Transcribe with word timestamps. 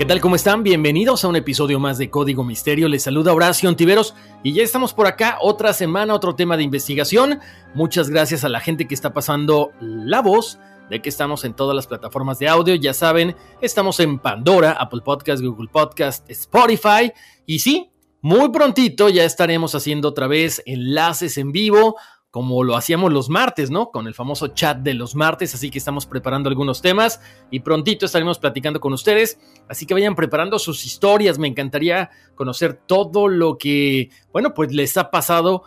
¿Qué 0.00 0.06
tal? 0.06 0.22
¿Cómo 0.22 0.34
están? 0.34 0.62
Bienvenidos 0.62 1.24
a 1.24 1.28
un 1.28 1.36
episodio 1.36 1.78
más 1.78 1.98
de 1.98 2.08
Código 2.08 2.42
Misterio. 2.42 2.88
Les 2.88 3.02
saluda 3.02 3.34
Horacio 3.34 3.68
Antiveros 3.68 4.14
y 4.42 4.54
ya 4.54 4.62
estamos 4.62 4.94
por 4.94 5.06
acá, 5.06 5.36
otra 5.42 5.74
semana, 5.74 6.14
otro 6.14 6.34
tema 6.34 6.56
de 6.56 6.62
investigación. 6.62 7.38
Muchas 7.74 8.08
gracias 8.08 8.42
a 8.42 8.48
la 8.48 8.60
gente 8.60 8.88
que 8.88 8.94
está 8.94 9.12
pasando 9.12 9.72
la 9.78 10.22
voz 10.22 10.58
de 10.88 11.02
que 11.02 11.10
estamos 11.10 11.44
en 11.44 11.52
todas 11.52 11.76
las 11.76 11.86
plataformas 11.86 12.38
de 12.38 12.48
audio. 12.48 12.76
Ya 12.76 12.94
saben, 12.94 13.36
estamos 13.60 14.00
en 14.00 14.18
Pandora, 14.18 14.72
Apple 14.72 15.02
Podcast, 15.04 15.42
Google 15.42 15.68
Podcast, 15.70 16.30
Spotify. 16.30 17.12
Y 17.44 17.58
sí, 17.58 17.90
muy 18.22 18.48
prontito 18.48 19.10
ya 19.10 19.24
estaremos 19.24 19.74
haciendo 19.74 20.08
otra 20.08 20.28
vez 20.28 20.62
enlaces 20.64 21.36
en 21.36 21.52
vivo 21.52 21.96
como 22.30 22.62
lo 22.62 22.76
hacíamos 22.76 23.12
los 23.12 23.28
martes, 23.28 23.70
¿no? 23.70 23.90
Con 23.90 24.06
el 24.06 24.14
famoso 24.14 24.48
chat 24.48 24.78
de 24.78 24.94
los 24.94 25.14
martes, 25.14 25.54
así 25.54 25.70
que 25.70 25.78
estamos 25.78 26.06
preparando 26.06 26.48
algunos 26.48 26.80
temas 26.80 27.20
y 27.50 27.60
prontito 27.60 28.06
estaremos 28.06 28.38
platicando 28.38 28.80
con 28.80 28.92
ustedes, 28.92 29.38
así 29.68 29.86
que 29.86 29.94
vayan 29.94 30.14
preparando 30.14 30.58
sus 30.58 30.86
historias, 30.86 31.38
me 31.38 31.48
encantaría 31.48 32.10
conocer 32.34 32.74
todo 32.74 33.28
lo 33.28 33.58
que, 33.58 34.10
bueno, 34.32 34.54
pues 34.54 34.72
les 34.72 34.96
ha 34.96 35.10
pasado, 35.10 35.64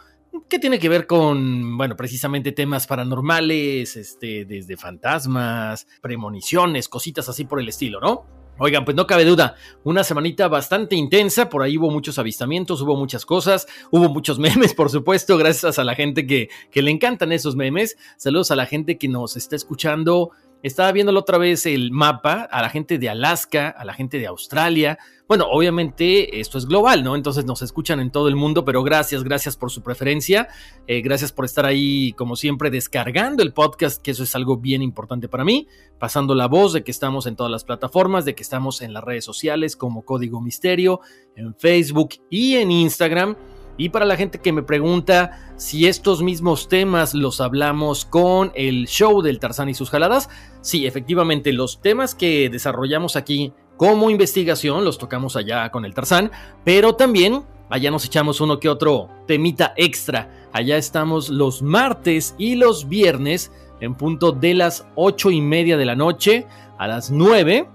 que 0.50 0.60
tiene 0.60 0.80
que 0.80 0.90
ver 0.90 1.06
con, 1.06 1.78
bueno, 1.78 1.96
precisamente 1.96 2.52
temas 2.52 2.88
paranormales, 2.88 3.96
este, 3.98 4.46
desde 4.46 4.78
fantasmas, 4.78 5.86
premoniciones, 6.02 6.88
cositas 6.90 7.28
así 7.30 7.46
por 7.46 7.60
el 7.60 7.70
estilo, 7.70 8.00
¿no? 8.00 8.43
Oigan, 8.60 8.86
pues 8.86 8.96
no 8.96 9.08
cabe 9.08 9.26
duda, 9.26 9.56
una 9.84 10.04
semanita 10.04 10.48
bastante 10.48 10.96
intensa, 10.96 11.50
por 11.50 11.64
ahí 11.64 11.78
hubo 11.78 11.90
muchos 11.90 12.20
avistamientos, 12.20 12.82
hubo 12.82 12.96
muchas 12.96 13.26
cosas, 13.26 13.68
hubo 13.90 14.10
muchos 14.10 14.38
memes, 14.40 14.74
por 14.74 14.90
supuesto, 14.92 15.38
gracias 15.38 15.80
a 15.80 15.84
la 15.84 15.96
gente 15.96 16.28
que, 16.28 16.50
que 16.72 16.82
le 16.82 16.92
encantan 16.92 17.32
esos 17.32 17.56
memes. 17.56 17.98
Saludos 18.18 18.52
a 18.52 18.56
la 18.56 18.68
gente 18.68 18.98
que 18.98 19.08
nos 19.08 19.38
está 19.38 19.56
escuchando 19.56 20.32
estaba 20.64 20.94
viéndolo 20.94 21.20
otra 21.20 21.38
vez 21.38 21.66
el 21.66 21.92
mapa, 21.92 22.48
a 22.50 22.62
la 22.62 22.70
gente 22.70 22.98
de 22.98 23.10
Alaska, 23.10 23.68
a 23.68 23.84
la 23.84 23.94
gente 23.94 24.18
de 24.18 24.28
Australia. 24.28 24.98
Bueno, 25.34 25.48
obviamente 25.50 26.42
esto 26.42 26.60
es 26.60 26.68
global, 26.68 27.04
¿no? 27.04 27.16
Entonces 27.16 27.44
nos 27.44 27.64
escuchan 27.64 28.00
en 28.00 28.12
todo 28.12 28.28
el 28.28 28.36
mundo, 28.36 28.66
pero 28.66 28.84
gracias, 28.84 29.24
gracias 29.24 29.58
por 29.58 29.72
su 29.72 29.82
preferencia. 29.82 30.48
Eh, 30.86 31.02
gracias 31.02 31.32
por 31.32 31.46
estar 31.46 31.66
ahí, 31.66 32.14
como 32.14 32.36
siempre, 32.36 32.70
descargando 32.70 33.42
el 33.42 33.52
podcast, 33.52 34.00
que 34.00 34.12
eso 34.12 34.22
es 34.22 34.36
algo 34.36 34.58
bien 34.58 34.84
importante 34.84 35.28
para 35.28 35.44
mí. 35.44 35.68
Pasando 35.98 36.36
la 36.36 36.46
voz 36.46 36.72
de 36.74 36.84
que 36.84 36.92
estamos 36.92 37.26
en 37.26 37.36
todas 37.36 37.52
las 37.52 37.64
plataformas, 37.64 38.26
de 38.26 38.36
que 38.36 38.44
estamos 38.44 38.84
en 38.84 38.94
las 38.94 39.04
redes 39.04 39.26
sociales 39.26 39.76
como 39.76 40.06
Código 40.06 40.40
Misterio, 40.40 41.00
en 41.36 41.56
Facebook 41.56 42.10
y 42.30 42.58
en 42.58 42.70
Instagram. 42.70 43.36
Y 43.76 43.90
para 43.90 44.06
la 44.06 44.18
gente 44.18 44.38
que 44.38 44.52
me 44.52 44.62
pregunta 44.62 45.56
si 45.58 45.88
estos 45.88 46.22
mismos 46.22 46.70
temas 46.70 47.16
los 47.16 47.42
hablamos 47.42 48.06
con 48.06 48.52
el 48.54 48.86
show 48.86 49.24
del 49.24 49.40
Tarzán 49.40 49.70
y 49.70 49.74
sus 49.74 49.90
jaladas, 49.90 50.30
sí, 50.62 50.86
efectivamente, 50.86 51.52
los 51.54 51.82
temas 51.82 52.14
que 52.14 52.52
desarrollamos 52.52 53.16
aquí 53.16 53.52
como 53.78 54.10
investigación 54.10 54.86
los 54.86 54.98
tocamos 54.98 55.36
allá 55.36 55.70
con 55.72 55.86
el 55.86 55.94
Tarzán, 55.94 56.32
pero 56.64 56.96
también 56.96 57.44
allá 57.70 57.92
nos 57.92 58.06
echamos 58.06 58.42
uno 58.42 58.60
que 58.60 58.70
otro 58.70 59.10
temita 59.28 59.74
extra. 59.76 60.30
Allá 60.52 60.78
estamos 60.78 61.30
los 61.30 61.62
martes 61.62 62.36
y 62.38 62.56
los 62.56 62.88
viernes 62.88 63.52
en 63.80 63.96
punto 63.96 64.32
de 64.32 64.54
las 64.54 64.86
ocho 64.96 65.32
y 65.32 65.42
media 65.42 65.76
de 65.78 65.86
la 65.86 65.96
noche 65.96 66.46
a 66.78 66.88
las 66.88 67.12
9, 67.12 67.68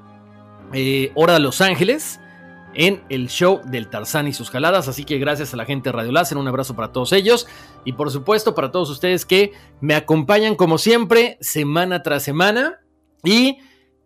eh, 0.72 1.12
hora 1.14 1.34
de 1.34 1.40
Los 1.40 1.60
Ángeles 1.60 2.20
en 2.74 3.02
el 3.08 3.28
show 3.28 3.60
del 3.64 3.88
Tarzán 3.88 4.28
y 4.28 4.32
sus 4.32 4.50
jaladas. 4.50 4.88
Así 4.88 5.04
que 5.04 5.18
gracias 5.18 5.52
a 5.52 5.56
la 5.56 5.64
gente 5.64 5.88
de 5.88 5.96
Radio 5.96 6.12
Láser, 6.12 6.38
un 6.38 6.48
abrazo 6.48 6.76
para 6.76 6.92
todos 6.92 7.12
ellos 7.12 7.46
y 7.84 7.92
por 7.92 8.10
supuesto 8.10 8.54
para 8.54 8.70
todos 8.70 8.90
ustedes 8.90 9.26
que 9.26 9.52
me 9.80 9.94
acompañan 9.94 10.54
como 10.54 10.78
siempre 10.78 11.38
semana 11.40 12.02
tras 12.02 12.22
semana 12.22 12.80
y 13.24 13.58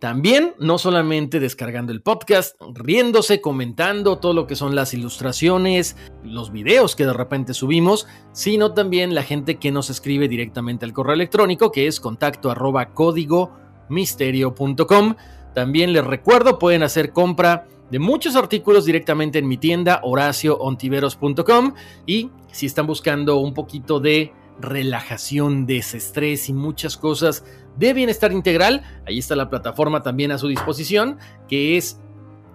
también 0.03 0.57
no 0.59 0.79
solamente 0.79 1.39
descargando 1.39 1.93
el 1.93 2.03
podcast, 2.03 2.61
riéndose, 2.75 3.41
comentando 3.41 4.19
todo 4.19 4.33
lo 4.33 4.49
que 4.49 4.57
son 4.57 4.75
las 4.75 4.95
ilustraciones, 4.95 5.97
los 6.25 6.51
videos 6.51 6.97
que 6.97 7.07
de 7.07 7.13
repente 7.13 7.55
subimos, 7.55 8.09
sino 8.33 8.75
también 8.75 9.15
la 9.15 9.23
gente 9.23 9.61
que 9.61 9.71
nos 9.71 9.91
escribe 9.91 10.27
directamente 10.27 10.85
al 10.85 10.93
correo 10.93 11.15
electrónico 11.15 11.71
que 11.71 11.87
es 11.87 12.01
contacto 12.01 12.51
arroba 12.51 12.95
código 12.95 13.53
misterio.com. 13.91 15.15
También 15.55 15.93
les 15.93 16.05
recuerdo, 16.05 16.59
pueden 16.59 16.83
hacer 16.83 17.13
compra 17.13 17.69
de 17.89 18.01
muchos 18.01 18.35
artículos 18.35 18.85
directamente 18.85 19.39
en 19.39 19.47
mi 19.47 19.57
tienda 19.57 20.01
horacioontiveros.com 20.03 21.75
y 22.07 22.29
si 22.51 22.67
están 22.67 22.89
buscando 22.89 23.37
un 23.37 23.55
poquito 23.55 24.01
de 24.01 24.33
relajación, 24.61 25.67
desestrés 25.67 26.49
y 26.49 26.53
muchas 26.53 26.97
cosas 26.97 27.45
de 27.77 27.93
bienestar 27.95 28.33
integral, 28.33 28.83
ahí 29.07 29.19
está 29.19 29.37
la 29.37 29.51
plataforma 29.51 30.03
también 30.03 30.33
a 30.33 30.39
su 30.39 30.49
disposición 30.49 31.19
que 31.49 31.77
es 31.77 32.01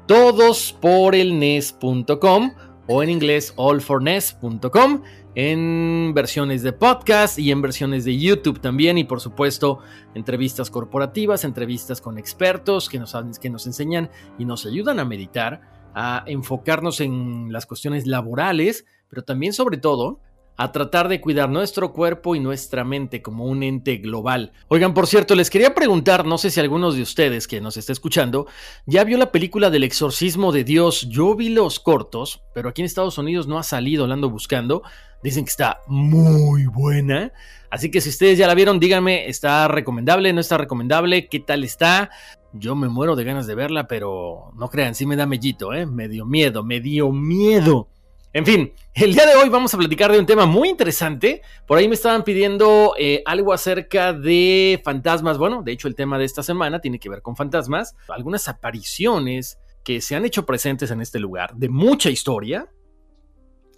todosporelnes.com 0.08 2.52
o 2.88 3.04
en 3.04 3.10
inglés 3.10 3.54
allforness.com 3.58 5.04
en 5.36 6.14
versiones 6.16 6.64
de 6.64 6.74
podcast 6.74 7.38
y 7.38 7.52
en 7.52 7.62
versiones 7.62 8.06
de 8.06 8.18
YouTube 8.18 8.60
también 8.60 8.98
y 8.98 9.04
por 9.04 9.22
supuesto 9.22 9.78
entrevistas 10.16 10.72
corporativas, 10.72 11.44
entrevistas 11.44 12.02
con 12.02 12.18
expertos 12.18 12.90
que 12.90 12.98
nos, 12.98 13.16
que 13.40 13.52
nos 13.52 13.68
enseñan 13.68 14.10
y 14.40 14.46
nos 14.46 14.66
ayudan 14.66 15.00
a 15.00 15.06
meditar, 15.06 15.62
a 15.94 16.24
enfocarnos 16.26 17.02
en 17.02 17.52
las 17.52 17.68
cuestiones 17.68 18.08
laborales, 18.08 18.86
pero 19.10 19.24
también 19.24 19.54
sobre 19.54 19.78
todo 19.78 20.22
a 20.58 20.72
tratar 20.72 21.08
de 21.08 21.22
cuidar 21.22 21.50
nuestro 21.50 21.94
cuerpo 21.94 22.36
y 22.36 22.40
nuestra 22.40 22.84
mente 22.84 23.22
como 23.22 23.46
un 23.46 23.62
ente 23.62 23.98
global. 23.98 24.52
Oigan, 24.68 24.96
por 24.96 25.06
cierto, 25.06 25.36
les 25.36 25.52
quería 25.52 25.76
preguntar, 25.76 26.26
no 26.26 26.40
sé 26.40 26.50
si 26.50 26.60
algunos 26.60 26.96
de 26.96 27.04
ustedes 27.04 27.48
que 27.48 27.62
nos 27.62 27.78
está 27.78 27.94
escuchando 27.94 28.48
ya 28.88 29.04
vio 29.04 29.18
la 29.18 29.32
película 29.32 29.70
del 29.70 29.84
exorcismo 29.84 30.52
de 30.52 30.64
Dios. 30.64 31.08
Yo 31.10 31.36
vi 31.36 31.50
los 31.50 31.80
cortos, 31.80 32.42
pero 32.56 32.70
aquí 32.70 32.82
en 32.82 32.88
Estados 32.88 33.20
Unidos 33.20 33.48
no 33.48 33.60
ha 33.60 33.64
salido, 33.64 34.08
la 34.08 34.16
ando 34.16 34.32
buscando. 34.32 34.82
Dicen 35.24 35.46
que 35.46 35.52
está 35.52 35.82
muy 35.88 36.66
buena. 36.66 37.32
Así 37.70 37.92
que 37.92 38.02
si 38.02 38.10
ustedes 38.10 38.38
ya 38.38 38.48
la 38.48 38.56
vieron, 38.56 38.80
díganme, 38.80 39.28
¿está 39.28 39.68
recomendable? 39.68 40.34
¿No 40.34 40.42
está 40.42 40.58
recomendable? 40.58 41.28
¿Qué 41.28 41.40
tal 41.40 41.64
está? 41.64 42.10
Yo 42.54 42.76
me 42.76 42.88
muero 42.88 43.16
de 43.16 43.24
ganas 43.24 43.46
de 43.46 43.56
verla, 43.56 43.88
pero 43.88 44.52
no 44.56 44.70
crean, 44.70 44.96
sí 44.96 45.06
me 45.06 45.16
da 45.16 45.26
mellito, 45.26 45.74
¿eh? 45.74 45.86
Me 45.86 46.08
dio 46.08 46.26
miedo, 46.26 46.64
me 46.64 46.80
dio 46.80 47.12
miedo. 47.12 47.90
En 48.38 48.46
fin, 48.46 48.72
el 48.94 49.14
día 49.16 49.26
de 49.26 49.34
hoy 49.34 49.50
vamos 49.50 49.74
a 49.74 49.80
platicar 49.80 50.12
de 50.12 50.20
un 50.20 50.28
tema 50.28 50.46
muy 50.46 50.70
interesante. 50.70 51.42
Por 51.66 51.80
ahí 51.80 51.88
me 51.88 51.96
estaban 51.96 52.24
pidiendo 52.24 52.94
eh, 52.96 53.24
algo 53.26 53.52
acerca 53.52 54.14
de 54.14 54.80
fantasmas. 54.86 55.40
Bueno, 55.40 55.64
de 55.64 55.72
hecho 55.72 55.88
el 55.88 55.96
tema 55.96 56.20
de 56.20 56.26
esta 56.26 56.44
semana 56.44 56.80
tiene 56.80 57.00
que 57.00 57.10
ver 57.10 57.24
con 57.24 57.36
fantasmas. 57.36 57.96
Algunas 58.08 58.48
apariciones 58.48 59.58
que 59.84 60.02
se 60.02 60.16
han 60.16 60.24
hecho 60.24 60.46
presentes 60.46 60.92
en 60.92 61.02
este 61.02 61.20
lugar 61.20 61.56
de 61.56 61.68
mucha 61.68 62.12
historia. 62.12 62.70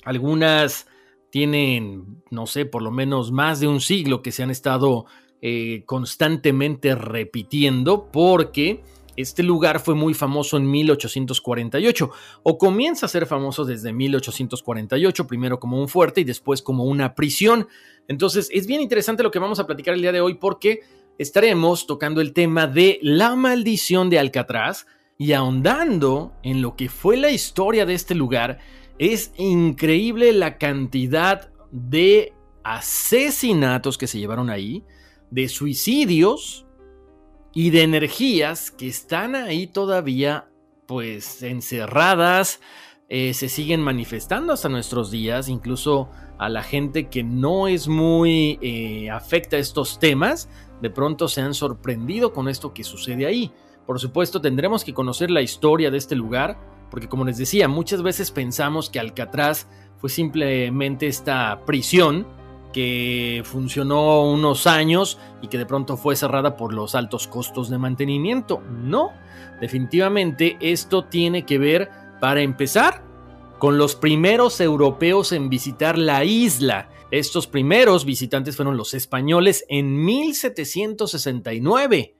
Algunas 0.03 0.87
tienen, 1.29 2.21
no 2.29 2.45
sé, 2.45 2.65
por 2.65 2.81
lo 2.81 2.91
menos 2.91 3.31
más 3.31 3.61
de 3.61 3.69
un 3.69 3.79
siglo 3.79 4.21
que 4.21 4.33
se 4.33 4.43
han 4.43 4.51
estado 4.51 5.05
eh, 5.41 5.83
constantemente 5.85 6.95
repitiendo 6.95 8.11
porque 8.11 8.83
este 9.21 9.43
lugar 9.43 9.81
fue 9.81 9.95
muy 9.95 10.13
famoso 10.13 10.55
en 10.55 10.71
1848 10.71 12.09
o 12.43 12.57
comienza 12.57 13.05
a 13.05 13.09
ser 13.09 13.25
famoso 13.25 13.65
desde 13.65 13.91
1848, 13.91 15.27
primero 15.27 15.59
como 15.59 15.77
un 15.79 15.89
fuerte 15.89 16.21
y 16.21 16.23
después 16.23 16.61
como 16.61 16.85
una 16.85 17.15
prisión. 17.15 17.67
Entonces 18.07 18.49
es 18.53 18.65
bien 18.65 18.81
interesante 18.81 19.21
lo 19.21 19.31
que 19.31 19.39
vamos 19.39 19.59
a 19.59 19.67
platicar 19.67 19.93
el 19.93 20.01
día 20.01 20.13
de 20.13 20.21
hoy 20.21 20.35
porque 20.35 20.83
estaremos 21.17 21.85
tocando 21.85 22.21
el 22.21 22.31
tema 22.31 22.65
de 22.65 22.97
la 23.01 23.35
maldición 23.35 24.09
de 24.09 24.19
Alcatraz 24.19 24.87
y 25.17 25.33
ahondando 25.33 26.31
en 26.41 26.61
lo 26.61 26.77
que 26.77 26.87
fue 26.87 27.17
la 27.17 27.29
historia 27.29 27.85
de 27.85 27.95
este 27.95 28.15
lugar. 28.15 28.59
Es 28.99 29.33
increíble 29.37 30.31
la 30.31 30.57
cantidad 30.57 31.51
de 31.71 32.33
asesinatos 32.63 33.97
que 33.97 34.07
se 34.07 34.17
llevaron 34.17 34.49
ahí, 34.49 34.85
de 35.29 35.49
suicidios, 35.49 36.65
y 37.59 37.71
de 37.71 37.81
energías 37.81 38.71
que 38.71 38.87
están 38.87 39.35
ahí 39.35 39.67
todavía 39.67 40.47
pues 40.87 41.43
encerradas, 41.43 42.61
eh, 43.09 43.33
se 43.33 43.49
siguen 43.49 43.81
manifestando 43.81 44.53
hasta 44.53 44.69
nuestros 44.69 45.11
días, 45.11 45.49
incluso 45.49 46.09
a 46.37 46.47
la 46.47 46.63
gente 46.63 47.09
que 47.09 47.21
no 47.21 47.67
es 47.67 47.89
muy 47.89 48.57
eh, 48.61 49.09
afecta 49.09 49.57
a 49.57 49.59
estos 49.59 49.99
temas, 49.99 50.47
de 50.81 50.89
pronto 50.89 51.27
se 51.27 51.41
han 51.41 51.53
sorprendido 51.53 52.31
con 52.31 52.47
esto 52.47 52.73
que 52.73 52.85
sucede 52.85 53.25
ahí. 53.25 53.51
Por 53.85 53.99
supuesto, 53.99 54.39
tendremos 54.39 54.85
que 54.85 54.93
conocer 54.93 55.29
la 55.29 55.41
historia 55.41 55.91
de 55.91 55.97
este 55.97 56.15
lugar, 56.15 56.57
porque 56.89 57.09
como 57.09 57.25
les 57.25 57.37
decía, 57.37 57.67
muchas 57.67 58.01
veces 58.01 58.31
pensamos 58.31 58.89
que 58.89 59.01
Alcatraz 59.01 59.67
fue 59.97 60.09
simplemente 60.09 61.07
esta 61.07 61.65
prisión 61.65 62.25
que 62.71 63.41
funcionó 63.45 64.23
unos 64.23 64.67
años 64.67 65.17
y 65.41 65.47
que 65.47 65.57
de 65.57 65.65
pronto 65.65 65.97
fue 65.97 66.15
cerrada 66.15 66.55
por 66.55 66.73
los 66.73 66.95
altos 66.95 67.27
costos 67.27 67.69
de 67.69 67.77
mantenimiento. 67.77 68.61
No, 68.61 69.11
definitivamente 69.59 70.57
esto 70.61 71.05
tiene 71.05 71.45
que 71.45 71.57
ver, 71.57 71.89
para 72.19 72.41
empezar, 72.41 73.03
con 73.59 73.77
los 73.77 73.95
primeros 73.95 74.59
europeos 74.61 75.31
en 75.31 75.49
visitar 75.49 75.97
la 75.97 76.23
isla. 76.23 76.89
Estos 77.11 77.47
primeros 77.47 78.05
visitantes 78.05 78.55
fueron 78.55 78.77
los 78.77 78.93
españoles 78.93 79.65
en 79.67 80.05
1769, 80.05 82.15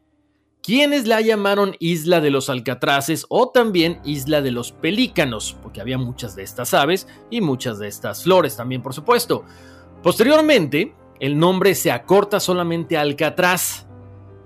quienes 0.64 1.06
la 1.08 1.22
llamaron 1.22 1.76
Isla 1.80 2.22
de 2.22 2.32
los 2.32 2.50
Alcatraces 2.50 3.28
o 3.30 3.50
también 3.50 4.00
Isla 4.04 4.42
de 4.42 4.50
los 4.52 4.72
Pelícanos, 4.72 5.56
porque 5.62 5.80
había 5.80 6.00
muchas 6.00 6.36
de 6.36 6.44
estas 6.44 6.74
aves 6.74 7.08
y 7.30 7.42
muchas 7.42 7.80
de 7.80 7.88
estas 7.88 8.24
flores 8.24 8.58
también, 8.58 8.82
por 8.82 8.94
supuesto. 8.94 9.46
Posteriormente, 10.02 10.96
el 11.20 11.38
nombre 11.38 11.76
se 11.76 11.92
acorta 11.92 12.40
solamente 12.40 12.98
a 12.98 13.02
Alcatraz 13.02 13.86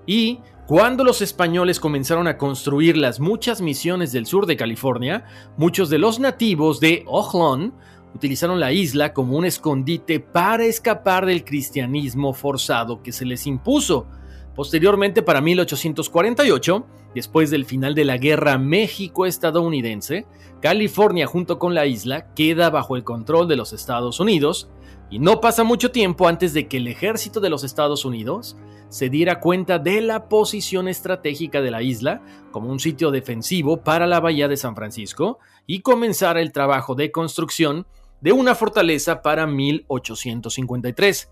y 0.07 0.39
cuando 0.65 1.03
los 1.03 1.21
españoles 1.21 1.79
comenzaron 1.79 2.27
a 2.27 2.37
construir 2.37 2.97
las 2.97 3.19
muchas 3.19 3.61
misiones 3.61 4.11
del 4.11 4.25
sur 4.25 4.47
de 4.47 4.57
California, 4.57 5.25
muchos 5.57 5.89
de 5.89 5.99
los 5.99 6.19
nativos 6.19 6.79
de 6.79 7.03
Ojlon 7.05 7.73
utilizaron 8.15 8.59
la 8.59 8.71
isla 8.71 9.13
como 9.13 9.37
un 9.37 9.45
escondite 9.45 10.19
para 10.19 10.65
escapar 10.65 11.25
del 11.25 11.43
cristianismo 11.43 12.33
forzado 12.33 13.03
que 13.03 13.11
se 13.11 13.25
les 13.25 13.45
impuso. 13.45 14.07
Posteriormente, 14.55 15.21
para 15.21 15.41
1848, 15.41 16.85
después 17.13 17.51
del 17.51 17.65
final 17.65 17.93
de 17.93 18.05
la 18.05 18.17
Guerra 18.17 18.57
México-estadounidense, 18.57 20.25
California 20.61 21.27
junto 21.27 21.59
con 21.59 21.75
la 21.75 21.85
isla 21.85 22.33
queda 22.33 22.69
bajo 22.69 22.95
el 22.95 23.03
control 23.03 23.47
de 23.47 23.57
los 23.57 23.73
Estados 23.73 24.19
Unidos 24.19 24.69
y 25.13 25.19
no 25.19 25.41
pasa 25.41 25.63
mucho 25.63 25.91
tiempo 25.91 26.27
antes 26.27 26.55
de 26.55 26.67
que 26.67 26.77
el 26.77 26.87
ejército 26.87 27.39
de 27.39 27.51
los 27.51 27.63
Estados 27.63 28.03
Unidos 28.03 28.57
se 28.89 29.09
diera 29.09 29.39
cuenta 29.39 29.77
de 29.77 30.01
la 30.01 30.27
posición 30.27 30.87
estratégica 30.87 31.61
de 31.61 31.69
la 31.69 31.83
isla 31.83 32.23
como 32.49 32.71
un 32.71 32.79
sitio 32.79 33.11
defensivo 33.11 33.83
para 33.83 34.07
la 34.07 34.19
bahía 34.19 34.47
de 34.47 34.57
San 34.57 34.75
Francisco 34.75 35.37
y 35.67 35.81
comenzara 35.81 36.41
el 36.41 36.51
trabajo 36.51 36.95
de 36.95 37.11
construcción 37.11 37.85
de 38.21 38.31
una 38.31 38.55
fortaleza 38.55 39.21
para 39.21 39.45
1853. 39.45 41.29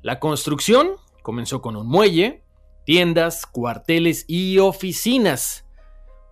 La 0.00 0.18
construcción 0.18 0.92
comenzó 1.22 1.60
con 1.60 1.76
un 1.76 1.88
muelle, 1.88 2.42
tiendas, 2.86 3.44
cuarteles 3.44 4.24
y 4.26 4.58
oficinas. 4.58 5.66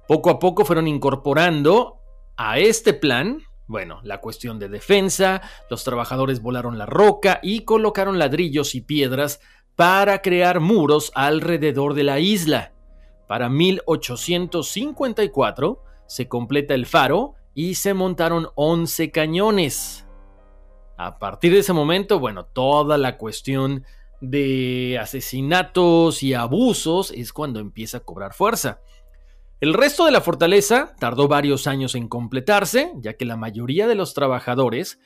Poco 0.08 0.30
a 0.30 0.38
poco 0.38 0.64
fueron 0.64 0.88
incorporando 0.88 1.98
a 2.38 2.58
este 2.58 2.94
plan 2.94 3.42
bueno, 3.70 4.00
la 4.02 4.20
cuestión 4.20 4.58
de 4.58 4.68
defensa, 4.68 5.40
los 5.70 5.84
trabajadores 5.84 6.42
volaron 6.42 6.76
la 6.76 6.86
roca 6.86 7.38
y 7.40 7.60
colocaron 7.60 8.18
ladrillos 8.18 8.74
y 8.74 8.80
piedras 8.80 9.40
para 9.76 10.22
crear 10.22 10.58
muros 10.58 11.12
alrededor 11.14 11.94
de 11.94 12.02
la 12.02 12.18
isla. 12.18 12.72
Para 13.28 13.48
1854 13.48 15.84
se 16.08 16.26
completa 16.26 16.74
el 16.74 16.84
faro 16.84 17.36
y 17.54 17.76
se 17.76 17.94
montaron 17.94 18.48
11 18.56 19.12
cañones. 19.12 20.04
A 20.96 21.20
partir 21.20 21.52
de 21.52 21.60
ese 21.60 21.72
momento, 21.72 22.18
bueno, 22.18 22.46
toda 22.46 22.98
la 22.98 23.18
cuestión 23.18 23.84
de 24.20 24.98
asesinatos 25.00 26.24
y 26.24 26.34
abusos 26.34 27.12
es 27.12 27.32
cuando 27.32 27.60
empieza 27.60 27.98
a 27.98 28.00
cobrar 28.00 28.34
fuerza. 28.34 28.80
El 29.60 29.74
resto 29.74 30.06
de 30.06 30.10
la 30.10 30.22
fortaleza 30.22 30.94
tardó 30.98 31.28
varios 31.28 31.66
años 31.66 31.94
en 31.94 32.08
completarse, 32.08 32.92
ya 32.96 33.18
que 33.18 33.26
la 33.26 33.36
mayoría 33.36 33.86
de 33.86 33.94
los 33.94 34.14
trabajadores 34.14 34.98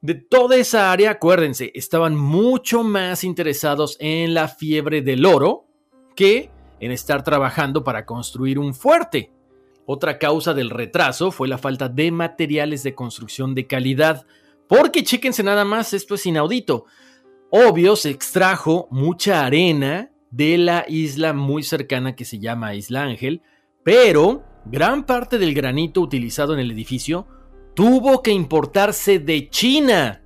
de 0.00 0.14
toda 0.14 0.56
esa 0.56 0.90
área, 0.90 1.10
acuérdense, 1.10 1.70
estaban 1.74 2.16
mucho 2.16 2.82
más 2.84 3.22
interesados 3.22 3.98
en 4.00 4.32
la 4.32 4.48
fiebre 4.48 5.02
del 5.02 5.26
oro 5.26 5.66
que 6.16 6.50
en 6.80 6.90
estar 6.90 7.22
trabajando 7.22 7.84
para 7.84 8.06
construir 8.06 8.58
un 8.58 8.74
fuerte. 8.74 9.30
Otra 9.84 10.18
causa 10.18 10.54
del 10.54 10.70
retraso 10.70 11.30
fue 11.30 11.46
la 11.46 11.58
falta 11.58 11.90
de 11.90 12.10
materiales 12.10 12.82
de 12.82 12.94
construcción 12.94 13.54
de 13.54 13.66
calidad, 13.66 14.26
porque 14.68 15.04
chéquense 15.04 15.42
nada 15.42 15.66
más, 15.66 15.92
esto 15.92 16.14
es 16.14 16.24
inaudito. 16.24 16.86
Obvio, 17.50 17.94
se 17.94 18.08
extrajo 18.08 18.88
mucha 18.90 19.44
arena 19.44 20.10
de 20.30 20.56
la 20.56 20.86
isla 20.88 21.34
muy 21.34 21.62
cercana 21.62 22.16
que 22.16 22.24
se 22.24 22.38
llama 22.38 22.74
Isla 22.74 23.02
Ángel, 23.02 23.42
pero 23.84 24.42
gran 24.64 25.04
parte 25.04 25.38
del 25.38 25.54
granito 25.54 26.00
utilizado 26.00 26.54
en 26.54 26.60
el 26.60 26.70
edificio 26.70 27.26
tuvo 27.74 28.22
que 28.22 28.30
importarse 28.30 29.18
de 29.18 29.48
China. 29.48 30.22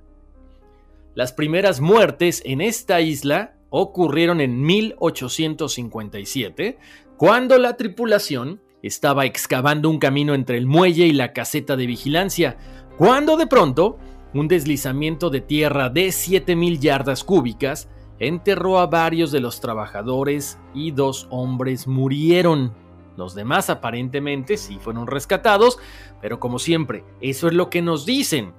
Las 1.15 1.33
primeras 1.33 1.81
muertes 1.81 2.43
en 2.45 2.61
esta 2.61 3.01
isla 3.01 3.55
ocurrieron 3.69 4.39
en 4.41 4.61
1857, 4.61 6.77
cuando 7.17 7.57
la 7.57 7.75
tripulación 7.75 8.61
estaba 8.83 9.25
excavando 9.25 9.89
un 9.89 9.97
camino 9.99 10.35
entre 10.35 10.57
el 10.57 10.67
muelle 10.67 11.07
y 11.07 11.13
la 11.13 11.33
caseta 11.33 11.75
de 11.75 11.87
vigilancia, 11.87 12.57
cuando 12.97 13.37
de 13.37 13.47
pronto 13.47 13.97
un 14.33 14.47
deslizamiento 14.47 15.29
de 15.29 15.41
tierra 15.41 15.89
de 15.89 16.07
7.000 16.07 16.79
yardas 16.79 17.23
cúbicas 17.23 17.89
enterró 18.19 18.79
a 18.79 18.87
varios 18.87 19.31
de 19.31 19.39
los 19.39 19.61
trabajadores 19.61 20.57
y 20.73 20.89
dos 20.91 21.27
hombres 21.29 21.87
murieron. 21.87 22.73
Los 23.17 23.33
demás 23.33 23.69
aparentemente 23.69 24.55
sí 24.57 24.77
fueron 24.79 25.07
rescatados, 25.07 25.79
pero 26.21 26.39
como 26.39 26.59
siempre, 26.59 27.03
eso 27.19 27.47
es 27.47 27.53
lo 27.53 27.69
que 27.69 27.81
nos 27.81 28.05
dicen. 28.05 28.53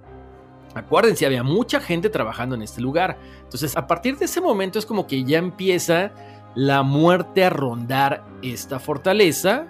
Acuérdense, 0.75 1.25
había 1.25 1.43
mucha 1.43 1.81
gente 1.81 2.11
trabajando 2.11 2.55
en 2.55 2.63
este 2.63 2.81
lugar. 2.81 3.19
Entonces, 3.43 3.77
a 3.77 3.87
partir 3.87 4.19
de 4.19 4.27
ese 4.27 4.41
momento 4.41 4.79
es 4.79 4.85
como 4.85 5.07
que 5.07 5.25
ya 5.25 5.39
empieza 5.39 6.13
la 6.55 6.83
muerte 6.83 7.45
a 7.45 7.51
rondar 7.51 8.25
esta 8.43 8.79
fortaleza, 8.79 9.67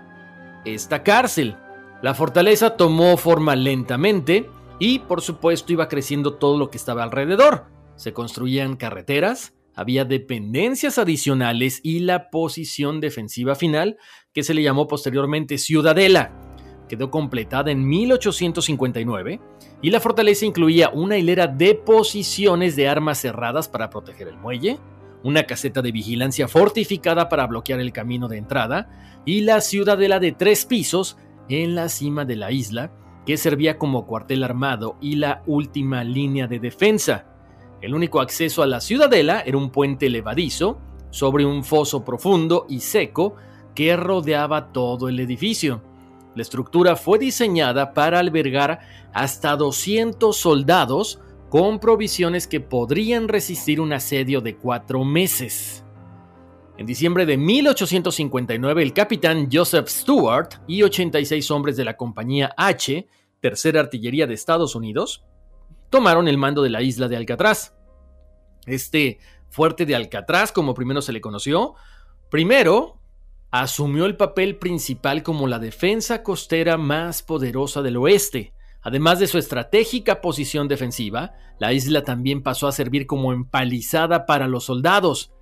esta 0.64 1.02
cárcel. 1.02 1.56
La 2.02 2.14
fortaleza 2.14 2.76
tomó 2.76 3.16
forma 3.16 3.56
lentamente 3.56 4.50
y, 4.78 5.00
por 5.00 5.20
supuesto, 5.20 5.72
iba 5.72 5.88
creciendo 5.88 6.34
todo 6.34 6.58
lo 6.58 6.70
que 6.70 6.78
estaba 6.78 7.02
alrededor. 7.02 7.66
Se 7.96 8.12
construían 8.12 8.76
carreteras, 8.76 9.52
había 9.78 10.04
dependencias 10.04 10.98
adicionales 10.98 11.78
y 11.84 12.00
la 12.00 12.30
posición 12.30 13.00
defensiva 13.00 13.54
final, 13.54 13.96
que 14.32 14.42
se 14.42 14.52
le 14.52 14.64
llamó 14.64 14.88
posteriormente 14.88 15.56
Ciudadela. 15.56 16.32
Quedó 16.88 17.12
completada 17.12 17.70
en 17.70 17.86
1859 17.86 19.40
y 19.80 19.90
la 19.90 20.00
fortaleza 20.00 20.46
incluía 20.46 20.88
una 20.88 21.16
hilera 21.16 21.46
de 21.46 21.76
posiciones 21.76 22.74
de 22.74 22.88
armas 22.88 23.20
cerradas 23.20 23.68
para 23.68 23.88
proteger 23.88 24.26
el 24.26 24.36
muelle, 24.36 24.80
una 25.22 25.44
caseta 25.44 25.80
de 25.80 25.92
vigilancia 25.92 26.48
fortificada 26.48 27.28
para 27.28 27.46
bloquear 27.46 27.78
el 27.78 27.92
camino 27.92 28.26
de 28.26 28.38
entrada 28.38 29.22
y 29.24 29.42
la 29.42 29.60
ciudadela 29.60 30.18
de 30.18 30.32
tres 30.32 30.64
pisos 30.64 31.18
en 31.48 31.76
la 31.76 31.88
cima 31.88 32.24
de 32.24 32.34
la 32.34 32.50
isla, 32.50 32.90
que 33.24 33.36
servía 33.36 33.78
como 33.78 34.06
cuartel 34.08 34.42
armado 34.42 34.98
y 35.00 35.14
la 35.14 35.44
última 35.46 36.02
línea 36.02 36.48
de 36.48 36.58
defensa. 36.58 37.27
El 37.80 37.94
único 37.94 38.20
acceso 38.20 38.62
a 38.62 38.66
la 38.66 38.80
ciudadela 38.80 39.42
era 39.46 39.56
un 39.56 39.70
puente 39.70 40.08
levadizo 40.10 40.78
sobre 41.10 41.44
un 41.44 41.64
foso 41.64 42.04
profundo 42.04 42.66
y 42.68 42.80
seco 42.80 43.36
que 43.74 43.96
rodeaba 43.96 44.72
todo 44.72 45.08
el 45.08 45.20
edificio. 45.20 45.82
La 46.34 46.42
estructura 46.42 46.96
fue 46.96 47.18
diseñada 47.18 47.94
para 47.94 48.18
albergar 48.18 48.80
hasta 49.12 49.56
200 49.56 50.36
soldados 50.36 51.20
con 51.48 51.78
provisiones 51.78 52.46
que 52.46 52.60
podrían 52.60 53.28
resistir 53.28 53.80
un 53.80 53.92
asedio 53.92 54.40
de 54.40 54.56
cuatro 54.56 55.04
meses. 55.04 55.84
En 56.76 56.86
diciembre 56.86 57.26
de 57.26 57.36
1859, 57.36 58.82
el 58.82 58.92
capitán 58.92 59.48
Joseph 59.52 59.88
Stewart 59.88 60.48
y 60.66 60.82
86 60.82 61.50
hombres 61.50 61.76
de 61.76 61.84
la 61.84 61.96
Compañía 61.96 62.52
H, 62.56 63.08
Tercera 63.40 63.80
Artillería 63.80 64.26
de 64.26 64.34
Estados 64.34 64.74
Unidos, 64.74 65.24
tomaron 65.90 66.28
el 66.28 66.38
mando 66.38 66.62
de 66.62 66.70
la 66.70 66.82
isla 66.82 67.08
de 67.08 67.16
Alcatraz. 67.16 67.74
Este 68.66 69.18
fuerte 69.48 69.86
de 69.86 69.94
Alcatraz, 69.94 70.52
como 70.52 70.74
primero 70.74 71.02
se 71.02 71.12
le 71.12 71.20
conoció, 71.20 71.74
primero 72.30 72.98
asumió 73.50 74.04
el 74.04 74.16
papel 74.16 74.56
principal 74.56 75.22
como 75.22 75.46
la 75.46 75.58
defensa 75.58 76.22
costera 76.22 76.76
más 76.76 77.22
poderosa 77.22 77.82
del 77.82 77.96
oeste. 77.96 78.52
Además 78.82 79.18
de 79.18 79.26
su 79.26 79.38
estratégica 79.38 80.20
posición 80.20 80.68
defensiva, 80.68 81.32
la 81.58 81.72
isla 81.72 82.04
también 82.04 82.42
pasó 82.42 82.68
a 82.68 82.72
servir 82.72 83.06
como 83.06 83.32
empalizada 83.32 84.26
para 84.26 84.46
los 84.46 84.64
soldados, 84.64 85.32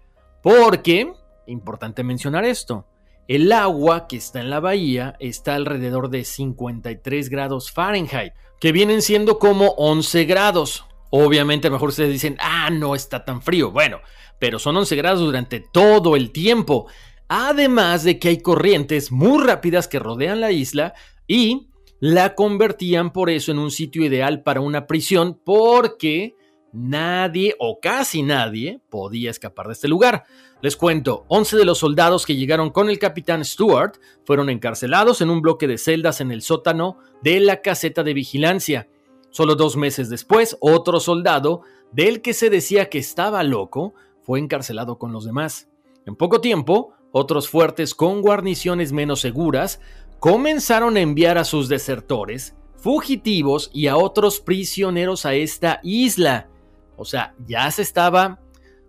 porque, 0.42 1.12
importante 1.46 2.02
mencionar 2.02 2.44
esto, 2.44 2.86
el 3.28 3.50
agua 3.50 4.06
que 4.06 4.16
está 4.16 4.40
en 4.40 4.50
la 4.50 4.60
bahía 4.60 5.16
está 5.18 5.56
alrededor 5.56 6.10
de 6.10 6.24
53 6.24 7.28
grados 7.28 7.72
Fahrenheit, 7.72 8.32
que 8.60 8.72
vienen 8.72 9.02
siendo 9.02 9.38
como 9.38 9.68
11 9.76 10.24
grados. 10.24 10.84
Obviamente, 11.10 11.68
a 11.68 11.70
lo 11.70 11.76
mejor 11.76 11.90
ustedes 11.90 12.12
dicen, 12.12 12.36
ah, 12.40 12.70
no 12.70 12.94
está 12.94 13.24
tan 13.24 13.42
frío. 13.42 13.70
Bueno, 13.70 14.00
pero 14.38 14.58
son 14.58 14.76
11 14.76 14.96
grados 14.96 15.20
durante 15.20 15.60
todo 15.60 16.16
el 16.16 16.30
tiempo. 16.30 16.86
Además 17.28 18.04
de 18.04 18.18
que 18.18 18.28
hay 18.28 18.40
corrientes 18.40 19.10
muy 19.10 19.42
rápidas 19.44 19.88
que 19.88 19.98
rodean 19.98 20.40
la 20.40 20.52
isla 20.52 20.94
y 21.26 21.68
la 21.98 22.34
convertían 22.34 23.12
por 23.12 23.30
eso 23.30 23.52
en 23.52 23.58
un 23.58 23.70
sitio 23.70 24.04
ideal 24.04 24.42
para 24.42 24.60
una 24.60 24.86
prisión 24.86 25.40
porque 25.44 26.36
nadie 26.76 27.54
o 27.58 27.80
casi 27.80 28.22
nadie 28.22 28.80
podía 28.90 29.30
escapar 29.30 29.66
de 29.66 29.72
este 29.72 29.88
lugar. 29.88 30.24
Les 30.60 30.76
cuento, 30.76 31.24
11 31.28 31.56
de 31.56 31.64
los 31.64 31.78
soldados 31.78 32.26
que 32.26 32.36
llegaron 32.36 32.70
con 32.70 32.90
el 32.90 32.98
capitán 32.98 33.44
Stewart 33.44 33.98
fueron 34.24 34.50
encarcelados 34.50 35.20
en 35.20 35.30
un 35.30 35.40
bloque 35.40 35.66
de 35.66 35.78
celdas 35.78 36.20
en 36.20 36.30
el 36.30 36.42
sótano 36.42 36.98
de 37.22 37.40
la 37.40 37.62
caseta 37.62 38.02
de 38.02 38.14
vigilancia. 38.14 38.88
Solo 39.30 39.54
dos 39.54 39.76
meses 39.76 40.08
después, 40.08 40.56
otro 40.60 41.00
soldado, 41.00 41.62
del 41.92 42.20
que 42.22 42.34
se 42.34 42.50
decía 42.50 42.88
que 42.88 42.98
estaba 42.98 43.42
loco, 43.42 43.94
fue 44.22 44.38
encarcelado 44.38 44.98
con 44.98 45.12
los 45.12 45.24
demás. 45.24 45.68
En 46.04 46.16
poco 46.16 46.40
tiempo, 46.40 46.92
otros 47.12 47.48
fuertes 47.48 47.94
con 47.94 48.20
guarniciones 48.22 48.92
menos 48.92 49.20
seguras 49.20 49.80
comenzaron 50.18 50.96
a 50.96 51.00
enviar 51.00 51.38
a 51.38 51.44
sus 51.44 51.68
desertores, 51.68 52.54
fugitivos 52.76 53.70
y 53.72 53.86
a 53.86 53.96
otros 53.96 54.40
prisioneros 54.40 55.26
a 55.26 55.34
esta 55.34 55.80
isla. 55.82 56.48
O 56.96 57.04
sea, 57.04 57.34
ya 57.46 57.70
se 57.70 57.82
estaba 57.82 58.40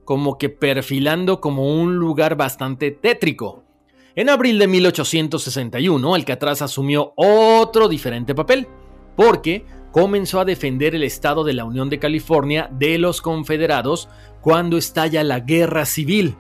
como 0.06 0.38
que 0.38 0.50
perfilando 0.50 1.42
como 1.42 1.74
un 1.82 1.98
lugar 1.98 2.36
bastante 2.38 2.92
tétrico. 2.92 3.64
En 4.16 4.30
abril 4.30 4.58
de 4.58 4.68
1861, 4.68 6.16
Alcatraz 6.16 6.62
asumió 6.62 7.14
otro 7.16 7.88
diferente 7.88 8.34
papel, 8.34 8.68
porque 9.16 9.66
comenzó 9.92 10.40
a 10.40 10.46
defender 10.46 10.96
el 10.96 11.04
estado 11.04 11.44
de 11.44 11.54
la 11.54 11.66
Unión 11.66 11.90
de 11.90 12.00
California 12.00 12.70
de 12.72 12.98
los 12.98 13.22
confederados 13.22 14.10
cuando 14.42 14.78
estalla 14.78 15.24
la 15.24 15.42
guerra 15.42 15.86
civil. 15.86 16.36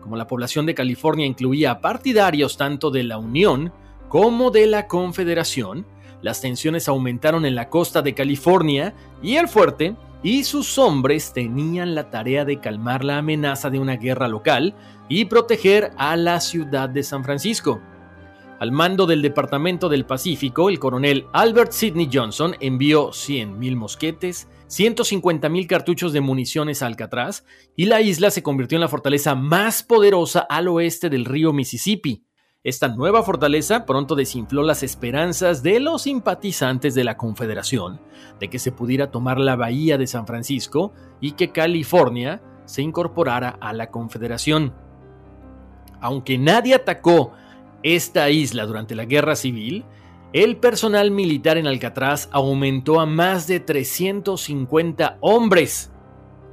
Como 0.00 0.16
la 0.16 0.26
población 0.26 0.66
de 0.66 0.74
California 0.74 1.26
incluía 1.26 1.80
partidarios 1.80 2.56
tanto 2.56 2.90
de 2.90 3.04
la 3.04 3.18
Unión 3.18 3.72
como 4.08 4.50
de 4.50 4.66
la 4.66 4.86
Confederación, 4.86 5.86
las 6.22 6.40
tensiones 6.40 6.88
aumentaron 6.88 7.44
en 7.44 7.54
la 7.54 7.68
costa 7.68 8.00
de 8.00 8.14
California 8.14 8.94
y 9.22 9.36
el 9.36 9.46
fuerte 9.46 9.94
y 10.24 10.44
sus 10.44 10.78
hombres 10.78 11.34
tenían 11.34 11.94
la 11.94 12.08
tarea 12.08 12.46
de 12.46 12.58
calmar 12.58 13.04
la 13.04 13.18
amenaza 13.18 13.68
de 13.68 13.78
una 13.78 13.96
guerra 13.96 14.26
local 14.26 14.74
y 15.06 15.26
proteger 15.26 15.92
a 15.98 16.16
la 16.16 16.40
ciudad 16.40 16.88
de 16.88 17.02
San 17.02 17.22
Francisco. 17.24 17.82
Al 18.58 18.72
mando 18.72 19.04
del 19.04 19.20
Departamento 19.20 19.90
del 19.90 20.06
Pacífico, 20.06 20.70
el 20.70 20.78
coronel 20.78 21.26
Albert 21.34 21.72
Sidney 21.72 22.08
Johnson 22.10 22.56
envió 22.60 23.10
100.000 23.10 23.76
mosquetes, 23.76 24.48
150.000 24.68 25.66
cartuchos 25.66 26.14
de 26.14 26.22
municiones 26.22 26.80
a 26.80 26.86
Alcatraz 26.86 27.44
y 27.76 27.84
la 27.84 28.00
isla 28.00 28.30
se 28.30 28.42
convirtió 28.42 28.76
en 28.76 28.82
la 28.82 28.88
fortaleza 28.88 29.34
más 29.34 29.82
poderosa 29.82 30.40
al 30.40 30.68
oeste 30.68 31.10
del 31.10 31.26
río 31.26 31.52
Mississippi. 31.52 32.24
Esta 32.64 32.88
nueva 32.88 33.22
fortaleza 33.22 33.84
pronto 33.84 34.14
desinfló 34.14 34.62
las 34.62 34.82
esperanzas 34.82 35.62
de 35.62 35.80
los 35.80 36.04
simpatizantes 36.04 36.94
de 36.94 37.04
la 37.04 37.18
Confederación 37.18 38.00
de 38.40 38.48
que 38.48 38.58
se 38.58 38.72
pudiera 38.72 39.10
tomar 39.10 39.38
la 39.38 39.54
bahía 39.54 39.98
de 39.98 40.06
San 40.06 40.26
Francisco 40.26 40.94
y 41.20 41.32
que 41.32 41.52
California 41.52 42.40
se 42.64 42.80
incorporara 42.80 43.50
a 43.60 43.74
la 43.74 43.90
Confederación. 43.90 44.72
Aunque 46.00 46.38
nadie 46.38 46.74
atacó 46.74 47.32
esta 47.82 48.30
isla 48.30 48.64
durante 48.64 48.94
la 48.94 49.04
Guerra 49.04 49.36
Civil, 49.36 49.84
el 50.32 50.56
personal 50.56 51.10
militar 51.10 51.58
en 51.58 51.66
Alcatraz 51.66 52.30
aumentó 52.32 52.98
a 52.98 53.04
más 53.04 53.46
de 53.46 53.60
350 53.60 55.18
hombres. 55.20 55.92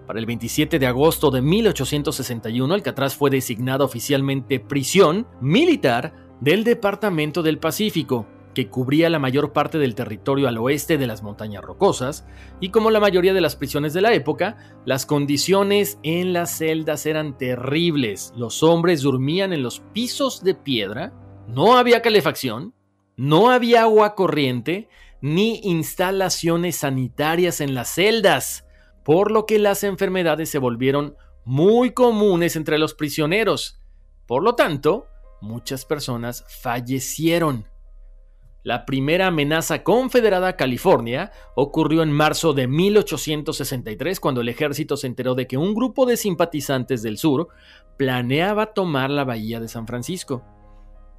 Para 0.08 0.20
el 0.20 0.26
27 0.26 0.80
de 0.80 0.88
agosto 0.88 1.32
de 1.32 1.42
1861, 1.42 2.74
Alcatraz 2.74 3.16
fue 3.16 3.30
designado 3.30 3.86
oficialmente 3.86 4.60
prisión 4.60 5.28
militar 5.40 6.14
del 6.42 6.64
Departamento 6.64 7.44
del 7.44 7.60
Pacífico, 7.60 8.28
que 8.54 8.68
cubría 8.68 9.10
la 9.10 9.20
mayor 9.20 9.54
parte 9.54 9.78
del 9.78 9.96
territorio 9.96 10.48
al 10.48 10.58
oeste 10.58 10.98
de 10.98 11.08
las 11.08 11.24
montañas 11.24 11.64
rocosas, 11.64 12.26
y 12.60 12.70
como 12.70 12.92
la 12.92 13.00
mayoría 13.00 13.34
de 13.34 13.42
las 13.42 13.56
prisiones 13.56 13.94
de 13.94 14.02
la 14.02 14.14
época, 14.14 14.58
las 14.86 15.06
condiciones 15.06 16.00
en 16.04 16.34
las 16.34 16.58
celdas 16.58 17.06
eran 17.06 17.38
terribles. 17.38 18.34
Los 18.36 18.64
hombres 18.64 19.04
dormían 19.04 19.54
en 19.54 19.64
los 19.64 19.80
pisos 19.94 20.44
de 20.44 20.56
piedra, 20.56 21.14
no 21.48 21.78
había 21.78 22.02
calefacción, 22.02 22.74
no 23.16 23.52
había 23.52 23.84
agua 23.84 24.16
corriente, 24.16 24.90
ni 25.22 25.62
instalaciones 25.64 26.78
sanitarias 26.78 27.62
en 27.62 27.76
las 27.76 27.94
celdas 27.94 28.66
por 29.04 29.32
lo 29.32 29.46
que 29.46 29.60
las 29.60 29.84
enfermedades 29.84 30.50
se 30.50 30.60
volvieron 30.60 31.16
muy 31.44 31.92
comunes 31.92 32.56
entre 32.56 32.78
los 32.78 32.94
prisioneros. 32.94 33.80
Por 34.28 34.44
lo 34.44 34.56
tanto, 34.56 35.08
muchas 35.42 35.86
personas 35.86 36.46
fallecieron. 36.62 37.66
La 38.64 38.86
primera 38.86 39.28
amenaza 39.28 39.84
confederada 39.84 40.50
a 40.50 40.56
California 40.56 41.32
ocurrió 41.56 42.04
en 42.04 42.12
marzo 42.12 42.54
de 42.54 42.68
1863 42.68 44.20
cuando 44.20 44.42
el 44.42 44.50
ejército 44.50 44.98
se 44.98 45.08
enteró 45.08 45.34
de 45.34 45.48
que 45.48 45.58
un 45.58 45.74
grupo 45.74 46.06
de 46.06 46.16
simpatizantes 46.16 47.02
del 47.02 47.18
sur 47.18 47.48
planeaba 47.98 48.74
tomar 48.74 49.10
la 49.10 49.24
bahía 49.24 49.60
de 49.60 49.68
San 49.68 49.88
Francisco. 49.88 50.44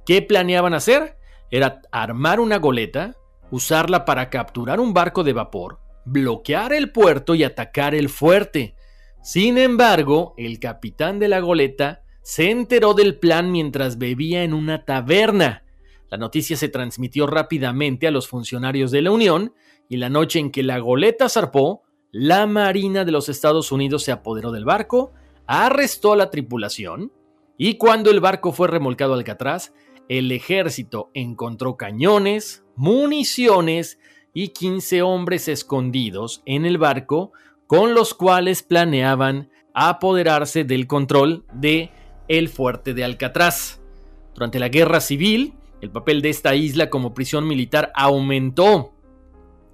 ¿Qué 0.05 0.21
planeaban 0.21 0.73
hacer? 0.73 1.17
Era 1.51 1.81
armar 1.91 2.39
una 2.39 2.59
goleta, 2.59 3.17
usarla 3.51 4.05
para 4.05 4.29
capturar 4.29 4.79
un 4.79 4.93
barco 4.93 5.25
de 5.25 5.33
vapor, 5.33 5.79
bloquear 6.05 6.73
el 6.73 6.91
puerto 6.91 7.35
y 7.35 7.43
atacar 7.43 7.95
el 7.95 8.09
fuerte. 8.09 8.75
Sin 9.21 9.57
embargo, 9.57 10.33
el 10.37 10.59
capitán 10.59 11.19
de 11.19 11.27
la 11.27 11.39
goleta 11.39 12.03
se 12.21 12.49
enteró 12.49 12.93
del 12.93 13.19
plan 13.19 13.51
mientras 13.51 13.97
bebía 13.97 14.43
en 14.43 14.53
una 14.53 14.85
taberna. 14.85 15.63
La 16.09 16.17
noticia 16.17 16.55
se 16.55 16.69
transmitió 16.69 17.27
rápidamente 17.27 18.07
a 18.07 18.11
los 18.11 18.27
funcionarios 18.27 18.91
de 18.91 19.01
la 19.01 19.11
Unión 19.11 19.53
y 19.89 19.97
la 19.97 20.09
noche 20.09 20.39
en 20.39 20.51
que 20.51 20.63
la 20.63 20.79
goleta 20.79 21.29
zarpó, 21.29 21.83
la 22.11 22.45
Marina 22.45 23.05
de 23.05 23.11
los 23.11 23.29
Estados 23.29 23.71
Unidos 23.71 24.03
se 24.03 24.11
apoderó 24.11 24.51
del 24.51 24.65
barco, 24.65 25.13
arrestó 25.47 26.13
a 26.13 26.17
la 26.17 26.29
tripulación 26.29 27.11
y 27.57 27.77
cuando 27.77 28.11
el 28.11 28.19
barco 28.19 28.51
fue 28.51 28.67
remolcado 28.67 29.13
al 29.13 29.19
Alcatraz, 29.19 29.73
el 30.09 30.31
ejército 30.31 31.09
encontró 31.13 31.77
cañones, 31.77 32.63
municiones 32.75 33.99
y 34.33 34.49
15 34.49 35.01
hombres 35.01 35.47
escondidos 35.47 36.41
en 36.45 36.65
el 36.65 36.77
barco 36.77 37.31
con 37.67 37.93
los 37.93 38.13
cuales 38.13 38.63
planeaban 38.63 39.49
apoderarse 39.73 40.63
del 40.63 40.87
control 40.87 41.45
de 41.53 41.91
el 42.27 42.49
fuerte 42.49 42.93
de 42.93 43.03
Alcatraz. 43.03 43.79
Durante 44.33 44.59
la 44.59 44.69
guerra 44.69 45.01
civil, 45.01 45.53
el 45.81 45.91
papel 45.91 46.21
de 46.21 46.29
esta 46.29 46.55
isla 46.55 46.89
como 46.89 47.13
prisión 47.13 47.47
militar 47.47 47.91
aumentó. 47.95 48.93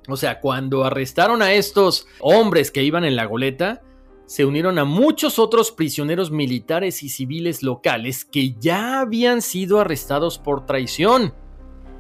O 0.07 0.17
sea, 0.17 0.39
cuando 0.39 0.83
arrestaron 0.83 1.41
a 1.41 1.53
estos 1.53 2.07
hombres 2.19 2.71
que 2.71 2.83
iban 2.83 3.05
en 3.05 3.15
la 3.15 3.25
goleta, 3.25 3.81
se 4.25 4.45
unieron 4.45 4.77
a 4.77 4.85
muchos 4.85 5.39
otros 5.39 5.71
prisioneros 5.71 6.29
militares 6.29 7.01
y 7.01 7.09
civiles 7.09 7.63
locales 7.63 8.25
que 8.25 8.53
ya 8.53 8.99
habían 8.99 9.41
sido 9.41 9.79
arrestados 9.79 10.37
por 10.37 10.67
traición. 10.67 11.33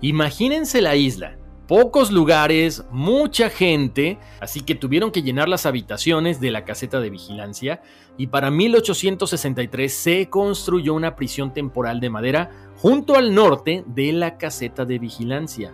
Imagínense 0.01 0.81
la 0.81 0.95
isla, 0.95 1.38
pocos 1.69 2.09
lugares, 2.09 2.83
mucha 2.89 3.47
gente, 3.47 4.17
así 4.41 4.61
que 4.61 4.73
tuvieron 4.73 5.11
que 5.11 5.21
llenar 5.21 5.47
las 5.47 5.67
habitaciones 5.67 6.41
de 6.41 6.49
la 6.49 6.65
caseta 6.65 6.99
de 6.99 7.11
vigilancia 7.11 7.83
y 8.17 8.25
para 8.25 8.49
1863 8.49 9.93
se 9.93 10.29
construyó 10.31 10.95
una 10.95 11.15
prisión 11.15 11.53
temporal 11.53 11.99
de 11.99 12.09
madera 12.09 12.49
junto 12.77 13.15
al 13.15 13.35
norte 13.35 13.83
de 13.85 14.11
la 14.13 14.39
caseta 14.39 14.83
de 14.83 14.97
vigilancia, 14.97 15.71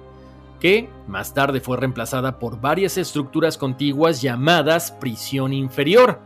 que 0.59 0.89
más 1.07 1.33
tarde 1.33 1.61
fue 1.61 1.77
reemplazada 1.77 2.39
por 2.39 2.59
varias 2.59 2.97
estructuras 2.97 3.57
contiguas 3.57 4.21
llamadas 4.21 4.91
prisión 4.91 5.53
inferior. 5.53 6.19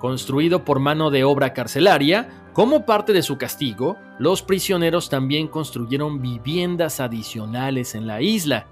Construido 0.00 0.64
por 0.64 0.80
mano 0.80 1.12
de 1.12 1.22
obra 1.22 1.52
carcelaria, 1.52 2.48
como 2.52 2.84
parte 2.84 3.12
de 3.12 3.22
su 3.22 3.38
castigo, 3.38 3.96
los 4.18 4.42
prisioneros 4.42 5.08
también 5.10 5.46
construyeron 5.46 6.20
viviendas 6.20 6.98
adicionales 6.98 7.94
en 7.94 8.08
la 8.08 8.20
isla. 8.20 8.66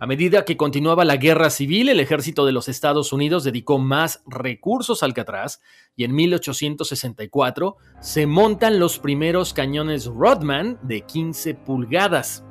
A 0.00 0.06
medida 0.06 0.44
que 0.44 0.56
continuaba 0.56 1.04
la 1.04 1.16
guerra 1.16 1.50
civil, 1.50 1.88
el 1.88 1.98
ejército 1.98 2.46
de 2.46 2.52
los 2.52 2.68
Estados 2.68 3.12
Unidos 3.12 3.42
dedicó 3.42 3.80
más 3.80 4.22
recursos 4.26 5.02
al 5.02 5.08
Alcatraz 5.08 5.60
y 5.96 6.04
en 6.04 6.14
1864 6.14 7.76
se 8.00 8.26
montan 8.28 8.78
los 8.78 9.00
primeros 9.00 9.52
cañones 9.52 10.06
Rodman 10.06 10.78
de 10.82 11.00
15 11.00 11.54
pulgadas. 11.54 12.44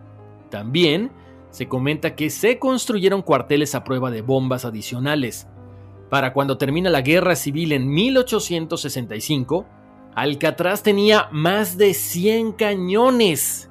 También 0.49 1.13
se 1.49 1.69
comenta 1.69 2.17
que 2.17 2.29
se 2.29 2.59
construyeron 2.59 3.21
cuarteles 3.21 3.75
a 3.75 3.85
prueba 3.85 4.11
de 4.11 4.21
bombas 4.21 4.65
adicionales. 4.65 5.47
Para 6.09 6.33
cuando 6.33 6.57
termina 6.57 6.89
la 6.89 7.01
guerra 7.01 7.37
civil 7.37 7.71
en 7.71 7.87
1865, 7.87 9.65
Alcatraz 10.15 10.83
tenía 10.83 11.29
más 11.31 11.77
de 11.77 11.93
100 11.93 12.51
cañones, 12.53 13.69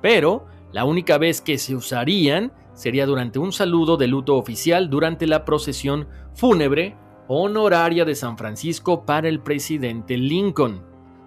pero 0.00 0.46
la 0.72 0.86
única 0.86 1.18
vez 1.18 1.42
que 1.42 1.58
se 1.58 1.74
usarían 1.74 2.52
sería 2.74 3.06
durante 3.06 3.38
un 3.38 3.52
saludo 3.52 3.96
de 3.96 4.06
luto 4.06 4.36
oficial 4.36 4.90
durante 4.90 5.26
la 5.26 5.44
procesión 5.44 6.08
fúnebre 6.34 6.96
honoraria 7.28 8.04
de 8.04 8.14
San 8.14 8.36
Francisco 8.36 9.04
para 9.04 9.28
el 9.28 9.40
presidente 9.40 10.16
Lincoln. 10.16 10.82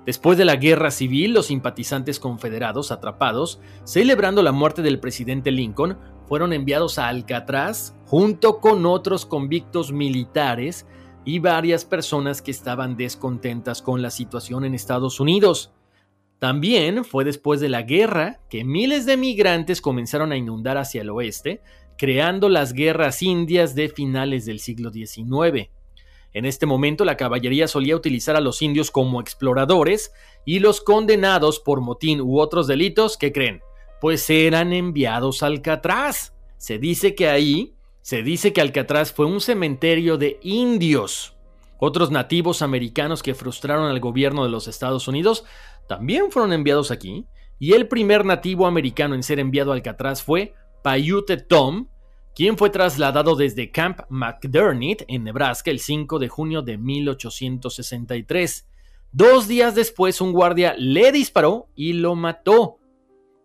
Después 0.06 0.38
de 0.38 0.46
la 0.46 0.56
guerra 0.56 0.92
civil, 0.92 1.34
los 1.34 1.48
simpatizantes 1.48 2.20
confederados 2.20 2.92
atrapados, 2.92 3.60
celebrando 3.86 4.44
la 4.44 4.52
muerte 4.52 4.84
del 4.84 5.00
presidente 5.00 5.50
Lincoln, 5.50 5.98
fueron 6.28 6.54
enviados 6.54 7.00
a 7.00 7.08
Alcatraz 7.08 7.96
junto 8.06 8.60
con 8.60 8.86
otros 8.86 9.26
convictos 9.26 9.92
militares 9.92 10.86
y 11.24 11.40
varias 11.40 11.86
personas 11.86 12.44
que 12.44 12.52
estaban 12.52 12.98
descontentas 12.98 13.82
con 13.82 14.04
la 14.04 14.12
situación 14.12 14.64
en 14.64 14.76
Estados 14.76 15.20
Unidos. 15.20 15.74
También 16.40 17.06
fue 17.06 17.24
después 17.24 17.60
de 17.60 17.70
la 17.70 17.84
guerra 17.84 18.40
que 18.50 18.64
miles 18.64 19.06
de 19.06 19.18
migrantes 19.18 19.82
comenzaron 19.82 20.32
a 20.32 20.38
inundar 20.38 20.78
hacia 20.78 21.02
el 21.02 21.10
oeste, 21.10 21.62
creando 21.98 22.50
las 22.50 22.74
guerras 22.74 23.22
indias 23.22 23.74
de 23.76 23.90
finales 23.90 24.46
del 24.46 24.60
siglo 24.60 24.92
XIX. 24.92 25.70
En 26.34 26.46
este 26.46 26.66
momento 26.66 27.06
la 27.06 27.16
caballería 27.16 27.68
solía 27.70 27.96
utilizar 27.96 28.36
a 28.36 28.42
los 28.42 28.62
indios 28.62 28.92
como 28.92 29.22
exploradores 29.22 30.12
y 30.44 30.60
los 30.60 30.82
condenados 30.82 31.62
por 31.62 31.80
motín 31.80 32.20
u 32.20 32.40
otros 32.40 32.68
delitos, 32.68 33.16
¿qué 33.16 33.32
creen? 33.32 33.62
Pues 34.02 34.30
eran 34.30 34.74
enviados 34.74 35.42
a 35.42 35.46
Alcatraz. 35.46 36.34
Se 36.58 36.78
dice 36.78 37.16
que 37.16 37.30
ahí 37.30 37.76
se 38.02 38.22
dice 38.22 38.52
que 38.52 38.62
Alcatraz 38.62 39.14
fue 39.14 39.26
un 39.26 39.40
cementerio 39.40 40.18
de 40.18 40.38
indios. 40.44 41.35
Otros 41.80 42.12
nativos 42.12 42.62
americanos 42.62 43.22
que 43.22 43.36
frustraron 43.36 43.90
al 43.90 44.00
gobierno 44.00 44.44
de 44.44 44.50
los 44.50 44.68
Estados 44.68 45.08
Unidos 45.08 45.46
también 45.88 46.32
fueron 46.32 46.54
enviados 46.54 46.92
aquí, 46.92 47.28
y 47.60 47.74
el 47.74 47.88
primer 47.88 48.26
nativo 48.26 48.68
americano 48.68 49.16
en 49.16 49.24
ser 49.24 49.40
enviado 49.40 49.72
a 49.72 49.76
Alcatraz 49.76 50.24
fue 50.24 50.54
Paiute 50.84 51.38
Tom, 51.38 51.88
quien 52.36 52.58
fue 52.58 52.70
trasladado 52.70 53.36
desde 53.36 53.72
Camp 53.72 54.02
McDermott 54.10 55.04
en 55.08 55.24
Nebraska 55.24 55.72
el 55.72 55.80
5 55.80 56.20
de 56.20 56.28
junio 56.28 56.62
de 56.62 56.78
1863. 56.78 58.68
Dos 59.12 59.48
días 59.48 59.74
después 59.74 60.20
un 60.20 60.34
guardia 60.34 60.76
le 60.78 61.14
disparó 61.14 61.70
y 61.76 61.94
lo 61.94 62.16
mató. 62.16 62.80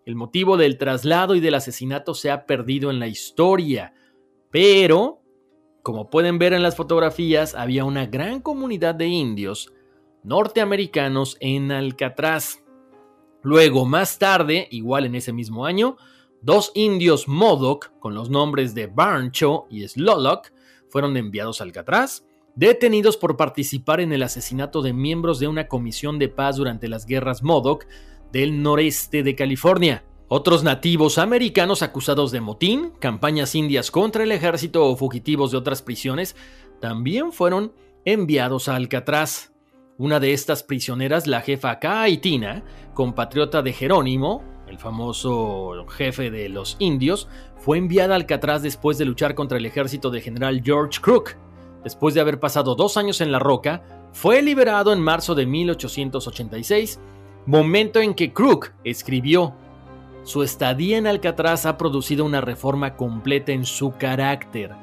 El 0.05 0.17
motivo 0.17 0.57
del 0.57 0.77
traslado 0.77 1.37
y 1.37 1.41
del 1.41 1.55
asesinato 1.55 2.15
se 2.15 2.33
ha 2.33 2.47
perdido 2.47 2.91
en 2.91 2.99
la 2.99 3.07
historia. 3.07 3.95
Pero, 4.51 5.20
como 5.83 6.11
pueden 6.11 6.39
ver 6.39 6.53
en 6.53 6.63
las 6.63 6.77
fotografías, 6.77 7.55
había 7.55 7.85
una 7.85 8.07
gran 8.07 8.41
comunidad 8.41 8.95
de 8.95 9.07
indios 9.07 9.73
norteamericanos 10.23 11.37
en 11.41 11.73
Alcatraz. 11.73 12.63
Luego, 13.43 13.87
más 13.87 14.19
tarde, 14.19 14.69
igual 14.71 15.07
en 15.07 15.15
ese 15.15 15.33
mismo 15.33 15.65
año, 15.65 15.97
dos 16.43 16.73
indios 16.75 17.29
Modoc, 17.29 17.93
con 17.99 18.15
los 18.15 18.29
nombres 18.29 18.75
de 18.75 18.87
Barncho 18.87 19.67
y 19.71 19.87
Slolock, 19.89 20.53
fueron 20.89 21.17
enviados 21.17 21.61
a 21.61 21.65
Alcatraz, 21.65 22.27
detenidos 22.55 23.17
por 23.17 23.37
participar 23.37 24.01
en 24.01 24.13
el 24.13 24.23
asesinato 24.23 24.83
de 24.83 24.93
miembros 24.93 25.39
de 25.39 25.49
una 25.49 25.69
comisión 25.69 26.19
de 26.19 26.29
paz 26.29 26.57
durante 26.57 26.89
las 26.89 27.07
guerras 27.07 27.43
Modoc 27.43 27.87
del 28.33 28.63
noreste 28.63 29.23
de 29.23 29.35
California. 29.35 30.05
Otros 30.33 30.63
nativos 30.63 31.19
americanos 31.19 31.83
acusados 31.83 32.31
de 32.31 32.41
motín, 32.41 32.93
campañas 33.01 33.57
indias 33.57 33.91
contra 33.91 34.23
el 34.23 34.31
ejército 34.31 34.87
o 34.87 34.95
fugitivos 34.95 35.51
de 35.51 35.59
otras 35.59 35.83
prisiones 35.83 36.37
también 36.79 37.33
fueron 37.33 37.73
enviados 38.05 38.69
a 38.69 38.77
Alcatraz. 38.77 39.53
Una 39.99 40.21
de 40.21 40.33
estas 40.33 40.63
prisioneras, 40.63 41.27
la 41.27 41.41
jefa 41.41 41.81
Caitina, 41.81 42.63
compatriota 42.95 43.61
de 43.61 43.73
Jerónimo, 43.73 44.45
el 44.69 44.79
famoso 44.79 45.85
jefe 45.89 46.31
de 46.31 46.49
los 46.49 46.77
indios, 46.79 47.27
fue 47.57 47.79
enviada 47.79 48.15
a 48.15 48.17
Alcatraz 48.17 48.63
después 48.63 48.99
de 48.99 49.07
luchar 49.07 49.35
contra 49.35 49.59
el 49.59 49.67
ejército 49.67 50.13
de 50.13 50.21
general 50.21 50.63
George 50.65 51.01
Crook. 51.01 51.35
Después 51.83 52.15
de 52.15 52.21
haber 52.21 52.39
pasado 52.39 52.77
dos 52.77 52.97
años 52.97 53.21
en 53.21 53.33
la 53.33 53.41
roca, 53.41 53.83
fue 54.13 54.43
liberado 54.43 54.93
en 54.93 55.01
marzo 55.01 55.35
de 55.35 55.47
1886, 55.47 57.01
momento 57.47 58.01
en 58.01 58.15
que 58.15 58.33
Crook 58.33 58.71
escribió 58.85 59.57
su 60.23 60.43
estadía 60.43 60.99
en 60.99 61.07
Alcatraz 61.07 61.67
ha 61.67 61.79
producido 61.79 62.25
una 62.25 62.41
reforma 62.41 62.97
completa 62.97 63.53
en 63.53 63.65
su 63.65 63.93
carácter. 63.93 64.75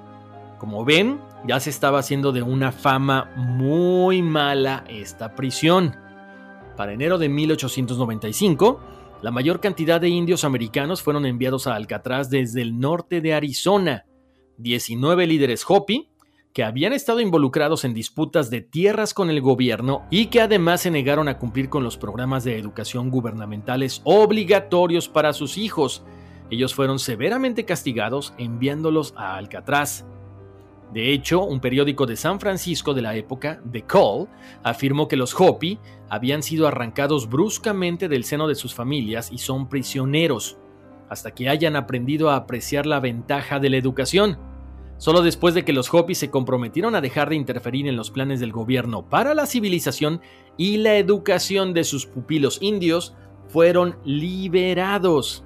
Como 0.58 0.84
ven, 0.84 1.20
ya 1.48 1.60
se 1.60 1.70
estaba 1.70 2.00
haciendo 2.00 2.32
de 2.32 2.42
una 2.42 2.72
fama 2.72 3.32
muy 3.36 4.22
mala 4.22 4.84
esta 4.90 5.36
prisión. 5.36 5.96
Para 6.76 6.94
enero 6.94 7.18
de 7.18 7.30
1895, 7.30 8.80
la 9.22 9.32
mayor 9.32 9.60
cantidad 9.60 10.02
de 10.02 10.10
indios 10.10 10.44
americanos 10.44 11.02
fueron 11.02 11.26
enviados 11.26 11.68
a 11.68 11.76
Alcatraz 11.76 12.30
desde 12.30 12.62
el 12.62 12.80
norte 12.80 13.22
de 13.22 13.34
Arizona. 13.34 14.06
19 14.58 15.28
líderes 15.28 15.64
Hopi 15.68 16.10
que 16.58 16.64
habían 16.64 16.92
estado 16.92 17.20
involucrados 17.20 17.86
en 17.86 17.94
disputas 17.94 18.50
de 18.50 18.62
tierras 18.62 19.14
con 19.14 19.30
el 19.30 19.42
gobierno 19.42 20.08
y 20.10 20.26
que 20.26 20.42
además 20.42 20.82
se 20.82 20.90
negaron 20.90 21.28
a 21.28 21.38
cumplir 21.38 21.70
con 21.70 21.84
los 21.84 21.98
programas 21.98 22.44
de 22.44 22.58
educación 22.58 23.12
gubernamentales 23.12 24.02
obligatorios 24.06 25.08
para 25.08 25.34
sus 25.34 25.60
hijos. 25.60 26.04
Ellos 26.50 26.74
fueron 26.74 26.98
severamente 26.98 27.64
castigados 27.64 28.34
enviándolos 28.40 29.14
a 29.16 29.38
Alcatraz. 29.38 30.08
De 30.92 31.14
hecho, 31.14 31.44
un 31.44 31.60
periódico 31.60 32.08
de 32.08 32.16
San 32.16 32.40
Francisco 32.40 32.96
de 32.96 33.04
la 33.04 33.16
época, 33.16 33.62
The 33.72 33.84
Call, 33.84 34.28
afirmó 34.64 35.08
que 35.08 35.16
los 35.16 35.40
Hopi 35.40 35.78
habían 36.10 36.42
sido 36.42 36.68
arrancados 36.68 37.30
bruscamente 37.30 38.10
del 38.10 38.24
seno 38.24 38.48
de 38.48 38.56
sus 38.56 38.74
familias 38.74 39.32
y 39.32 39.38
son 39.38 39.70
prisioneros, 39.70 40.58
hasta 41.08 41.36
que 41.36 41.50
hayan 41.50 41.76
aprendido 41.76 42.32
a 42.32 42.36
apreciar 42.36 42.88
la 42.88 43.00
ventaja 43.00 43.60
de 43.60 43.70
la 43.70 43.78
educación. 43.78 44.47
Solo 44.98 45.22
después 45.22 45.54
de 45.54 45.64
que 45.64 45.74
los 45.74 45.94
Hopi 45.94 46.16
se 46.16 46.32
comprometieron 46.32 46.96
a 46.96 47.02
dejar 47.02 47.30
de 47.30 47.36
interferir 47.36 47.88
en 47.88 47.96
los 47.96 48.10
planes 48.10 48.40
del 48.40 48.52
gobierno 48.52 49.08
para 49.08 49.36
la 49.36 49.46
civilización 49.46 50.22
y 50.58 50.78
la 50.78 50.98
educación 50.98 51.74
de 51.74 51.84
sus 51.84 52.08
pupilos 52.08 52.58
indios, 52.62 53.16
fueron 53.48 53.98
liberados. 54.04 55.44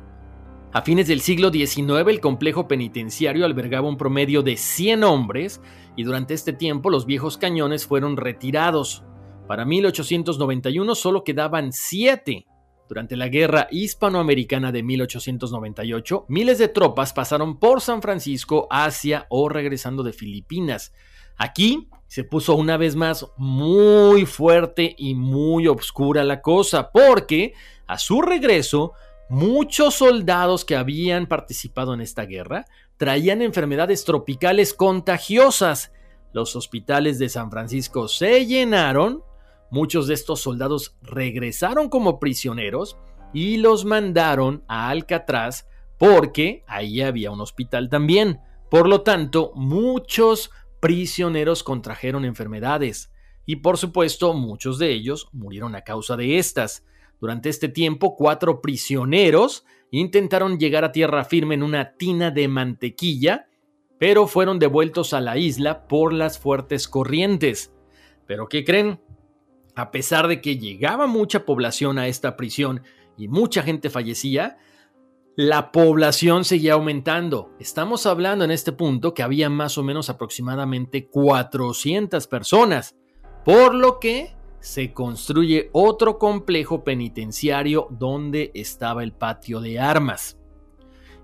A 0.73 0.81
fines 0.83 1.07
del 1.07 1.19
siglo 1.19 1.51
XIX 1.51 2.07
el 2.07 2.21
complejo 2.21 2.67
penitenciario 2.67 3.45
albergaba 3.45 3.89
un 3.89 3.97
promedio 3.97 4.41
de 4.41 4.55
100 4.55 5.03
hombres 5.03 5.61
y 5.97 6.03
durante 6.03 6.33
este 6.33 6.53
tiempo 6.53 6.89
los 6.89 7.05
viejos 7.05 7.37
cañones 7.37 7.85
fueron 7.85 8.15
retirados. 8.15 9.03
Para 9.47 9.65
1891 9.65 10.95
solo 10.95 11.25
quedaban 11.25 11.73
7 11.73 12.45
durante 12.91 13.15
la 13.15 13.30
Guerra 13.30 13.69
Hispanoamericana 13.71 14.73
de 14.73 14.84
1898, 14.84 16.25
miles 16.27 16.58
de 16.58 16.67
tropas 16.67 17.13
pasaron 17.13 17.58
por 17.58 17.80
San 17.80 18.01
Francisco, 18.01 18.67
Asia 18.69 19.27
o 19.30 19.47
regresando 19.47 20.04
de 20.04 20.12
Filipinas. 20.12 20.91
Aquí 21.38 21.88
se 22.08 22.25
puso 22.25 22.54
una 22.56 22.75
vez 22.75 22.97
más 22.97 23.27
muy 23.38 24.25
fuerte 24.25 24.93
y 24.97 25.15
muy 25.15 25.69
oscura 25.69 26.25
la 26.25 26.41
cosa, 26.41 26.91
porque 26.91 27.54
a 27.88 27.97
su 27.97 28.21
regreso, 28.21 28.91
muchos 29.30 29.93
soldados 29.93 30.65
que 30.65 30.75
habían 30.75 31.27
participado 31.27 31.93
en 31.93 32.01
esta 32.01 32.25
guerra 32.25 32.65
traían 32.97 33.41
enfermedades 33.41 34.04
tropicales 34.04 34.73
contagiosas. 34.73 35.93
Los 36.34 36.58
hospitales 36.58 37.19
de 37.19 37.30
San 37.30 37.51
Francisco 37.51 38.10
se 38.10 38.45
llenaron 38.45 39.23
Muchos 39.71 40.07
de 40.07 40.13
estos 40.13 40.41
soldados 40.41 40.97
regresaron 41.01 41.88
como 41.88 42.19
prisioneros 42.19 42.97
y 43.34 43.55
los 43.55 43.86
mandaron 43.86 44.65
a 44.67 44.89
Alcatraz 44.89 45.65
porque 45.97 46.65
ahí 46.67 46.99
había 46.99 47.31
un 47.31 47.39
hospital 47.39 47.88
también. 47.88 48.41
Por 48.69 48.89
lo 48.89 49.01
tanto, 49.01 49.53
muchos 49.55 50.51
prisioneros 50.81 51.63
contrajeron 51.63 52.25
enfermedades 52.25 53.13
y 53.45 53.57
por 53.57 53.77
supuesto 53.77 54.34
muchos 54.34 54.77
de 54.77 54.91
ellos 54.91 55.29
murieron 55.31 55.73
a 55.75 55.84
causa 55.84 56.17
de 56.17 56.38
estas. 56.38 56.84
Durante 57.21 57.47
este 57.47 57.69
tiempo, 57.69 58.17
cuatro 58.17 58.62
prisioneros 58.62 59.65
intentaron 59.89 60.60
llegar 60.60 60.84
a 60.84 60.91
tierra 60.91 61.23
firme 61.23 61.55
en 61.55 61.63
una 61.63 61.95
tina 61.95 62.29
de 62.29 62.49
mantequilla, 62.49 63.47
pero 63.97 64.27
fueron 64.27 64.60
devueltos 64.60 65.13
a 65.13 65.21
la 65.21 65.38
isla 65.38 65.88
por 65.88 66.12
las 66.12 66.39
fuertes 66.39 66.89
corrientes. 66.89 67.73
¿Pero 68.25 68.47
qué 68.49 68.65
creen? 68.65 68.99
A 69.82 69.89
pesar 69.89 70.28
de 70.28 70.41
que 70.41 70.60
llegaba 70.60 71.08
mucha 71.08 71.44
población 71.44 71.98
a 71.98 72.06
esta 72.06 72.38
prisión 72.38 72.84
y 73.17 73.28
mucha 73.30 73.63
gente 73.63 73.89
fallecía, 73.89 74.60
la 75.36 75.72
población 75.72 76.46
seguía 76.46 76.74
aumentando. 76.74 77.50
Estamos 77.60 78.06
hablando 78.06 78.46
en 78.46 78.52
este 78.52 78.74
punto 78.74 79.15
que 79.15 79.24
había 79.24 79.50
más 79.50 79.80
o 79.80 79.84
menos 79.84 80.12
aproximadamente 80.12 81.08
400 81.08 82.28
personas, 82.28 82.96
por 83.44 83.74
lo 83.74 83.98
que 84.00 84.36
se 84.60 84.94
construye 84.94 85.72
otro 85.74 86.20
complejo 86.20 86.84
penitenciario 86.84 87.88
donde 87.89 88.52
estaba 88.54 89.02
el 89.02 89.13
patio 89.13 89.62
de 89.62 89.80
armas. 89.80 90.38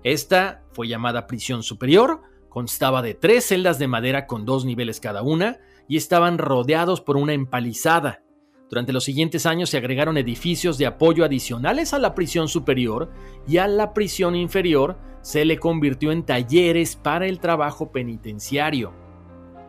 Esta 0.02 0.64
fue 0.72 0.88
llamada 0.88 1.28
prisión 1.28 1.62
superior, 1.62 2.22
constaba 2.48 3.02
de 3.02 3.14
tres 3.14 3.46
celdas 3.46 3.78
de 3.78 3.86
madera 3.86 4.26
con 4.26 4.44
dos 4.44 4.64
niveles 4.64 4.98
cada 4.98 5.22
una 5.22 5.60
y 5.86 5.96
estaban 5.96 6.38
rodeados 6.38 7.00
por 7.00 7.16
una 7.16 7.34
empalizada. 7.34 8.24
Durante 8.68 8.92
los 8.92 9.04
siguientes 9.04 9.46
años 9.46 9.70
se 9.70 9.78
agregaron 9.78 10.18
edificios 10.18 10.76
de 10.76 10.86
apoyo 10.86 11.24
adicionales 11.24 11.94
a 11.94 11.98
la 11.98 12.14
prisión 12.14 12.48
superior 12.48 13.10
y 13.46 13.56
a 13.56 13.66
la 13.66 13.94
prisión 13.94 14.36
inferior 14.36 14.98
se 15.22 15.44
le 15.44 15.58
convirtió 15.58 16.12
en 16.12 16.22
talleres 16.22 16.94
para 16.94 17.26
el 17.26 17.40
trabajo 17.40 17.90
penitenciario. 17.90 18.92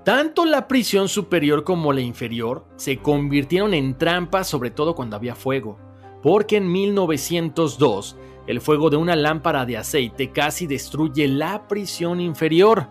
Tanto 0.03 0.43
la 0.45 0.67
prisión 0.67 1.07
superior 1.07 1.63
como 1.63 1.93
la 1.93 2.01
inferior 2.01 2.65
se 2.75 2.97
convirtieron 2.97 3.73
en 3.73 3.97
trampas 3.97 4.47
sobre 4.47 4.71
todo 4.71 4.95
cuando 4.95 5.15
había 5.15 5.35
fuego, 5.35 5.77
porque 6.21 6.57
en 6.57 6.69
1902 6.69 8.17
el 8.47 8.59
fuego 8.59 8.89
de 8.89 8.97
una 8.97 9.15
lámpara 9.15 9.65
de 9.65 9.77
aceite 9.77 10.31
casi 10.31 10.67
destruye 10.67 11.27
la 11.27 11.67
prisión 11.67 12.19
inferior. 12.19 12.87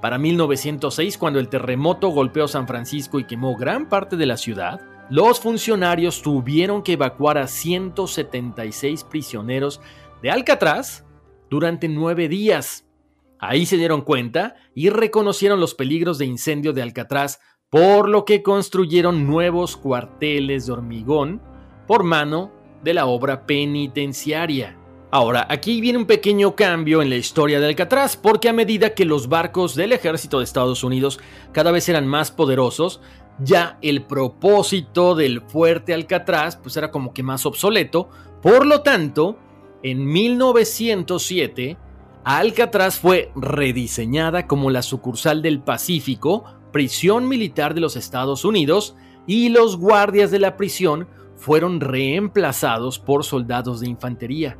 Para 0.00 0.18
1906, 0.18 1.18
cuando 1.18 1.38
el 1.38 1.48
terremoto 1.48 2.08
golpeó 2.08 2.48
San 2.48 2.66
Francisco 2.66 3.18
y 3.18 3.24
quemó 3.24 3.56
gran 3.56 3.88
parte 3.88 4.16
de 4.16 4.24
la 4.24 4.38
ciudad, 4.38 4.80
los 5.10 5.40
funcionarios 5.40 6.22
tuvieron 6.22 6.82
que 6.82 6.92
evacuar 6.92 7.36
a 7.36 7.48
176 7.48 9.02
prisioneros 9.04 9.80
de 10.22 10.30
Alcatraz 10.30 11.04
durante 11.50 11.88
nueve 11.88 12.28
días. 12.28 12.86
Ahí 13.40 13.66
se 13.66 13.76
dieron 13.76 14.02
cuenta 14.02 14.54
y 14.72 14.88
reconocieron 14.88 15.58
los 15.58 15.74
peligros 15.74 16.18
de 16.18 16.26
incendio 16.26 16.72
de 16.72 16.82
Alcatraz, 16.82 17.40
por 17.70 18.08
lo 18.08 18.24
que 18.24 18.44
construyeron 18.44 19.26
nuevos 19.26 19.76
cuarteles 19.76 20.66
de 20.66 20.72
hormigón 20.72 21.42
por 21.88 22.04
mano 22.04 22.52
de 22.84 22.94
la 22.94 23.06
obra 23.06 23.46
penitenciaria. 23.46 24.76
Ahora, 25.12 25.44
aquí 25.50 25.80
viene 25.80 25.98
un 25.98 26.06
pequeño 26.06 26.54
cambio 26.54 27.02
en 27.02 27.10
la 27.10 27.16
historia 27.16 27.58
de 27.58 27.66
Alcatraz, 27.66 28.16
porque 28.16 28.48
a 28.48 28.52
medida 28.52 28.94
que 28.94 29.04
los 29.04 29.28
barcos 29.28 29.74
del 29.74 29.90
ejército 29.90 30.38
de 30.38 30.44
Estados 30.44 30.84
Unidos 30.84 31.18
cada 31.50 31.72
vez 31.72 31.88
eran 31.88 32.06
más 32.06 32.30
poderosos, 32.30 33.00
ya 33.38 33.78
el 33.80 34.02
propósito 34.02 35.14
del 35.14 35.40
fuerte 35.40 35.94
Alcatraz 35.94 36.56
pues 36.56 36.76
era 36.76 36.90
como 36.90 37.12
que 37.14 37.22
más 37.22 37.46
obsoleto. 37.46 38.08
Por 38.42 38.66
lo 38.66 38.82
tanto, 38.82 39.38
en 39.82 40.06
1907, 40.06 41.76
Alcatraz 42.24 42.98
fue 42.98 43.32
rediseñada 43.34 44.46
como 44.46 44.70
la 44.70 44.82
sucursal 44.82 45.42
del 45.42 45.60
Pacífico, 45.60 46.44
prisión 46.72 47.28
militar 47.28 47.74
de 47.74 47.80
los 47.80 47.96
Estados 47.96 48.44
Unidos, 48.44 48.94
y 49.26 49.48
los 49.48 49.76
guardias 49.76 50.30
de 50.30 50.38
la 50.38 50.56
prisión 50.56 51.08
fueron 51.36 51.80
reemplazados 51.80 52.98
por 52.98 53.24
soldados 53.24 53.80
de 53.80 53.88
infantería. 53.88 54.58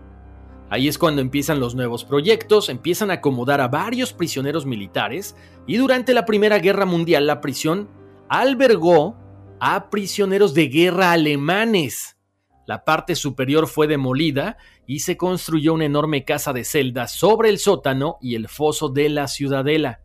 Ahí 0.70 0.87
es 0.87 0.98
cuando 0.98 1.20
empiezan 1.20 1.61
los 1.61 1.74
nuevos 1.74 2.04
proyectos, 2.04 2.68
empiezan 2.68 3.11
a 3.11 3.14
acomodar 3.14 3.61
a 3.61 3.68
varios 3.68 4.12
prisioneros 4.12 4.64
militares 4.66 5.37
y 5.66 5.76
durante 5.76 6.14
la 6.14 6.24
Primera 6.24 6.61
Guerra 6.61 6.87
Mundial 6.87 7.26
la 7.26 7.40
prisión 7.40 7.88
albergó 8.30 9.16
a 9.58 9.90
prisioneros 9.90 10.54
de 10.54 10.68
guerra 10.68 11.10
alemanes. 11.10 12.16
La 12.64 12.84
parte 12.84 13.16
superior 13.16 13.66
fue 13.66 13.88
demolida 13.88 14.56
y 14.86 15.00
se 15.00 15.16
construyó 15.16 15.74
una 15.74 15.86
enorme 15.86 16.24
casa 16.24 16.52
de 16.52 16.62
celdas 16.62 17.10
sobre 17.10 17.48
el 17.48 17.58
sótano 17.58 18.18
y 18.22 18.36
el 18.36 18.46
foso 18.46 18.88
de 18.88 19.08
la 19.08 19.26
ciudadela. 19.26 20.00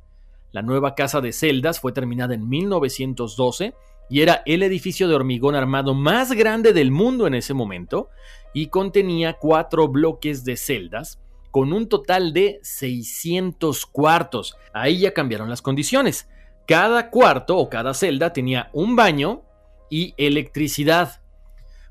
La 0.52 0.64
nueva 0.64 0.96
casa 0.96 1.22
de 1.22 1.34
celdas 1.34 1.80
fue 1.80 1.92
terminada 1.92 2.34
en 2.34 2.50
1912 2.50 3.76
y 4.10 4.22
era 4.22 4.42
el 4.48 4.64
edificio 4.64 5.08
de 5.08 5.14
hormigón 5.14 5.54
armado 5.54 5.94
más 5.94 6.32
grande 6.32 6.74
del 6.74 6.90
mundo 6.90 7.28
en 7.28 7.36
ese 7.36 7.54
momento 7.54 8.10
y 8.56 8.68
contenía 8.68 9.34
cuatro 9.34 9.88
bloques 9.88 10.44
de 10.44 10.58
celdas 10.58 11.22
con 11.52 11.74
un 11.74 11.88
total 11.90 12.34
de 12.34 12.60
600 12.64 13.86
cuartos. 13.86 14.58
Ahí 14.74 15.02
ya 15.02 15.14
cambiaron 15.14 15.48
las 15.48 15.62
condiciones. 15.62 16.28
Cada 16.68 17.12
cuarto 17.12 17.58
o 17.58 17.70
cada 17.70 17.94
celda 17.94 18.34
tenía 18.34 18.70
un 18.74 18.96
baño 18.96 19.44
y 19.90 20.16
electricidad. 20.18 21.22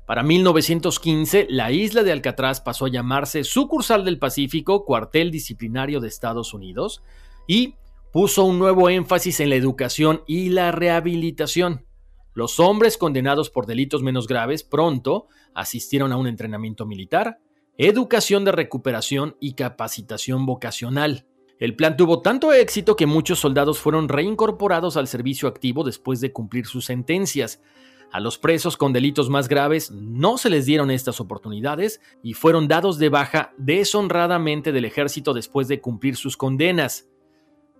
Para 0.05 0.21
1915, 0.21 1.47
la 1.49 1.71
isla 1.71 2.03
de 2.03 2.11
Alcatraz 2.11 2.61
pasó 2.61 2.85
a 2.85 2.89
llamarse 2.89 3.43
Sucursal 3.43 4.03
del 4.03 4.19
Pacífico, 4.19 4.85
cuartel 4.85 5.31
disciplinario 5.31 5.99
de 5.99 6.09
Estados 6.09 6.53
Unidos, 6.53 7.01
y 7.47 7.75
puso 8.11 8.43
un 8.43 8.59
nuevo 8.59 8.89
énfasis 8.89 9.39
en 9.39 9.49
la 9.49 9.55
educación 9.55 10.23
y 10.27 10.49
la 10.49 10.71
rehabilitación. 10.71 11.85
Los 12.33 12.59
hombres 12.59 12.97
condenados 12.97 13.49
por 13.49 13.65
delitos 13.65 14.03
menos 14.03 14.27
graves 14.27 14.63
pronto 14.63 15.27
asistieron 15.53 16.11
a 16.11 16.17
un 16.17 16.27
entrenamiento 16.27 16.85
militar, 16.85 17.39
educación 17.77 18.43
de 18.43 18.51
recuperación 18.51 19.37
y 19.39 19.53
capacitación 19.53 20.45
vocacional. 20.45 21.25
El 21.57 21.75
plan 21.75 21.95
tuvo 21.95 22.21
tanto 22.21 22.51
éxito 22.51 22.97
que 22.97 23.05
muchos 23.05 23.39
soldados 23.39 23.79
fueron 23.79 24.09
reincorporados 24.09 24.97
al 24.97 25.07
servicio 25.07 25.47
activo 25.47 25.85
después 25.85 26.19
de 26.19 26.33
cumplir 26.33 26.65
sus 26.65 26.85
sentencias. 26.85 27.61
A 28.11 28.19
los 28.19 28.37
presos 28.37 28.75
con 28.75 28.91
delitos 28.91 29.29
más 29.29 29.47
graves 29.47 29.89
no 29.91 30.37
se 30.37 30.49
les 30.49 30.65
dieron 30.65 30.91
estas 30.91 31.21
oportunidades 31.21 32.01
y 32.21 32.33
fueron 32.33 32.67
dados 32.67 32.99
de 32.99 33.09
baja 33.09 33.53
deshonradamente 33.57 34.73
del 34.73 34.85
ejército 34.85 35.33
después 35.33 35.67
de 35.69 35.79
cumplir 35.79 36.17
sus 36.17 36.35
condenas. 36.35 37.07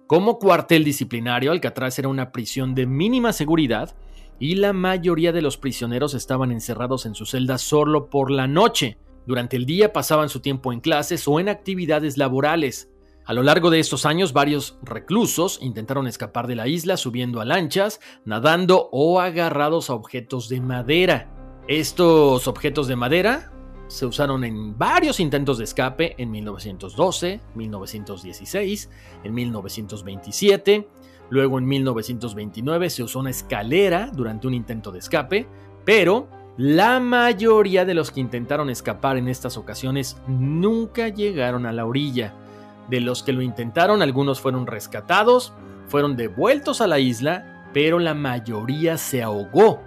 Como 0.07 0.39
cuartel 0.39 0.83
disciplinario, 0.83 1.51
Alcatraz 1.51 1.99
era 1.99 2.07
una 2.07 2.31
prisión 2.31 2.75
de 2.75 2.85
mínima 2.85 3.33
seguridad 3.33 3.95
y 4.39 4.55
la 4.55 4.71
mayoría 4.71 5.31
de 5.31 5.41
los 5.41 5.57
prisioneros 5.57 6.13
estaban 6.13 6.51
encerrados 6.51 7.05
en 7.05 7.15
su 7.15 7.25
celda 7.25 7.57
solo 7.57 8.09
por 8.09 8.31
la 8.31 8.47
noche. 8.47 8.97
Durante 9.25 9.57
el 9.57 9.65
día 9.65 9.91
pasaban 9.91 10.29
su 10.29 10.39
tiempo 10.39 10.71
en 10.71 10.79
clases 10.79 11.27
o 11.27 11.39
en 11.39 11.49
actividades 11.49 12.17
laborales. 12.17 12.89
A 13.27 13.33
lo 13.33 13.41
largo 13.41 13.71
de 13.71 13.79
estos 13.79 14.05
años, 14.05 14.33
varios 14.33 14.77
reclusos 14.83 15.57
intentaron 15.59 16.05
escapar 16.05 16.45
de 16.45 16.55
la 16.55 16.67
isla 16.67 16.95
subiendo 16.95 17.41
a 17.41 17.45
lanchas, 17.45 17.99
nadando 18.23 18.88
o 18.91 19.19
agarrados 19.19 19.89
a 19.89 19.95
objetos 19.95 20.47
de 20.47 20.61
madera. 20.61 21.31
Estos 21.67 22.47
objetos 22.47 22.88
de 22.88 22.95
madera 22.95 23.51
se 23.88 24.05
usaron 24.05 24.43
en 24.43 24.77
varios 24.77 25.19
intentos 25.19 25.57
de 25.57 25.63
escape 25.63 26.13
en 26.21 26.29
1912, 26.29 27.41
1916, 27.55 28.91
en 29.23 29.33
1927, 29.33 30.88
luego 31.31 31.57
en 31.57 31.65
1929 31.65 32.91
se 32.91 33.01
usó 33.01 33.19
una 33.21 33.31
escalera 33.31 34.11
durante 34.13 34.45
un 34.45 34.53
intento 34.53 34.91
de 34.91 34.99
escape, 34.99 35.47
pero 35.83 36.27
la 36.57 36.99
mayoría 36.99 37.85
de 37.85 37.95
los 37.95 38.11
que 38.11 38.19
intentaron 38.19 38.69
escapar 38.69 39.17
en 39.17 39.27
estas 39.27 39.57
ocasiones 39.57 40.17
nunca 40.27 41.07
llegaron 41.07 41.65
a 41.65 41.71
la 41.71 41.88
orilla. 41.88 42.35
De 42.89 43.02
los 43.02 43.24
que 43.24 43.34
lo 43.34 43.41
intentaron, 43.41 44.02
algunos 44.02 44.39
fueron 44.39 44.67
rescatados, 44.67 45.54
fueron 45.88 46.15
devueltos 46.15 46.82
a 46.82 46.88
la 46.88 47.00
isla, 47.00 47.69
pero 47.74 48.00
la 48.00 48.13
mayoría 48.13 48.98
se 48.98 49.24
ahogó. 49.24 49.82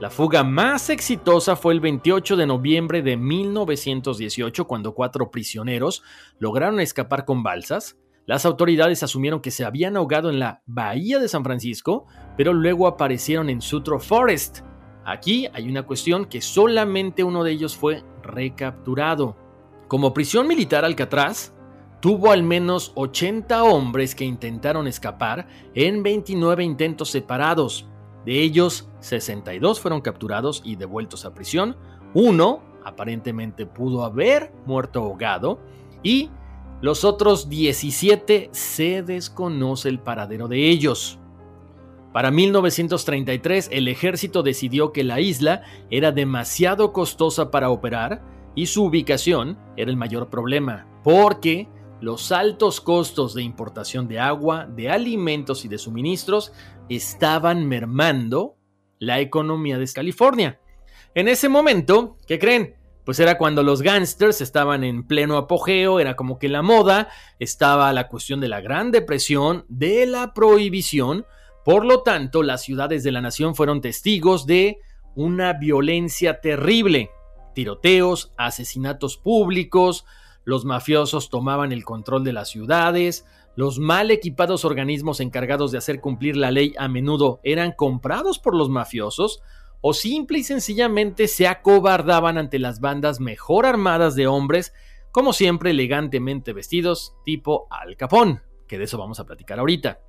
La 0.00 0.10
fuga 0.10 0.44
más 0.44 0.90
exitosa 0.90 1.56
fue 1.56 1.72
el 1.74 1.80
28 1.80 2.36
de 2.36 2.46
noviembre 2.46 3.02
de 3.02 3.16
1918, 3.16 4.66
cuando 4.66 4.94
cuatro 4.94 5.30
prisioneros 5.30 6.04
lograron 6.38 6.78
escapar 6.78 7.24
con 7.24 7.42
balsas. 7.42 7.98
Las 8.24 8.46
autoridades 8.46 9.02
asumieron 9.02 9.40
que 9.40 9.50
se 9.50 9.64
habían 9.64 9.96
ahogado 9.96 10.30
en 10.30 10.38
la 10.38 10.62
bahía 10.66 11.18
de 11.18 11.26
San 11.28 11.42
Francisco, 11.42 12.06
pero 12.36 12.52
luego 12.52 12.86
aparecieron 12.86 13.50
en 13.50 13.60
Sutro 13.60 13.98
Forest. 13.98 14.60
Aquí 15.04 15.48
hay 15.52 15.68
una 15.68 15.82
cuestión 15.82 16.26
que 16.26 16.42
solamente 16.42 17.24
uno 17.24 17.42
de 17.42 17.50
ellos 17.50 17.76
fue 17.76 18.04
recapturado. 18.22 19.36
Como 19.88 20.14
prisión 20.14 20.46
militar 20.46 20.84
Alcatraz, 20.84 21.54
tuvo 22.00 22.30
al 22.30 22.42
menos 22.42 22.92
80 22.94 23.64
hombres 23.64 24.14
que 24.14 24.24
intentaron 24.24 24.86
escapar 24.86 25.48
en 25.74 26.02
29 26.02 26.64
intentos 26.64 27.10
separados. 27.10 27.86
De 28.24 28.40
ellos, 28.40 28.88
62 29.00 29.80
fueron 29.80 30.00
capturados 30.00 30.62
y 30.64 30.76
devueltos 30.76 31.24
a 31.24 31.34
prisión. 31.34 31.76
Uno, 32.14 32.62
aparentemente, 32.84 33.66
pudo 33.66 34.04
haber 34.04 34.52
muerto 34.66 35.00
ahogado. 35.00 35.60
y 36.02 36.30
los 36.80 37.02
otros 37.02 37.48
17 37.48 38.50
se 38.52 39.02
desconoce 39.02 39.88
el 39.88 39.98
paradero 39.98 40.46
de 40.46 40.70
ellos. 40.70 41.18
Para 42.12 42.30
1933 42.30 43.70
el 43.72 43.88
ejército 43.88 44.44
decidió 44.44 44.92
que 44.92 45.02
la 45.02 45.20
isla 45.20 45.62
era 45.90 46.12
demasiado 46.12 46.92
costosa 46.92 47.50
para 47.50 47.70
operar 47.70 48.22
y 48.54 48.66
su 48.66 48.84
ubicación 48.84 49.58
era 49.76 49.90
el 49.90 49.96
mayor 49.96 50.28
problema, 50.30 50.86
porque 51.02 51.68
los 52.00 52.32
altos 52.32 52.80
costos 52.80 53.34
de 53.34 53.42
importación 53.42 54.08
de 54.08 54.20
agua, 54.20 54.66
de 54.66 54.90
alimentos 54.90 55.64
y 55.64 55.68
de 55.68 55.78
suministros 55.78 56.52
estaban 56.88 57.66
mermando 57.66 58.56
la 58.98 59.20
economía 59.20 59.78
de 59.78 59.86
California. 59.92 60.60
En 61.14 61.28
ese 61.28 61.48
momento, 61.48 62.16
¿qué 62.26 62.38
creen? 62.38 62.76
Pues 63.04 63.18
era 63.20 63.38
cuando 63.38 63.62
los 63.62 63.82
gangsters 63.82 64.40
estaban 64.40 64.84
en 64.84 65.06
pleno 65.06 65.36
apogeo, 65.36 65.98
era 65.98 66.14
como 66.14 66.38
que 66.38 66.48
la 66.48 66.62
moda, 66.62 67.08
estaba 67.38 67.92
la 67.92 68.08
cuestión 68.08 68.40
de 68.40 68.48
la 68.48 68.60
Gran 68.60 68.90
Depresión, 68.90 69.64
de 69.68 70.06
la 70.06 70.34
prohibición, 70.34 71.24
por 71.64 71.84
lo 71.84 72.02
tanto, 72.02 72.42
las 72.42 72.62
ciudades 72.62 73.02
de 73.02 73.12
la 73.12 73.20
nación 73.20 73.54
fueron 73.54 73.80
testigos 73.80 74.46
de 74.46 74.78
una 75.14 75.52
violencia 75.52 76.40
terrible, 76.40 77.10
tiroteos, 77.54 78.32
asesinatos 78.36 79.16
públicos, 79.16 80.06
los 80.48 80.64
mafiosos 80.64 81.28
tomaban 81.28 81.72
el 81.72 81.84
control 81.84 82.24
de 82.24 82.32
las 82.32 82.48
ciudades, 82.48 83.26
los 83.54 83.78
mal 83.78 84.10
equipados 84.10 84.64
organismos 84.64 85.20
encargados 85.20 85.72
de 85.72 85.76
hacer 85.76 86.00
cumplir 86.00 86.38
la 86.38 86.50
ley 86.50 86.72
a 86.78 86.88
menudo 86.88 87.38
eran 87.42 87.72
comprados 87.72 88.38
por 88.38 88.54
los 88.56 88.70
mafiosos 88.70 89.42
o 89.82 89.92
simple 89.92 90.38
y 90.38 90.44
sencillamente 90.44 91.28
se 91.28 91.46
acobardaban 91.46 92.38
ante 92.38 92.58
las 92.58 92.80
bandas 92.80 93.20
mejor 93.20 93.66
armadas 93.66 94.14
de 94.14 94.26
hombres, 94.26 94.72
como 95.12 95.34
siempre 95.34 95.72
elegantemente 95.72 96.54
vestidos, 96.54 97.14
tipo 97.26 97.66
Al 97.68 97.98
Capón, 97.98 98.40
que 98.66 98.78
de 98.78 98.84
eso 98.84 98.96
vamos 98.96 99.20
a 99.20 99.26
platicar 99.26 99.58
ahorita. 99.58 100.00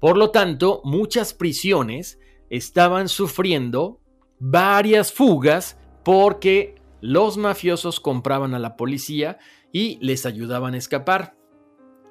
Por 0.00 0.16
lo 0.16 0.30
tanto, 0.30 0.80
muchas 0.82 1.34
prisiones 1.34 2.18
estaban 2.48 3.10
sufriendo 3.10 4.00
varias 4.38 5.12
fugas 5.12 5.78
porque 6.06 6.78
los 7.00 7.36
mafiosos 7.36 8.00
compraban 8.00 8.54
a 8.54 8.58
la 8.58 8.76
policía 8.76 9.38
y 9.72 9.98
les 10.00 10.26
ayudaban 10.26 10.74
a 10.74 10.78
escapar. 10.78 11.36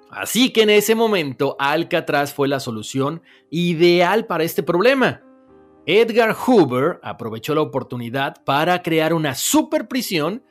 Así 0.09 0.51
que 0.51 0.63
en 0.63 0.69
ese 0.69 0.95
momento 0.95 1.55
Alcatraz 1.59 2.33
fue 2.33 2.47
la 2.47 2.59
solución 2.59 3.21
ideal 3.49 4.25
para 4.25 4.43
este 4.43 4.63
problema. 4.63 5.21
Edgar 5.85 6.33
Hoover 6.33 6.99
aprovechó 7.01 7.55
la 7.55 7.61
oportunidad 7.61 8.43
para 8.43 8.81
crear 8.81 9.13
una 9.13 9.35
super 9.35 9.87
prisión 9.87 10.43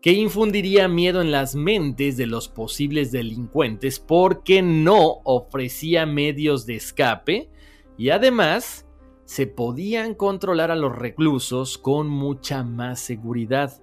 que 0.00 0.12
infundiría 0.12 0.88
miedo 0.88 1.20
en 1.20 1.32
las 1.32 1.54
mentes 1.54 2.16
de 2.16 2.26
los 2.26 2.48
posibles 2.48 3.10
delincuentes 3.10 3.98
porque 3.98 4.62
no 4.62 5.20
ofrecía 5.24 6.06
medios 6.06 6.66
de 6.66 6.76
escape 6.76 7.50
y 7.96 8.10
además 8.10 8.86
se 9.24 9.46
podían 9.46 10.14
controlar 10.14 10.70
a 10.70 10.76
los 10.76 10.96
reclusos 10.96 11.76
con 11.76 12.08
mucha 12.08 12.62
más 12.62 13.00
seguridad. 13.00 13.82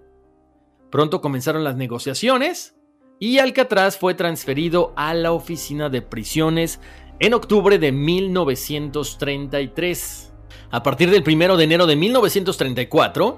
Pronto 0.95 1.19
comenzaron 1.19 1.65
las 1.65 1.75
negociaciones 1.75 2.73
y 3.19 3.39
Alcatraz 3.39 3.97
fue 3.97 4.13
transferido 4.13 4.93
a 4.95 5.13
la 5.13 5.33
oficina 5.33 5.89
de 5.89 6.01
prisiones 6.01 6.79
en 7.19 7.33
octubre 7.33 7.77
de 7.79 7.91
1933. 7.91 10.31
A 10.71 10.83
partir 10.83 11.11
del 11.11 11.25
1 11.27 11.57
de 11.57 11.63
enero 11.65 11.85
de 11.85 11.97
1934, 11.97 13.37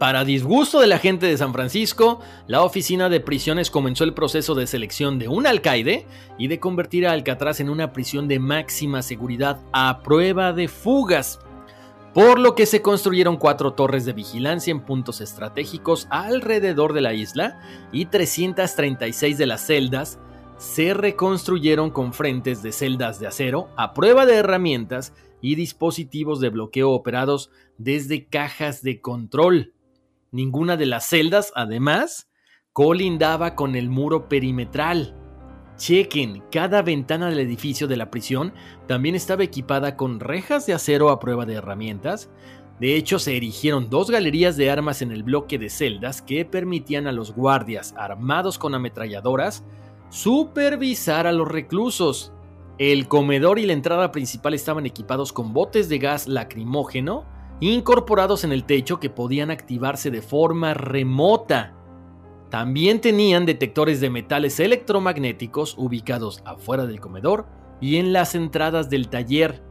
para 0.00 0.24
disgusto 0.24 0.80
de 0.80 0.88
la 0.88 0.98
gente 0.98 1.26
de 1.26 1.38
San 1.38 1.52
Francisco, 1.52 2.18
la 2.48 2.64
oficina 2.64 3.08
de 3.08 3.20
prisiones 3.20 3.70
comenzó 3.70 4.02
el 4.02 4.12
proceso 4.12 4.56
de 4.56 4.66
selección 4.66 5.20
de 5.20 5.28
un 5.28 5.46
alcaide 5.46 6.08
y 6.38 6.48
de 6.48 6.58
convertir 6.58 7.06
a 7.06 7.12
Alcatraz 7.12 7.60
en 7.60 7.70
una 7.70 7.92
prisión 7.92 8.26
de 8.26 8.40
máxima 8.40 9.02
seguridad 9.02 9.60
a 9.72 10.02
prueba 10.02 10.52
de 10.52 10.66
fugas, 10.66 11.38
por 12.16 12.38
lo 12.38 12.54
que 12.54 12.64
se 12.64 12.80
construyeron 12.80 13.36
cuatro 13.36 13.74
torres 13.74 14.06
de 14.06 14.14
vigilancia 14.14 14.70
en 14.70 14.80
puntos 14.80 15.20
estratégicos 15.20 16.06
alrededor 16.08 16.94
de 16.94 17.02
la 17.02 17.12
isla 17.12 17.60
y 17.92 18.06
336 18.06 19.36
de 19.36 19.44
las 19.44 19.66
celdas 19.66 20.18
se 20.56 20.94
reconstruyeron 20.94 21.90
con 21.90 22.14
frentes 22.14 22.62
de 22.62 22.72
celdas 22.72 23.20
de 23.20 23.26
acero 23.26 23.68
a 23.76 23.92
prueba 23.92 24.24
de 24.24 24.36
herramientas 24.36 25.12
y 25.42 25.56
dispositivos 25.56 26.40
de 26.40 26.48
bloqueo 26.48 26.92
operados 26.92 27.50
desde 27.76 28.24
cajas 28.24 28.80
de 28.80 29.02
control. 29.02 29.74
Ninguna 30.30 30.78
de 30.78 30.86
las 30.86 31.06
celdas, 31.06 31.52
además, 31.54 32.30
colindaba 32.72 33.54
con 33.54 33.76
el 33.76 33.90
muro 33.90 34.26
perimetral. 34.30 35.14
Chequen, 35.76 36.42
cada 36.50 36.82
ventana 36.82 37.28
del 37.28 37.38
edificio 37.38 37.86
de 37.86 37.96
la 37.96 38.10
prisión 38.10 38.52
también 38.86 39.14
estaba 39.14 39.44
equipada 39.44 39.96
con 39.96 40.20
rejas 40.20 40.66
de 40.66 40.74
acero 40.74 41.10
a 41.10 41.20
prueba 41.20 41.44
de 41.44 41.54
herramientas. 41.54 42.30
De 42.80 42.96
hecho, 42.96 43.18
se 43.18 43.36
erigieron 43.36 43.88
dos 43.88 44.10
galerías 44.10 44.56
de 44.56 44.70
armas 44.70 45.02
en 45.02 45.12
el 45.12 45.22
bloque 45.22 45.58
de 45.58 45.70
celdas 45.70 46.22
que 46.22 46.44
permitían 46.44 47.06
a 47.06 47.12
los 47.12 47.34
guardias 47.34 47.94
armados 47.96 48.58
con 48.58 48.74
ametralladoras 48.74 49.64
supervisar 50.08 51.26
a 51.26 51.32
los 51.32 51.48
reclusos. 51.48 52.32
El 52.78 53.08
comedor 53.08 53.58
y 53.58 53.66
la 53.66 53.72
entrada 53.72 54.12
principal 54.12 54.54
estaban 54.54 54.86
equipados 54.86 55.32
con 55.32 55.52
botes 55.52 55.88
de 55.88 55.98
gas 55.98 56.28
lacrimógeno 56.28 57.24
incorporados 57.60 58.44
en 58.44 58.52
el 58.52 58.64
techo 58.64 59.00
que 59.00 59.08
podían 59.08 59.50
activarse 59.50 60.10
de 60.10 60.20
forma 60.22 60.74
remota. 60.74 61.74
También 62.50 63.00
tenían 63.00 63.46
detectores 63.46 64.00
de 64.00 64.10
metales 64.10 64.60
electromagnéticos 64.60 65.74
ubicados 65.76 66.42
afuera 66.44 66.86
del 66.86 67.00
comedor 67.00 67.46
y 67.80 67.96
en 67.96 68.12
las 68.12 68.34
entradas 68.34 68.88
del 68.88 69.08
taller. 69.08 69.62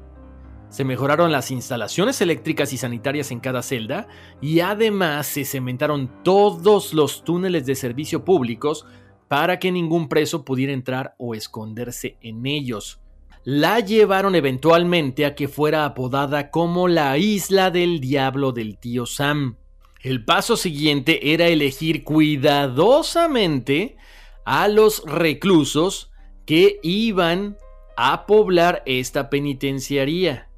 Se 0.69 0.83
mejoraron 0.83 1.31
las 1.31 1.51
instalaciones 1.51 2.19
eléctricas 2.21 2.73
y 2.73 2.77
sanitarias 2.77 3.31
en 3.31 3.39
cada 3.39 3.61
celda 3.61 4.07
y 4.41 4.59
además 4.59 5.27
se 5.27 5.45
cementaron 5.45 6.11
todos 6.23 6.93
los 6.93 7.23
túneles 7.23 7.65
de 7.65 7.75
servicio 7.75 8.25
públicos 8.25 8.85
para 9.27 9.57
que 9.57 9.71
ningún 9.71 10.09
preso 10.09 10.43
pudiera 10.43 10.73
entrar 10.73 11.15
o 11.17 11.33
esconderse 11.33 12.17
en 12.21 12.45
ellos 12.45 12.99
la 13.45 13.79
llevaron 13.79 14.33
eventualmente 14.33 15.23
a 15.23 15.35
que 15.35 15.47
fuera 15.47 15.85
apodada 15.85 16.49
como 16.49 16.87
la 16.87 17.15
isla 17.19 17.69
del 17.69 17.99
diablo 17.99 18.51
del 18.51 18.79
tío 18.79 19.05
Sam. 19.05 19.57
El 20.05 20.23
paso 20.23 20.55
siguiente 20.55 21.33
era 21.33 21.47
elegir 21.47 22.03
cuidadosamente 22.03 23.97
a 24.45 24.67
los 24.67 25.01
reclusos 25.03 26.11
que 26.45 26.79
iban 26.83 27.57
a 27.97 28.27
poblar 28.27 28.83
esta 28.85 29.31
penitenciaría. 29.31 30.51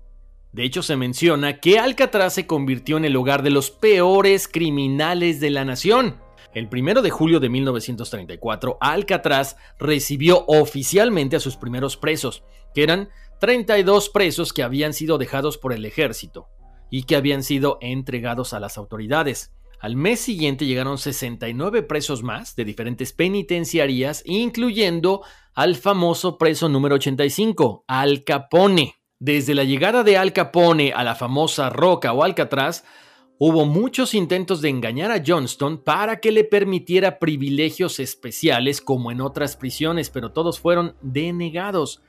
De 0.52 0.66
hecho, 0.66 0.84
se 0.84 0.98
menciona 0.98 1.62
que 1.62 1.80
Alcatraz 1.80 2.34
se 2.34 2.46
convirtió 2.46 2.98
en 2.98 3.06
el 3.06 3.16
hogar 3.16 3.42
de 3.42 3.52
los 3.52 3.72
peores 3.72 4.50
criminales 4.50 5.40
de 5.40 5.50
la 5.50 5.64
nación. 5.64 6.18
El 6.54 6.68
1 6.70 7.02
de 7.02 7.10
julio 7.10 7.40
de 7.40 7.48
1934, 7.48 8.78
Alcatraz 8.82 9.56
recibió 9.80 10.44
oficialmente 10.48 11.38
a 11.38 11.40
sus 11.40 11.56
primeros 11.56 11.96
presos, 11.96 12.44
que 12.76 12.84
eran 12.84 13.08
32 13.40 14.10
presos 14.10 14.52
que 14.52 14.64
habían 14.64 14.92
sido 14.92 15.18
dejados 15.18 15.58
por 15.58 15.72
el 15.72 15.86
ejército 15.86 16.50
y 16.90 17.04
que 17.04 17.16
habían 17.16 17.44
sido 17.44 17.78
entregados 17.82 18.54
a 18.54 18.60
las 18.60 18.78
autoridades. 18.78 19.54
Al 19.80 19.96
mes 19.96 20.20
siguiente 20.20 20.66
llegaron 20.66 20.98
69 20.98 21.84
presos 21.84 22.24
más 22.24 22.56
de 22.56 22.66
diferentes 22.66 23.14
penitenciarías, 23.14 24.24
incluyendo 24.26 25.22
al 25.54 25.76
famoso 25.76 26.38
preso 26.38 26.68
número 26.68 26.96
85, 26.96 27.86
Al 27.88 28.24
Capone. 28.24 28.96
Desde 29.20 29.54
la 29.54 29.64
llegada 29.64 30.04
de 30.04 30.18
Al 30.18 30.34
Capone 30.34 30.94
a 30.94 31.04
la 31.04 31.16
famosa 31.16 31.70
Roca 31.70 32.14
o 32.14 32.24
Alcatraz, 32.24 32.86
hubo 33.38 33.66
muchos 33.66 34.16
intentos 34.16 34.62
de 34.62 34.70
engañar 34.70 35.12
a 35.12 35.22
Johnston 35.26 35.84
para 35.84 36.20
que 36.20 36.32
le 36.32 36.44
permitiera 36.44 37.20
privilegios 37.20 38.00
especiales 38.00 38.82
como 38.82 39.12
en 39.12 39.22
otras 39.22 39.56
prisiones, 39.58 40.10
pero 40.10 40.32
todos 40.32 40.60
fueron 40.60 40.96
denegados. 41.02 42.02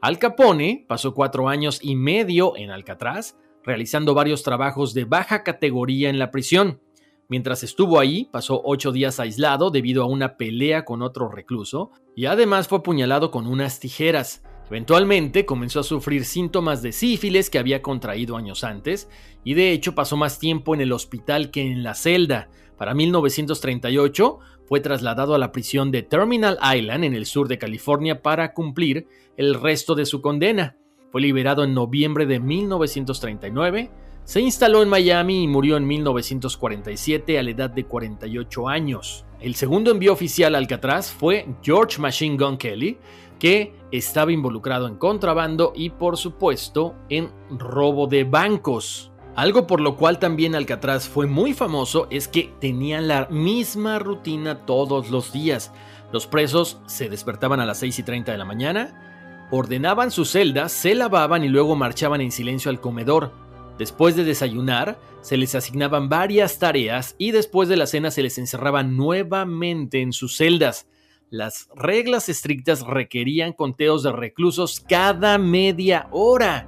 Al 0.00 0.18
Capone 0.18 0.84
pasó 0.88 1.14
cuatro 1.14 1.48
años 1.48 1.78
y 1.82 1.94
medio 1.94 2.56
en 2.56 2.70
Alcatraz, 2.70 3.36
realizando 3.64 4.14
varios 4.14 4.42
trabajos 4.42 4.94
de 4.94 5.04
baja 5.04 5.42
categoría 5.42 6.10
en 6.10 6.18
la 6.18 6.30
prisión. 6.30 6.80
Mientras 7.28 7.62
estuvo 7.62 7.98
ahí, 7.98 8.28
pasó 8.30 8.60
ocho 8.64 8.92
días 8.92 9.18
aislado 9.18 9.70
debido 9.70 10.02
a 10.02 10.06
una 10.06 10.36
pelea 10.36 10.84
con 10.84 11.02
otro 11.02 11.28
recluso 11.28 11.90
y 12.14 12.26
además 12.26 12.68
fue 12.68 12.78
apuñalado 12.78 13.30
con 13.30 13.46
unas 13.46 13.80
tijeras. 13.80 14.42
Eventualmente 14.68 15.44
comenzó 15.46 15.80
a 15.80 15.84
sufrir 15.84 16.24
síntomas 16.24 16.82
de 16.82 16.92
sífilis 16.92 17.50
que 17.50 17.58
había 17.58 17.82
contraído 17.82 18.36
años 18.36 18.64
antes 18.64 19.08
y 19.44 19.54
de 19.54 19.72
hecho 19.72 19.94
pasó 19.94 20.16
más 20.16 20.38
tiempo 20.38 20.74
en 20.74 20.80
el 20.80 20.92
hospital 20.92 21.50
que 21.50 21.62
en 21.62 21.82
la 21.82 21.94
celda. 21.94 22.48
Para 22.76 22.94
1938 22.94 24.38
fue 24.66 24.80
trasladado 24.80 25.34
a 25.34 25.38
la 25.38 25.52
prisión 25.52 25.90
de 25.90 26.02
Terminal 26.02 26.58
Island 26.74 27.04
en 27.04 27.14
el 27.14 27.26
sur 27.26 27.48
de 27.48 27.58
California 27.58 28.22
para 28.22 28.54
cumplir 28.54 29.06
el 29.36 29.54
resto 29.54 29.94
de 29.94 30.06
su 30.06 30.20
condena. 30.20 30.76
Fue 31.12 31.20
liberado 31.20 31.62
en 31.62 31.74
noviembre 31.74 32.24
de 32.24 32.40
1939, 32.40 33.90
Se 34.24 34.40
instaló 34.40 34.82
en 34.82 34.88
Miami 34.88 35.42
y 35.42 35.46
murió 35.46 35.76
en 35.76 35.86
1947 35.86 37.38
a 37.38 37.42
la 37.42 37.50
edad 37.50 37.68
de 37.68 37.84
48 37.84 38.68
años. 38.68 39.26
El 39.38 39.54
segundo 39.54 39.90
envío 39.90 40.14
oficial 40.14 40.54
a 40.54 40.58
Alcatraz 40.58 41.12
fue 41.12 41.46
George 41.62 42.00
Machine 42.00 42.38
Gun 42.38 42.56
Kelly, 42.56 42.96
que 43.38 43.74
estaba 43.90 44.32
involucrado 44.32 44.86
en 44.88 44.96
contrabando 44.96 45.74
y 45.76 45.90
por 45.90 46.16
supuesto 46.16 46.94
en 47.10 47.28
robo 47.50 48.06
de 48.06 48.24
bancos. 48.24 49.12
Algo 49.34 49.66
por 49.66 49.82
lo 49.82 49.96
cual 49.96 50.18
también 50.18 50.54
Alcatraz 50.54 51.08
fue 51.08 51.26
muy 51.26 51.52
famoso 51.52 52.06
es 52.08 52.26
que 52.26 52.54
tenían 52.58 53.06
la 53.06 53.26
misma 53.26 53.98
rutina 53.98 54.64
todos 54.64 55.10
los 55.10 55.30
días. 55.30 55.72
Los 56.10 56.26
presos 56.26 56.80
se 56.86 57.10
despertaban 57.10 57.60
a 57.60 57.66
las 57.66 57.80
6 57.80 57.98
y 57.98 58.02
30 58.02 58.32
de 58.32 58.38
la 58.38 58.44
mañana, 58.46 59.11
ordenaban 59.54 60.10
sus 60.10 60.30
celdas, 60.30 60.72
se 60.72 60.94
lavaban 60.94 61.44
y 61.44 61.48
luego 61.48 61.76
marchaban 61.76 62.22
en 62.22 62.32
silencio 62.32 62.70
al 62.70 62.80
comedor. 62.80 63.32
Después 63.78 64.16
de 64.16 64.24
desayunar, 64.24 64.98
se 65.20 65.36
les 65.36 65.54
asignaban 65.54 66.08
varias 66.08 66.58
tareas 66.58 67.14
y 67.18 67.32
después 67.32 67.68
de 67.68 67.76
la 67.76 67.86
cena 67.86 68.10
se 68.10 68.22
les 68.22 68.38
encerraba 68.38 68.82
nuevamente 68.82 70.00
en 70.00 70.14
sus 70.14 70.38
celdas. 70.38 70.88
Las 71.28 71.68
reglas 71.76 72.30
estrictas 72.30 72.80
requerían 72.80 73.52
conteos 73.52 74.02
de 74.02 74.12
reclusos 74.12 74.80
cada 74.80 75.36
media 75.36 76.08
hora. 76.12 76.66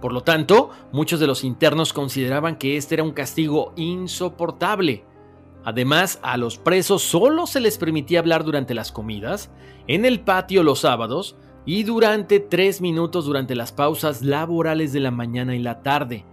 Por 0.00 0.14
lo 0.14 0.22
tanto, 0.22 0.70
muchos 0.92 1.20
de 1.20 1.26
los 1.26 1.44
internos 1.44 1.92
consideraban 1.92 2.56
que 2.56 2.78
este 2.78 2.94
era 2.94 3.04
un 3.04 3.12
castigo 3.12 3.74
insoportable. 3.76 5.04
Además, 5.62 6.20
a 6.22 6.38
los 6.38 6.56
presos 6.56 7.02
solo 7.02 7.46
se 7.46 7.60
les 7.60 7.76
permitía 7.76 8.20
hablar 8.20 8.44
durante 8.44 8.72
las 8.72 8.92
comidas, 8.92 9.50
en 9.86 10.06
el 10.06 10.20
patio 10.20 10.62
los 10.62 10.80
sábados 10.80 11.36
y 11.66 11.82
durante 11.84 12.40
tres 12.40 12.80
minutos 12.80 13.24
durante 13.24 13.54
las 13.54 13.72
pausas 13.72 14.22
laborales 14.22 14.92
de 14.92 15.00
la 15.00 15.10
mañana 15.10 15.54
y 15.54 15.58
la 15.58 15.82
tarde. 15.82 16.24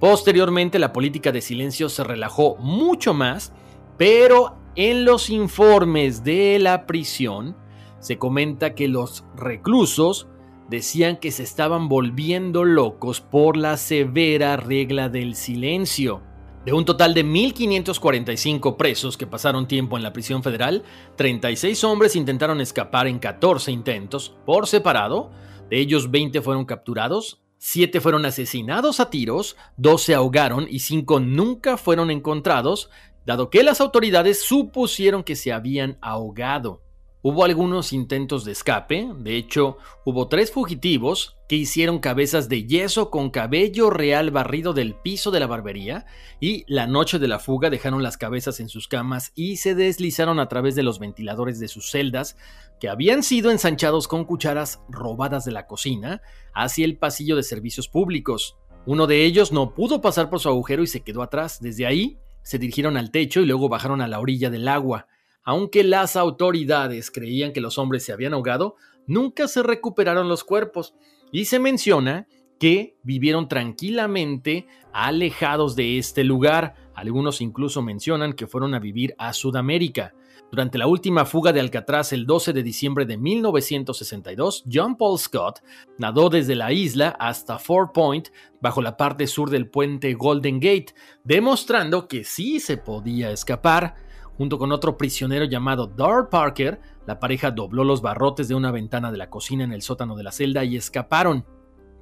Posteriormente, 0.00 0.78
la 0.78 0.92
política 0.92 1.32
de 1.32 1.40
silencio 1.40 1.88
se 1.88 2.04
relajó 2.04 2.56
mucho 2.56 3.14
más, 3.14 3.52
pero 3.96 4.56
en 4.74 5.04
los 5.04 5.30
informes 5.30 6.24
de 6.24 6.58
la 6.58 6.86
prisión 6.86 7.56
se 7.98 8.18
comenta 8.18 8.74
que 8.74 8.88
los 8.88 9.24
reclusos 9.36 10.26
decían 10.68 11.18
que 11.18 11.30
se 11.30 11.42
estaban 11.42 11.88
volviendo 11.88 12.64
locos 12.64 13.20
por 13.20 13.56
la 13.56 13.76
severa 13.76 14.56
regla 14.56 15.08
del 15.08 15.34
silencio. 15.34 16.22
De 16.64 16.72
un 16.72 16.84
total 16.84 17.12
de 17.12 17.24
1.545 17.24 18.76
presos 18.76 19.16
que 19.16 19.26
pasaron 19.26 19.66
tiempo 19.66 19.96
en 19.96 20.04
la 20.04 20.12
prisión 20.12 20.44
federal, 20.44 20.84
36 21.16 21.82
hombres 21.82 22.14
intentaron 22.14 22.60
escapar 22.60 23.08
en 23.08 23.18
14 23.18 23.72
intentos 23.72 24.36
por 24.46 24.68
separado, 24.68 25.32
de 25.68 25.80
ellos 25.80 26.12
20 26.12 26.40
fueron 26.40 26.64
capturados, 26.64 27.42
7 27.58 28.00
fueron 28.00 28.26
asesinados 28.26 29.00
a 29.00 29.10
tiros, 29.10 29.56
2 29.76 30.02
se 30.02 30.14
ahogaron 30.14 30.68
y 30.70 30.78
5 30.78 31.18
nunca 31.18 31.76
fueron 31.76 32.12
encontrados, 32.12 32.90
dado 33.26 33.50
que 33.50 33.64
las 33.64 33.80
autoridades 33.80 34.44
supusieron 34.44 35.24
que 35.24 35.34
se 35.34 35.52
habían 35.52 35.98
ahogado. 36.00 36.81
Hubo 37.24 37.44
algunos 37.44 37.92
intentos 37.92 38.44
de 38.44 38.50
escape, 38.50 39.08
de 39.16 39.36
hecho, 39.36 39.78
hubo 40.04 40.26
tres 40.26 40.50
fugitivos 40.50 41.36
que 41.48 41.54
hicieron 41.54 42.00
cabezas 42.00 42.48
de 42.48 42.66
yeso 42.66 43.10
con 43.10 43.30
cabello 43.30 43.90
real 43.90 44.32
barrido 44.32 44.72
del 44.72 44.96
piso 44.96 45.30
de 45.30 45.38
la 45.38 45.46
barbería 45.46 46.04
y 46.40 46.64
la 46.66 46.88
noche 46.88 47.20
de 47.20 47.28
la 47.28 47.38
fuga 47.38 47.70
dejaron 47.70 48.02
las 48.02 48.16
cabezas 48.16 48.58
en 48.58 48.68
sus 48.68 48.88
camas 48.88 49.30
y 49.36 49.58
se 49.58 49.76
deslizaron 49.76 50.40
a 50.40 50.48
través 50.48 50.74
de 50.74 50.82
los 50.82 50.98
ventiladores 50.98 51.60
de 51.60 51.68
sus 51.68 51.92
celdas, 51.92 52.36
que 52.80 52.88
habían 52.88 53.22
sido 53.22 53.52
ensanchados 53.52 54.08
con 54.08 54.24
cucharas 54.24 54.80
robadas 54.88 55.44
de 55.44 55.52
la 55.52 55.68
cocina, 55.68 56.22
hacia 56.52 56.84
el 56.84 56.96
pasillo 56.96 57.36
de 57.36 57.44
servicios 57.44 57.86
públicos. 57.86 58.56
Uno 58.84 59.06
de 59.06 59.24
ellos 59.24 59.52
no 59.52 59.74
pudo 59.76 60.00
pasar 60.00 60.28
por 60.28 60.40
su 60.40 60.48
agujero 60.48 60.82
y 60.82 60.88
se 60.88 61.02
quedó 61.02 61.22
atrás. 61.22 61.60
Desde 61.60 61.86
ahí, 61.86 62.18
se 62.42 62.58
dirigieron 62.58 62.96
al 62.96 63.12
techo 63.12 63.40
y 63.40 63.46
luego 63.46 63.68
bajaron 63.68 64.00
a 64.00 64.08
la 64.08 64.18
orilla 64.18 64.50
del 64.50 64.66
agua. 64.66 65.06
Aunque 65.44 65.82
las 65.84 66.16
autoridades 66.16 67.10
creían 67.10 67.52
que 67.52 67.60
los 67.60 67.78
hombres 67.78 68.04
se 68.04 68.12
habían 68.12 68.34
ahogado, 68.34 68.76
nunca 69.06 69.48
se 69.48 69.62
recuperaron 69.62 70.28
los 70.28 70.44
cuerpos 70.44 70.94
y 71.32 71.46
se 71.46 71.58
menciona 71.58 72.26
que 72.58 72.96
vivieron 73.02 73.48
tranquilamente 73.48 74.68
alejados 74.92 75.74
de 75.74 75.98
este 75.98 76.22
lugar. 76.22 76.76
Algunos 76.94 77.40
incluso 77.40 77.82
mencionan 77.82 78.34
que 78.34 78.46
fueron 78.46 78.74
a 78.74 78.78
vivir 78.78 79.16
a 79.18 79.32
Sudamérica. 79.32 80.14
Durante 80.52 80.76
la 80.76 80.86
última 80.86 81.24
fuga 81.24 81.52
de 81.52 81.60
Alcatraz 81.60 82.12
el 82.12 82.26
12 82.26 82.52
de 82.52 82.62
diciembre 82.62 83.06
de 83.06 83.16
1962, 83.16 84.64
John 84.70 84.96
Paul 84.96 85.18
Scott 85.18 85.60
nadó 85.98 86.28
desde 86.28 86.54
la 86.54 86.72
isla 86.72 87.16
hasta 87.18 87.58
Fort 87.58 87.92
Point 87.94 88.28
bajo 88.60 88.82
la 88.82 88.96
parte 88.96 89.26
sur 89.26 89.50
del 89.50 89.68
puente 89.68 90.12
Golden 90.12 90.60
Gate, 90.60 90.94
demostrando 91.24 92.06
que 92.06 92.22
sí 92.22 92.60
se 92.60 92.76
podía 92.76 93.32
escapar. 93.32 93.96
Junto 94.42 94.58
con 94.58 94.72
otro 94.72 94.98
prisionero 94.98 95.44
llamado 95.44 95.86
Dar 95.86 96.28
Parker, 96.28 96.80
la 97.06 97.20
pareja 97.20 97.52
dobló 97.52 97.84
los 97.84 98.02
barrotes 98.02 98.48
de 98.48 98.56
una 98.56 98.72
ventana 98.72 99.12
de 99.12 99.16
la 99.16 99.30
cocina 99.30 99.62
en 99.62 99.70
el 99.70 99.82
sótano 99.82 100.16
de 100.16 100.24
la 100.24 100.32
celda 100.32 100.64
y 100.64 100.74
escaparon. 100.74 101.46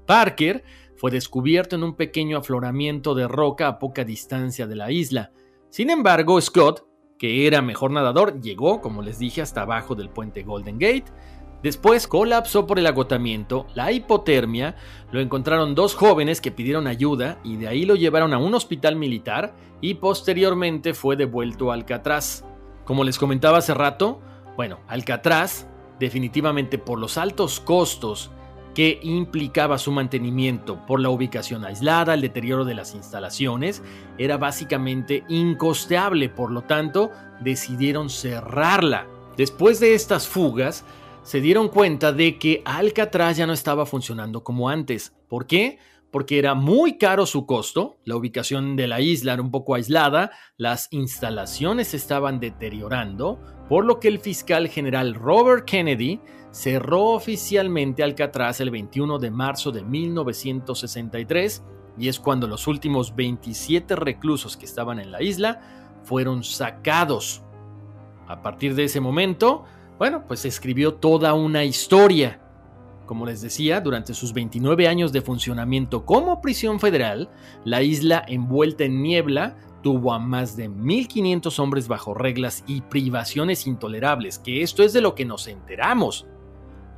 Parker 0.06 0.64
fue 0.96 1.10
descubierto 1.10 1.76
en 1.76 1.82
un 1.82 1.96
pequeño 1.96 2.38
afloramiento 2.38 3.14
de 3.14 3.28
roca 3.28 3.68
a 3.68 3.78
poca 3.78 4.04
distancia 4.04 4.66
de 4.66 4.74
la 4.74 4.90
isla. 4.90 5.32
Sin 5.68 5.90
embargo, 5.90 6.40
Scott, 6.40 6.86
que 7.18 7.46
era 7.46 7.60
mejor 7.60 7.90
nadador, 7.90 8.40
llegó, 8.40 8.80
como 8.80 9.02
les 9.02 9.18
dije, 9.18 9.42
hasta 9.42 9.60
abajo 9.60 9.94
del 9.94 10.08
puente 10.08 10.42
Golden 10.42 10.78
Gate, 10.78 11.12
Después 11.62 12.08
colapsó 12.08 12.66
por 12.66 12.78
el 12.78 12.86
agotamiento, 12.86 13.66
la 13.74 13.92
hipotermia, 13.92 14.76
lo 15.12 15.20
encontraron 15.20 15.74
dos 15.74 15.94
jóvenes 15.94 16.40
que 16.40 16.50
pidieron 16.50 16.86
ayuda 16.86 17.38
y 17.44 17.56
de 17.56 17.68
ahí 17.68 17.84
lo 17.84 17.96
llevaron 17.96 18.32
a 18.32 18.38
un 18.38 18.54
hospital 18.54 18.96
militar 18.96 19.54
y 19.82 19.94
posteriormente 19.94 20.94
fue 20.94 21.16
devuelto 21.16 21.70
a 21.70 21.74
Alcatraz. 21.74 22.44
Como 22.84 23.04
les 23.04 23.18
comentaba 23.18 23.58
hace 23.58 23.74
rato, 23.74 24.20
bueno, 24.56 24.80
Alcatraz, 24.88 25.66
definitivamente 25.98 26.78
por 26.78 26.98
los 26.98 27.18
altos 27.18 27.60
costos 27.60 28.30
que 28.74 28.98
implicaba 29.02 29.78
su 29.78 29.92
mantenimiento 29.92 30.84
por 30.86 31.00
la 31.00 31.10
ubicación 31.10 31.64
aislada, 31.64 32.14
el 32.14 32.22
deterioro 32.22 32.64
de 32.64 32.74
las 32.74 32.94
instalaciones, 32.94 33.82
era 34.16 34.38
básicamente 34.38 35.24
incosteable, 35.28 36.28
por 36.30 36.50
lo 36.50 36.62
tanto, 36.62 37.10
decidieron 37.40 38.08
cerrarla. 38.08 39.06
Después 39.36 39.80
de 39.80 39.94
estas 39.94 40.28
fugas, 40.28 40.84
se 41.30 41.40
dieron 41.40 41.68
cuenta 41.68 42.12
de 42.12 42.40
que 42.40 42.60
Alcatraz 42.64 43.36
ya 43.36 43.46
no 43.46 43.52
estaba 43.52 43.86
funcionando 43.86 44.42
como 44.42 44.68
antes. 44.68 45.14
¿Por 45.28 45.46
qué? 45.46 45.78
Porque 46.10 46.40
era 46.40 46.54
muy 46.54 46.98
caro 46.98 47.24
su 47.24 47.46
costo, 47.46 47.98
la 48.04 48.16
ubicación 48.16 48.74
de 48.74 48.88
la 48.88 49.00
isla 49.00 49.34
era 49.34 49.42
un 49.42 49.52
poco 49.52 49.76
aislada, 49.76 50.32
las 50.56 50.88
instalaciones 50.90 51.94
estaban 51.94 52.40
deteriorando, 52.40 53.38
por 53.68 53.84
lo 53.84 54.00
que 54.00 54.08
el 54.08 54.18
fiscal 54.18 54.66
general 54.66 55.14
Robert 55.14 55.66
Kennedy 55.66 56.20
cerró 56.50 57.10
oficialmente 57.10 58.02
Alcatraz 58.02 58.60
el 58.60 58.72
21 58.72 59.20
de 59.20 59.30
marzo 59.30 59.70
de 59.70 59.84
1963 59.84 61.62
y 61.96 62.08
es 62.08 62.18
cuando 62.18 62.48
los 62.48 62.66
últimos 62.66 63.14
27 63.14 63.94
reclusos 63.94 64.56
que 64.56 64.66
estaban 64.66 64.98
en 64.98 65.12
la 65.12 65.22
isla 65.22 65.60
fueron 66.02 66.42
sacados. 66.42 67.44
A 68.26 68.42
partir 68.42 68.74
de 68.74 68.82
ese 68.82 68.98
momento, 68.98 69.64
bueno, 70.00 70.24
pues 70.26 70.46
escribió 70.46 70.94
toda 70.94 71.34
una 71.34 71.62
historia. 71.62 72.40
Como 73.04 73.26
les 73.26 73.42
decía, 73.42 73.82
durante 73.82 74.14
sus 74.14 74.32
29 74.32 74.88
años 74.88 75.12
de 75.12 75.20
funcionamiento 75.20 76.06
como 76.06 76.40
prisión 76.40 76.80
federal, 76.80 77.28
la 77.66 77.82
isla 77.82 78.24
envuelta 78.26 78.84
en 78.84 79.02
niebla 79.02 79.58
tuvo 79.82 80.14
a 80.14 80.18
más 80.18 80.56
de 80.56 80.70
1.500 80.70 81.58
hombres 81.58 81.86
bajo 81.86 82.14
reglas 82.14 82.64
y 82.66 82.80
privaciones 82.80 83.66
intolerables, 83.66 84.38
que 84.38 84.62
esto 84.62 84.82
es 84.82 84.94
de 84.94 85.02
lo 85.02 85.14
que 85.14 85.26
nos 85.26 85.46
enteramos. 85.48 86.26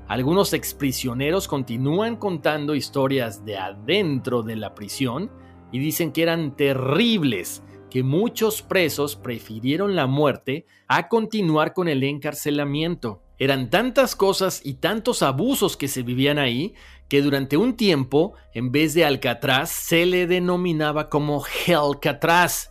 Algunos 0.07 0.53
exprisioneros 0.53 1.49
continúan 1.49 2.15
contando 2.15 2.77
historias 2.77 3.45
de 3.45 3.59
adentro 3.59 4.45
de 4.45 4.55
la 4.55 4.77
prisión 4.77 5.29
y 5.73 5.81
dicen 5.81 6.13
que 6.13 6.23
eran 6.23 6.55
terribles, 6.57 7.65
que 7.93 8.03
muchos 8.03 8.63
presos 8.63 9.17
prefirieron 9.17 9.95
la 9.95 10.07
muerte 10.07 10.65
a 10.89 11.09
continuar 11.09 11.75
con 11.75 11.89
el 11.89 12.03
encarcelamiento. 12.05 13.23
Eran 13.39 13.69
tantas 13.69 14.17
cosas 14.17 14.63
y 14.65 14.75
tantos 14.77 15.23
abusos 15.23 15.77
que 15.77 15.89
se 15.89 16.03
vivían 16.03 16.39
ahí 16.39 16.73
que 17.11 17.21
durante 17.21 17.59
un 17.59 17.77
tiempo, 17.77 18.33
en 18.55 18.73
vez 18.73 18.95
de 18.95 19.05
Alcatraz, 19.05 19.71
se 19.71 20.07
le 20.07 20.27
denominaba 20.27 21.11
como 21.11 21.45
Hellcatraz. 21.67 22.71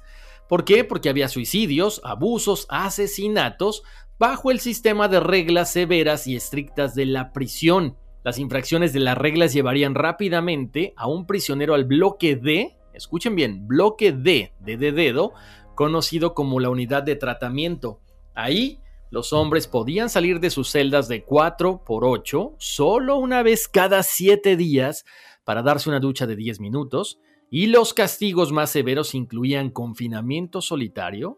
¿Por 0.49 0.65
qué? 0.65 0.83
Porque 0.83 1.09
había 1.09 1.27
suicidios, 1.27 2.01
abusos, 2.03 2.65
asesinatos 2.69 3.83
bajo 4.17 4.49
el 4.49 4.59
sistema 4.59 5.07
de 5.07 5.19
reglas 5.19 5.71
severas 5.71 6.25
y 6.25 6.35
estrictas 6.35 6.95
de 6.95 7.05
la 7.05 7.31
prisión. 7.31 7.95
Las 8.23 8.39
infracciones 8.39 8.91
de 8.91 9.01
las 9.01 9.19
reglas 9.19 9.53
llevarían 9.53 9.93
rápidamente 9.93 10.95
a 10.97 11.05
un 11.05 11.27
prisionero 11.27 11.75
al 11.75 11.85
bloque 11.85 12.35
D 12.35 12.75
escuchen 12.93 13.35
bien, 13.35 13.67
bloque 13.67 14.11
D, 14.11 14.53
de 14.59 14.77
dedo, 14.77 15.33
conocido 15.75 16.33
como 16.33 16.59
la 16.59 16.69
unidad 16.69 17.03
de 17.03 17.15
tratamiento. 17.15 17.99
Ahí 18.35 18.79
los 19.09 19.33
hombres 19.33 19.67
podían 19.67 20.09
salir 20.09 20.39
de 20.39 20.49
sus 20.49 20.69
celdas 20.69 21.07
de 21.07 21.23
4 21.25 21.83
por 21.85 22.05
8 22.05 22.55
solo 22.57 23.17
una 23.17 23.43
vez 23.43 23.67
cada 23.67 24.03
7 24.03 24.55
días 24.55 25.05
para 25.43 25.61
darse 25.61 25.89
una 25.89 25.99
ducha 25.99 26.27
de 26.27 26.35
10 26.35 26.59
minutos 26.59 27.19
y 27.49 27.67
los 27.67 27.93
castigos 27.93 28.53
más 28.53 28.69
severos 28.69 29.13
incluían 29.13 29.69
confinamiento 29.69 30.61
solitario, 30.61 31.37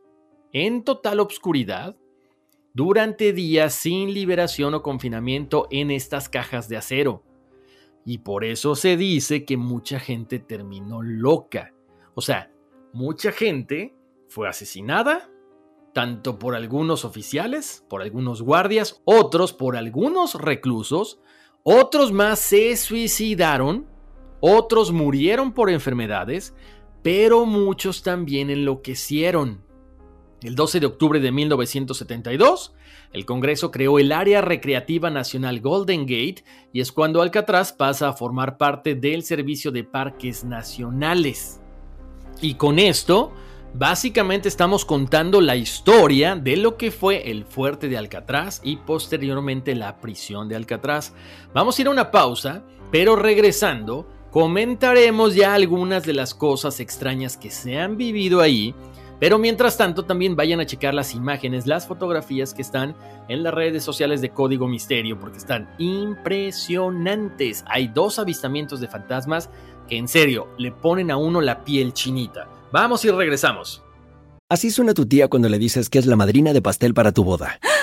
en 0.52 0.84
total 0.84 1.20
obscuridad, 1.20 1.98
durante 2.76 3.34
días 3.34 3.74
sin 3.74 4.14
liberación 4.14 4.76
o 4.76 4.84
confinamiento 4.84 5.68
en 5.72 5.90
estas 5.90 6.30
cajas 6.30 6.70
de 6.70 6.78
acero. 6.78 7.24
Y 8.06 8.20
por 8.20 8.44
eso 8.44 8.76
se 8.76 8.98
dice 8.98 9.46
que 9.46 9.58
mucha 9.58 10.00
gente 10.00 10.40
terminó 10.40 11.02
loca. 11.02 11.74
O 12.16 12.22
sea, 12.22 12.52
mucha 12.92 13.32
gente 13.32 13.96
fue 14.28 14.48
asesinada, 14.48 15.30
tanto 15.94 16.40
por 16.40 16.56
algunos 16.56 17.06
oficiales, 17.06 17.86
por 17.90 18.02
algunos 18.02 18.42
guardias, 18.42 19.02
otros 19.06 19.54
por 19.54 19.78
algunos 19.78 20.36
reclusos, 20.36 21.20
otros 21.64 22.12
más 22.12 22.40
se 22.40 22.76
suicidaron, 22.76 23.88
otros 24.42 24.92
murieron 24.92 25.54
por 25.54 25.70
enfermedades, 25.70 26.54
pero 27.02 27.46
muchos 27.46 28.04
también 28.04 28.50
enloquecieron. 28.50 29.64
El 30.42 30.56
12 30.56 30.82
de 30.82 30.86
octubre 30.88 31.20
de 31.22 31.32
1972, 31.32 32.74
el 33.14 33.26
Congreso 33.26 33.70
creó 33.70 34.00
el 34.00 34.12
Área 34.12 34.42
Recreativa 34.42 35.12
Nacional 35.12 35.62
Golden 35.62 36.02
Gate 36.02 36.44
y 36.74 36.82
es 36.82 36.92
cuando 36.92 37.22
Alcatraz 37.22 37.72
pasa 37.72 38.10
a 38.10 38.14
formar 38.14 38.58
parte 38.58 38.96
del 38.96 39.22
Servicio 39.22 39.72
de 39.72 39.84
Parques 39.84 40.44
Nacionales. 40.44 41.62
Y 42.42 42.56
con 42.56 42.80
esto, 42.80 43.32
básicamente 43.76 44.50
estamos 44.50 44.84
contando 44.84 45.42
la 45.42 45.56
historia 45.56 46.36
de 46.36 46.58
lo 46.58 46.76
que 46.76 46.90
fue 46.90 47.30
el 47.30 47.46
fuerte 47.46 47.88
de 47.88 47.98
Alcatraz 47.98 48.62
y 48.64 48.78
posteriormente 48.78 49.76
la 49.76 50.02
prisión 50.02 50.50
de 50.50 50.56
Alcatraz. 50.56 51.14
Vamos 51.54 51.78
a 51.78 51.82
ir 51.84 51.88
a 51.88 51.92
una 51.92 52.10
pausa, 52.10 52.64
pero 52.92 53.16
regresando, 53.16 54.08
comentaremos 54.32 55.36
ya 55.36 55.54
algunas 55.54 56.04
de 56.04 56.14
las 56.14 56.34
cosas 56.34 56.80
extrañas 56.80 57.38
que 57.38 57.52
se 57.52 57.80
han 57.80 57.96
vivido 57.96 58.42
ahí 58.42 58.74
pero 59.24 59.40
mientras 59.40 59.78
tanto, 59.78 60.04
también 60.04 60.36
vayan 60.36 60.60
a 60.60 60.66
checar 60.66 60.94
las 60.94 61.16
imágenes, 61.16 61.66
las 61.66 61.88
fotografías 61.88 62.54
que 62.54 62.62
están 62.62 62.94
en 63.30 63.42
las 63.42 63.54
redes 63.54 63.82
sociales 63.82 64.20
de 64.20 64.32
Código 64.32 64.68
Misterio, 64.68 65.18
porque 65.18 65.38
están 65.38 65.70
impresionantes. 65.78 67.64
Hay 67.68 67.88
dos 67.88 68.20
avistamientos 68.20 68.82
de 68.82 68.90
fantasmas 68.90 69.50
que 69.88 69.96
en 69.96 70.10
serio 70.10 70.50
le 70.58 70.74
ponen 70.74 71.10
a 71.10 71.16
uno 71.16 71.40
la 71.40 71.64
piel 71.64 71.94
chinita. 71.94 72.50
Vamos 72.74 73.06
y 73.06 73.12
regresamos. 73.12 73.82
Así 74.50 74.72
suena 74.72 74.94
tu 74.94 75.06
tía 75.06 75.30
cuando 75.30 75.48
le 75.48 75.58
dices 75.58 75.90
que 75.90 76.00
es 76.00 76.06
la 76.06 76.18
madrina 76.18 76.52
de 76.52 76.62
pastel 76.62 76.94
para 76.94 77.14
tu 77.14 77.24
boda. 77.24 77.62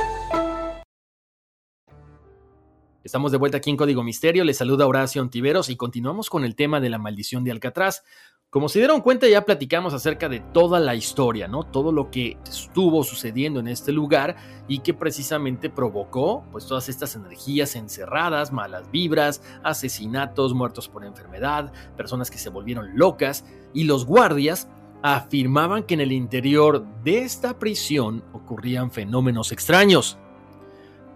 Estamos 3.03 3.31
de 3.31 3.39
vuelta 3.39 3.57
aquí 3.57 3.71
en 3.71 3.77
Código 3.77 4.03
Misterio, 4.03 4.43
les 4.43 4.57
saluda 4.57 4.85
Horacio 4.85 5.23
Antiveros 5.23 5.71
y 5.71 5.75
continuamos 5.75 6.29
con 6.29 6.45
el 6.45 6.55
tema 6.55 6.79
de 6.79 6.91
la 6.91 6.99
maldición 6.99 7.43
de 7.43 7.49
Alcatraz. 7.49 8.03
Como 8.51 8.69
se 8.69 8.77
dieron 8.77 9.01
cuenta 9.01 9.27
ya 9.27 9.43
platicamos 9.43 9.95
acerca 9.95 10.29
de 10.29 10.39
toda 10.39 10.79
la 10.79 10.93
historia, 10.93 11.47
¿no? 11.47 11.63
Todo 11.63 11.91
lo 11.91 12.11
que 12.11 12.37
estuvo 12.45 13.03
sucediendo 13.03 13.59
en 13.59 13.69
este 13.69 13.91
lugar 13.91 14.35
y 14.67 14.79
que 14.79 14.93
precisamente 14.93 15.71
provocó 15.71 16.45
pues 16.51 16.67
todas 16.67 16.89
estas 16.89 17.15
energías 17.15 17.75
encerradas, 17.75 18.51
malas 18.51 18.91
vibras, 18.91 19.41
asesinatos, 19.63 20.53
muertos 20.53 20.87
por 20.87 21.03
enfermedad, 21.03 21.73
personas 21.97 22.29
que 22.29 22.37
se 22.37 22.51
volvieron 22.51 22.95
locas 22.95 23.45
y 23.73 23.85
los 23.85 24.05
guardias 24.05 24.69
afirmaban 25.01 25.85
que 25.85 25.95
en 25.95 26.01
el 26.01 26.11
interior 26.11 26.85
de 27.03 27.23
esta 27.23 27.57
prisión 27.57 28.23
ocurrían 28.31 28.91
fenómenos 28.91 29.51
extraños 29.51 30.19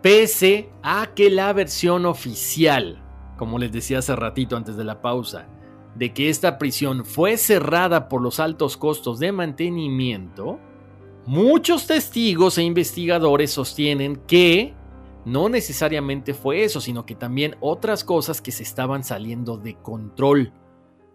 pese 0.06 0.70
a 0.84 1.16
que 1.16 1.32
la 1.32 1.51
versión 1.51 2.06
oficial, 2.06 3.03
como 3.38 3.58
les 3.58 3.72
decía 3.72 3.97
hace 3.97 4.16
ratito 4.16 4.56
antes 4.56 4.78
de 4.78 4.84
la 4.84 5.01
pausa, 5.01 5.47
de 5.95 6.14
que 6.14 6.30
esta 6.30 6.60
prisión 6.60 7.06
fue 7.06 7.38
cerrada 7.38 8.08
por 8.08 8.22
los 8.22 8.39
altos 8.39 8.78
costos 8.78 9.18
de 9.18 9.32
mantenimiento, 9.32 10.60
muchos 11.26 11.88
testigos 11.88 12.60
e 12.60 12.62
investigadores 12.62 13.49
sostienen 13.49 14.18
que 14.28 14.76
no 15.26 15.49
necesariamente 15.49 16.36
fue 16.36 16.64
eso, 16.64 16.82
sino 16.82 17.08
que 17.08 17.16
también 17.16 17.56
otras 17.60 18.03
cosas 18.03 18.43
que 18.43 18.51
se 18.51 18.62
estaban 18.62 19.03
saliendo 19.03 19.58
de 19.58 19.74
control. 19.74 20.53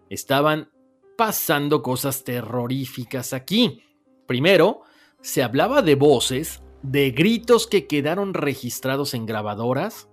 Estaban 0.09 0.69
pasando 1.17 1.81
cosas 1.81 2.25
terroríficas 2.25 3.31
aquí. 3.31 3.83
Primero, 4.27 4.81
se 5.21 5.43
hablaba 5.43 5.81
de 5.81 5.95
voces 5.95 6.60
de 6.83 7.11
gritos 7.11 7.67
que 7.67 7.87
quedaron 7.87 8.33
registrados 8.33 9.13
en 9.13 9.25
grabadoras, 9.25 10.09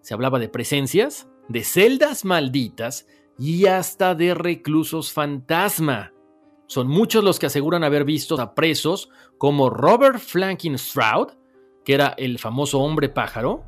se 0.00 0.14
hablaba 0.14 0.38
de 0.38 0.48
presencias, 0.48 1.28
de 1.48 1.64
celdas 1.64 2.24
malditas 2.24 3.06
y 3.38 3.66
hasta 3.66 4.14
de 4.14 4.34
reclusos 4.34 5.12
fantasma. 5.12 6.12
Son 6.66 6.86
muchos 6.86 7.24
los 7.24 7.38
que 7.38 7.46
aseguran 7.46 7.84
haber 7.84 8.04
visto 8.04 8.40
a 8.40 8.54
presos 8.54 9.10
como 9.38 9.70
Robert 9.70 10.20
Flanking 10.20 10.78
Stroud, 10.78 11.28
que 11.84 11.94
era 11.94 12.14
el 12.16 12.38
famoso 12.38 12.80
hombre 12.80 13.08
pájaro. 13.08 13.64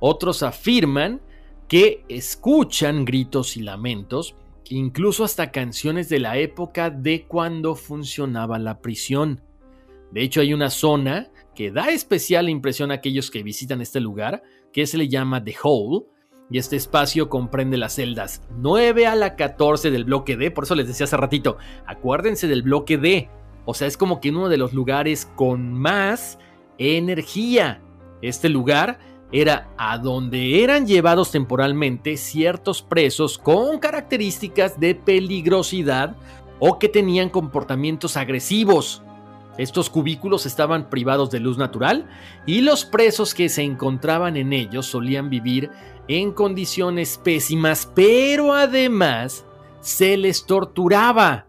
Otros 0.00 0.42
afirman 0.42 1.20
que 1.68 2.04
escuchan 2.08 3.04
gritos 3.04 3.56
y 3.56 3.62
lamentos, 3.62 4.36
incluso 4.68 5.24
hasta 5.24 5.50
canciones 5.50 6.08
de 6.08 6.20
la 6.20 6.38
época 6.38 6.90
de 6.90 7.26
cuando 7.26 7.74
funcionaba 7.74 8.58
la 8.58 8.80
prisión. 8.80 9.42
De 10.12 10.22
hecho, 10.22 10.40
hay 10.40 10.54
una 10.54 10.70
zona 10.70 11.30
que 11.56 11.72
da 11.72 11.90
especial 11.90 12.48
impresión 12.48 12.92
a 12.92 12.94
aquellos 12.94 13.32
que 13.32 13.42
visitan 13.42 13.80
este 13.80 13.98
lugar, 13.98 14.44
que 14.72 14.86
se 14.86 14.98
le 14.98 15.08
llama 15.08 15.42
The 15.42 15.56
Hole, 15.62 16.06
y 16.48 16.58
este 16.58 16.76
espacio 16.76 17.28
comprende 17.28 17.76
las 17.76 17.94
celdas 17.94 18.42
9 18.58 19.08
a 19.08 19.16
la 19.16 19.34
14 19.34 19.90
del 19.90 20.04
bloque 20.04 20.36
D, 20.36 20.52
por 20.52 20.62
eso 20.62 20.76
les 20.76 20.86
decía 20.86 21.04
hace 21.04 21.16
ratito, 21.16 21.56
acuérdense 21.86 22.46
del 22.46 22.62
bloque 22.62 22.98
D, 22.98 23.28
o 23.64 23.74
sea, 23.74 23.88
es 23.88 23.96
como 23.96 24.20
que 24.20 24.30
uno 24.30 24.48
de 24.48 24.58
los 24.58 24.72
lugares 24.72 25.26
con 25.34 25.72
más 25.72 26.38
energía. 26.78 27.82
Este 28.22 28.48
lugar 28.48 28.98
era 29.32 29.68
a 29.76 29.98
donde 29.98 30.62
eran 30.62 30.86
llevados 30.86 31.32
temporalmente 31.32 32.16
ciertos 32.16 32.80
presos 32.82 33.38
con 33.38 33.80
características 33.80 34.78
de 34.78 34.94
peligrosidad 34.94 36.16
o 36.60 36.78
que 36.78 36.88
tenían 36.88 37.28
comportamientos 37.28 38.16
agresivos. 38.16 39.02
Estos 39.58 39.88
cubículos 39.90 40.46
estaban 40.46 40.90
privados 40.90 41.30
de 41.30 41.40
luz 41.40 41.56
natural 41.56 42.08
y 42.44 42.60
los 42.60 42.84
presos 42.84 43.34
que 43.34 43.48
se 43.48 43.62
encontraban 43.62 44.36
en 44.36 44.52
ellos 44.52 44.86
solían 44.86 45.30
vivir 45.30 45.70
en 46.08 46.32
condiciones 46.32 47.18
pésimas, 47.22 47.90
pero 47.94 48.52
además 48.52 49.44
se 49.80 50.16
les 50.16 50.46
torturaba. 50.46 51.46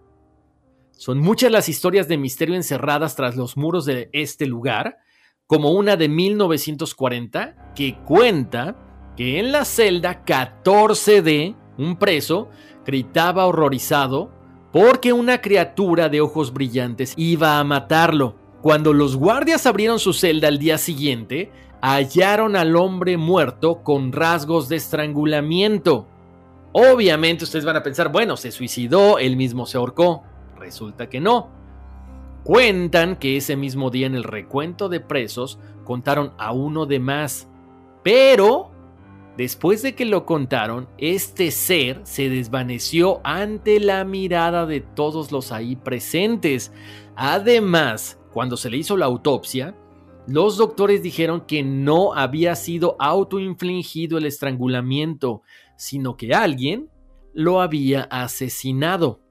Son 0.92 1.20
muchas 1.20 1.52
las 1.52 1.70
historias 1.70 2.08
de 2.08 2.18
misterio 2.18 2.56
encerradas 2.56 3.16
tras 3.16 3.36
los 3.36 3.58
muros 3.58 3.86
de 3.86 4.10
este 4.14 4.48
lugar, 4.48 4.98
como 5.46 5.72
una 5.72 5.96
de 5.96 6.10
1940 6.10 7.74
que 7.76 7.98
cuenta 8.06 8.76
que 9.16 9.40
en 9.40 9.52
la 9.52 9.66
celda 9.66 10.26
14D 10.26 11.56
un 11.78 11.98
preso 11.98 12.50
gritaba 12.86 13.46
horrorizado 13.46 14.32
porque 14.72 15.14
una 15.14 15.42
criatura 15.42 16.10
de 16.10 16.22
ojos 16.22 16.54
brillantes 16.54 17.14
iba 17.16 17.60
a 17.60 17.64
matarlo. 17.64 18.36
Cuando 18.62 18.94
los 18.94 19.16
guardias 19.16 19.66
abrieron 19.66 20.00
su 20.00 20.14
celda 20.14 20.48
al 20.48 20.60
día 20.60 20.78
siguiente, 20.78 21.52
hallaron 21.82 22.56
al 22.56 22.76
hombre 22.76 23.18
muerto 23.18 23.84
con 23.84 24.12
rasgos 24.12 24.68
de 24.68 24.76
estrangulamiento. 24.76 26.08
Obviamente 26.74 27.44
ustedes 27.44 27.66
van 27.66 27.78
a 27.78 27.84
pensar, 27.84 28.12
bueno, 28.12 28.36
se 28.38 28.52
suicidó, 28.52 29.20
él 29.20 29.36
mismo 29.36 29.66
se 29.66 29.78
ahorcó. 29.78 30.24
Resulta 30.58 31.08
que 31.08 31.20
no. 31.20 31.50
Cuentan 32.44 33.16
que 33.16 33.38
ese 33.38 33.56
mismo 33.56 33.90
día 33.90 34.08
en 34.08 34.16
el 34.16 34.24
recuento 34.24 34.90
de 34.90 35.00
presos 35.00 35.60
contaron 35.84 36.34
a 36.38 36.52
uno 36.52 36.86
de 36.86 37.00
más. 37.00 37.48
Pero 38.04 38.72
Después 39.38 39.84
de 39.84 39.94
que 39.94 40.06
lo 40.06 40.26
contaron, 40.26 40.90
este 40.98 41.52
ser 41.52 42.02
se 42.04 42.30
desvaneció 42.30 43.22
ante 43.24 43.80
la 43.80 44.04
mirada 44.04 44.66
de 44.66 44.82
todos 44.82 45.32
los 45.32 45.52
ahí 45.52 45.76
presentes. 45.76 46.74
Además, 47.16 48.20
cuando 48.34 48.58
se 48.58 48.70
le 48.70 48.78
hizo 48.78 48.98
la 48.98 49.06
autopsia, 49.06 49.76
los 50.28 50.58
doctores 50.58 51.04
dijeron 51.04 51.42
que 51.42 51.64
no 51.64 52.14
había 52.16 52.56
sido 52.56 52.98
autoinfligido 53.00 54.18
el 54.18 54.26
estrangulamiento, 54.26 55.44
sino 55.78 56.18
que 56.18 56.34
alguien 56.34 56.90
lo 57.34 57.62
había 57.62 58.02
asesinado. 58.04 59.22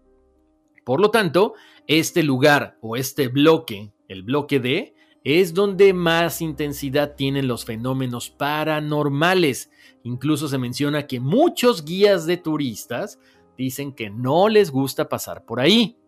Por 0.85 1.01
lo 1.01 1.11
tanto, 1.11 1.55
este 1.89 2.23
lugar 2.23 2.79
o 2.81 2.97
este 2.97 3.27
bloque 3.27 3.93
el 4.09 4.23
bloque 4.23 4.61
D, 4.61 4.95
es 5.25 5.55
donde 5.55 5.93
más 5.93 6.41
intensidad 6.41 7.15
tienen 7.17 7.49
los 7.49 7.65
fenómenos 7.65 8.31
paranormales. 8.31 9.71
Incluso 10.07 10.47
se 10.47 10.57
menciona 10.57 11.09
que 11.09 11.19
muchos 11.19 11.85
guías 11.85 12.27
de 12.27 12.37
turistas 12.37 13.19
dicen 13.59 13.93
que 13.93 14.09
no 14.09 14.49
les 14.49 14.71
gusta 14.71 15.09
pasar 15.09 15.45
por 15.45 15.59
ahí. 15.59 15.99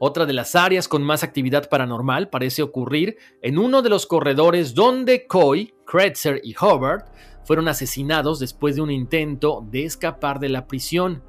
Otra 0.00 0.26
de 0.26 0.32
las 0.32 0.56
áreas 0.56 0.88
con 0.88 1.04
más 1.04 1.22
actividad 1.22 1.68
paranormal 1.68 2.30
parece 2.30 2.62
ocurrir 2.62 3.16
en 3.40 3.58
uno 3.58 3.80
de 3.80 3.90
los 3.90 4.06
corredores 4.06 4.74
donde 4.74 5.28
Coy, 5.28 5.72
Kretzer 5.86 6.40
y 6.42 6.56
Hobart 6.60 7.14
fueron 7.44 7.68
asesinados 7.68 8.40
después 8.40 8.74
de 8.74 8.82
un 8.82 8.90
intento 8.90 9.64
de 9.70 9.84
escapar 9.84 10.40
de 10.40 10.48
la 10.48 10.66
prisión. 10.66 11.22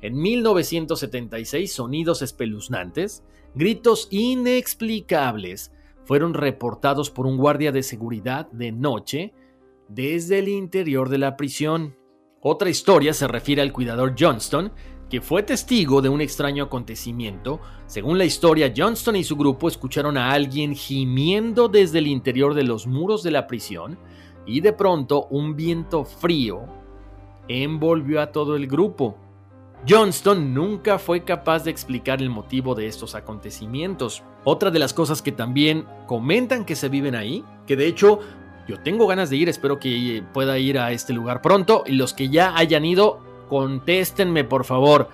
En 0.00 0.20
1976, 0.20 1.72
sonidos 1.72 2.22
espeluznantes, 2.22 3.22
gritos 3.54 4.08
inexplicables, 4.10 5.70
fueron 6.04 6.34
reportados 6.34 7.08
por 7.08 7.24
un 7.24 7.36
guardia 7.36 7.70
de 7.70 7.84
seguridad 7.84 8.50
de 8.50 8.72
noche 8.72 9.32
desde 9.88 10.38
el 10.38 10.48
interior 10.48 11.08
de 11.08 11.18
la 11.18 11.36
prisión. 11.36 11.96
Otra 12.40 12.70
historia 12.70 13.12
se 13.12 13.28
refiere 13.28 13.62
al 13.62 13.72
cuidador 13.72 14.14
Johnston, 14.18 14.72
que 15.08 15.20
fue 15.20 15.42
testigo 15.42 16.02
de 16.02 16.08
un 16.08 16.20
extraño 16.20 16.64
acontecimiento. 16.64 17.60
Según 17.86 18.18
la 18.18 18.24
historia, 18.24 18.72
Johnston 18.76 19.16
y 19.16 19.24
su 19.24 19.36
grupo 19.36 19.68
escucharon 19.68 20.16
a 20.16 20.32
alguien 20.32 20.74
gimiendo 20.74 21.68
desde 21.68 21.98
el 21.98 22.08
interior 22.08 22.54
de 22.54 22.64
los 22.64 22.86
muros 22.86 23.22
de 23.22 23.30
la 23.30 23.46
prisión 23.46 23.98
y 24.46 24.60
de 24.60 24.72
pronto 24.72 25.26
un 25.30 25.56
viento 25.56 26.04
frío 26.04 26.62
envolvió 27.48 28.20
a 28.20 28.32
todo 28.32 28.56
el 28.56 28.66
grupo. 28.66 29.16
Johnston 29.88 30.52
nunca 30.52 30.98
fue 30.98 31.22
capaz 31.22 31.64
de 31.64 31.70
explicar 31.70 32.20
el 32.20 32.30
motivo 32.30 32.74
de 32.74 32.86
estos 32.86 33.14
acontecimientos. 33.14 34.24
Otra 34.42 34.70
de 34.70 34.80
las 34.80 34.92
cosas 34.92 35.22
que 35.22 35.30
también 35.30 35.84
comentan 36.06 36.64
que 36.64 36.74
se 36.74 36.88
viven 36.88 37.14
ahí, 37.14 37.44
que 37.66 37.76
de 37.76 37.86
hecho 37.86 38.18
yo 38.66 38.78
tengo 38.80 39.06
ganas 39.06 39.30
de 39.30 39.36
ir, 39.36 39.48
espero 39.48 39.78
que 39.78 40.22
pueda 40.32 40.58
ir 40.58 40.78
a 40.78 40.92
este 40.92 41.12
lugar 41.12 41.42
pronto, 41.42 41.84
y 41.86 41.92
los 41.92 42.14
que 42.14 42.28
ya 42.28 42.56
hayan 42.56 42.84
ido, 42.84 43.20
contéstenme 43.48 44.44
por 44.44 44.64
favor 44.64 45.08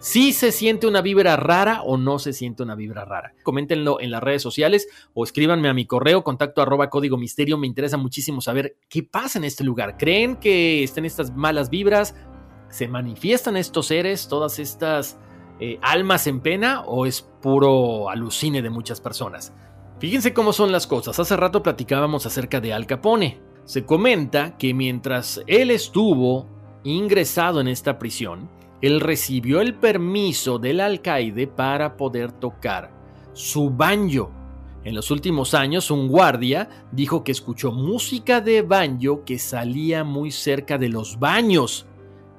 si 0.00 0.32
se 0.32 0.52
siente 0.52 0.86
una 0.86 1.00
vibra 1.00 1.36
rara 1.36 1.82
o 1.82 1.96
no 1.96 2.18
se 2.18 2.32
siente 2.32 2.62
una 2.62 2.76
vibra 2.76 3.04
rara. 3.04 3.34
Coméntenlo 3.42 4.00
en 4.00 4.10
las 4.10 4.22
redes 4.22 4.42
sociales 4.42 4.88
o 5.12 5.24
escríbanme 5.24 5.68
a 5.68 5.74
mi 5.74 5.86
correo 5.86 6.22
contacto 6.22 6.62
arroba 6.62 6.88
código 6.88 7.16
misterio. 7.16 7.58
Me 7.58 7.66
interesa 7.66 7.96
muchísimo 7.96 8.40
saber 8.40 8.76
qué 8.88 9.02
pasa 9.02 9.38
en 9.38 9.44
este 9.44 9.64
lugar. 9.64 9.96
¿Creen 9.98 10.36
que 10.36 10.84
estén 10.84 11.04
estas 11.04 11.34
malas 11.34 11.68
vibras? 11.68 12.14
¿Se 12.70 12.86
manifiestan 12.86 13.56
estos 13.56 13.86
seres, 13.86 14.28
todas 14.28 14.60
estas 14.60 15.18
eh, 15.58 15.78
almas 15.82 16.26
en 16.28 16.40
pena 16.40 16.82
o 16.82 17.06
es 17.06 17.22
puro 17.22 18.08
alucine 18.08 18.62
de 18.62 18.70
muchas 18.70 19.00
personas? 19.00 19.52
Fíjense 19.98 20.32
cómo 20.32 20.52
son 20.52 20.70
las 20.70 20.86
cosas. 20.86 21.18
Hace 21.18 21.36
rato 21.36 21.62
platicábamos 21.62 22.24
acerca 22.24 22.60
de 22.60 22.72
Al 22.72 22.86
Capone. 22.86 23.40
Se 23.64 23.84
comenta 23.84 24.56
que 24.56 24.72
mientras 24.72 25.42
él 25.48 25.72
estuvo 25.72 26.46
ingresado 26.84 27.60
en 27.60 27.66
esta 27.66 27.98
prisión, 27.98 28.48
él 28.80 29.00
recibió 29.00 29.60
el 29.60 29.74
permiso 29.74 30.60
del 30.60 30.80
alcaide 30.80 31.48
para 31.48 31.96
poder 31.96 32.30
tocar 32.30 32.92
su 33.32 33.70
banjo. 33.70 34.30
En 34.84 34.94
los 34.94 35.10
últimos 35.10 35.52
años, 35.52 35.90
un 35.90 36.06
guardia 36.06 36.86
dijo 36.92 37.24
que 37.24 37.32
escuchó 37.32 37.72
música 37.72 38.40
de 38.40 38.62
banjo 38.62 39.24
que 39.24 39.40
salía 39.40 40.04
muy 40.04 40.30
cerca 40.30 40.78
de 40.78 40.90
los 40.90 41.18
baños. 41.18 41.86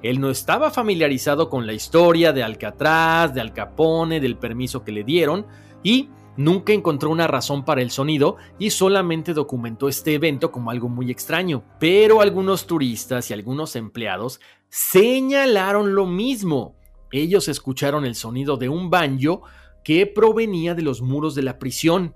Él 0.02 0.18
no 0.18 0.30
estaba 0.30 0.70
familiarizado 0.70 1.50
con 1.50 1.66
la 1.66 1.74
historia 1.74 2.32
de 2.32 2.42
Alcatraz, 2.42 3.34
de 3.34 3.42
Al 3.42 3.52
Capone, 3.52 4.18
del 4.18 4.38
permiso 4.38 4.82
que 4.82 4.92
le 4.92 5.04
dieron 5.04 5.46
y 5.82 6.08
nunca 6.40 6.72
encontró 6.72 7.10
una 7.10 7.26
razón 7.26 7.64
para 7.64 7.82
el 7.82 7.90
sonido 7.90 8.36
y 8.58 8.70
solamente 8.70 9.34
documentó 9.34 9.88
este 9.88 10.14
evento 10.14 10.50
como 10.50 10.70
algo 10.70 10.88
muy 10.88 11.10
extraño. 11.10 11.62
Pero 11.78 12.20
algunos 12.20 12.66
turistas 12.66 13.30
y 13.30 13.34
algunos 13.34 13.76
empleados 13.76 14.40
señalaron 14.68 15.94
lo 15.94 16.06
mismo. 16.06 16.76
Ellos 17.12 17.48
escucharon 17.48 18.04
el 18.06 18.14
sonido 18.14 18.56
de 18.56 18.68
un 18.68 18.88
banjo 18.88 19.42
que 19.84 20.06
provenía 20.06 20.74
de 20.74 20.82
los 20.82 21.02
muros 21.02 21.34
de 21.34 21.42
la 21.42 21.58
prisión. 21.58 22.14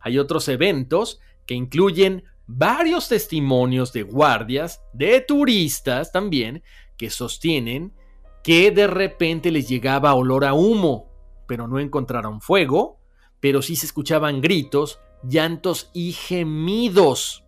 Hay 0.00 0.18
otros 0.18 0.48
eventos 0.48 1.20
que 1.46 1.54
incluyen 1.54 2.24
varios 2.46 3.08
testimonios 3.08 3.92
de 3.92 4.02
guardias, 4.02 4.82
de 4.92 5.20
turistas 5.20 6.10
también, 6.10 6.62
que 6.96 7.10
sostienen 7.10 7.94
que 8.42 8.70
de 8.70 8.86
repente 8.86 9.50
les 9.50 9.68
llegaba 9.68 10.14
olor 10.14 10.44
a 10.44 10.54
humo, 10.54 11.12
pero 11.46 11.68
no 11.68 11.78
encontraron 11.78 12.40
fuego, 12.40 12.99
pero 13.40 13.62
sí 13.62 13.76
se 13.76 13.86
escuchaban 13.86 14.40
gritos, 14.40 15.00
llantos 15.22 15.90
y 15.92 16.12
gemidos 16.12 17.44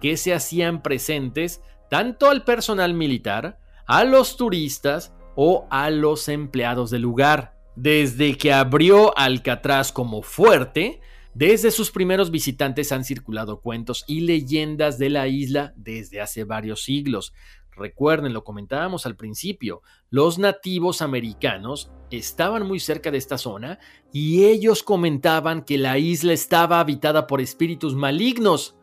que 0.00 0.16
se 0.16 0.34
hacían 0.34 0.82
presentes 0.82 1.62
tanto 1.90 2.28
al 2.28 2.44
personal 2.44 2.94
militar, 2.94 3.58
a 3.86 4.04
los 4.04 4.36
turistas 4.36 5.12
o 5.34 5.66
a 5.70 5.90
los 5.90 6.28
empleados 6.28 6.90
del 6.90 7.02
lugar. 7.02 7.56
Desde 7.74 8.36
que 8.36 8.52
abrió 8.52 9.16
Alcatraz 9.16 9.92
como 9.92 10.22
fuerte, 10.22 11.00
desde 11.34 11.70
sus 11.70 11.90
primeros 11.90 12.30
visitantes 12.30 12.90
han 12.90 13.04
circulado 13.04 13.60
cuentos 13.60 14.04
y 14.08 14.20
leyendas 14.20 14.98
de 14.98 15.10
la 15.10 15.28
isla 15.28 15.72
desde 15.76 16.20
hace 16.20 16.44
varios 16.44 16.82
siglos. 16.82 17.32
Recuerden, 17.78 18.32
lo 18.32 18.44
comentábamos 18.44 19.06
al 19.06 19.16
principio, 19.16 19.82
los 20.10 20.38
nativos 20.38 21.00
americanos 21.00 21.90
estaban 22.10 22.66
muy 22.66 22.80
cerca 22.80 23.10
de 23.10 23.18
esta 23.18 23.38
zona 23.38 23.78
y 24.12 24.44
ellos 24.44 24.82
comentaban 24.82 25.62
que 25.62 25.78
la 25.78 25.98
isla 25.98 26.32
estaba 26.32 26.80
habitada 26.80 27.26
por 27.26 27.40
espíritus 27.40 27.94
malignos. 27.94 28.74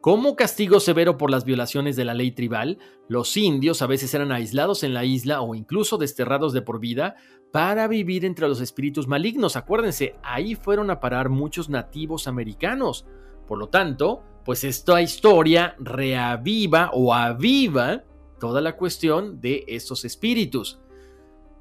Como 0.00 0.34
castigo 0.34 0.80
severo 0.80 1.18
por 1.18 1.30
las 1.30 1.44
violaciones 1.44 1.94
de 1.94 2.06
la 2.06 2.14
ley 2.14 2.32
tribal, 2.32 2.78
los 3.06 3.36
indios 3.36 3.82
a 3.82 3.86
veces 3.86 4.12
eran 4.14 4.32
aislados 4.32 4.82
en 4.82 4.94
la 4.94 5.04
isla 5.04 5.42
o 5.42 5.54
incluso 5.54 5.98
desterrados 5.98 6.52
de 6.52 6.62
por 6.62 6.80
vida 6.80 7.16
para 7.52 7.86
vivir 7.86 8.24
entre 8.24 8.48
los 8.48 8.60
espíritus 8.60 9.06
malignos. 9.06 9.56
Acuérdense, 9.56 10.16
ahí 10.22 10.54
fueron 10.54 10.90
a 10.90 11.00
parar 11.00 11.28
muchos 11.28 11.68
nativos 11.68 12.26
americanos. 12.26 13.06
Por 13.46 13.58
lo 13.58 13.68
tanto, 13.68 14.22
pues 14.44 14.64
esta 14.64 15.02
historia 15.02 15.76
reaviva 15.78 16.90
o 16.94 17.12
aviva 17.12 18.04
toda 18.40 18.60
la 18.60 18.76
cuestión 18.76 19.40
de 19.40 19.64
estos 19.68 20.04
espíritus. 20.04 20.80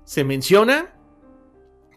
Se 0.04 0.24
menciona 0.24 0.96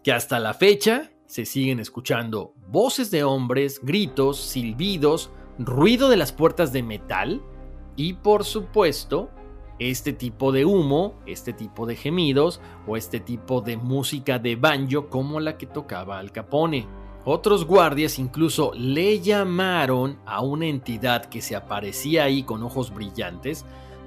que 0.02 0.12
hasta 0.12 0.38
la 0.38 0.52
fecha 0.52 1.12
se 1.24 1.46
siguen 1.46 1.80
escuchando 1.80 2.52
voces 2.68 3.10
de 3.10 3.24
hombres, 3.24 3.80
gritos, 3.82 4.38
silbidos, 4.38 5.30
ruido 5.58 6.10
de 6.10 6.18
las 6.18 6.32
puertas 6.32 6.74
de 6.74 6.82
metal 6.82 7.40
y 7.96 8.12
por 8.14 8.44
supuesto 8.44 9.30
este 9.78 10.12
tipo 10.12 10.52
de 10.52 10.64
humo, 10.64 11.14
este 11.26 11.52
tipo 11.52 11.86
de 11.86 11.96
gemidos 11.96 12.60
o 12.86 12.96
este 12.96 13.20
tipo 13.20 13.62
de 13.62 13.78
música 13.78 14.38
de 14.38 14.56
banjo 14.56 15.08
como 15.08 15.40
la 15.40 15.56
que 15.56 15.66
tocaba 15.66 16.18
Al 16.18 16.32
Capone. 16.32 16.86
Otros 17.24 17.64
guardias 17.64 18.18
incluso 18.18 18.72
le 18.74 19.20
llamaron 19.20 20.18
a 20.26 20.42
una 20.42 20.66
entidad 20.66 21.26
que 21.26 21.40
se 21.40 21.54
aparecía 21.54 22.24
ahí 22.24 22.42
con 22.42 22.62
ojos 22.62 22.92
brillantes 22.92 23.64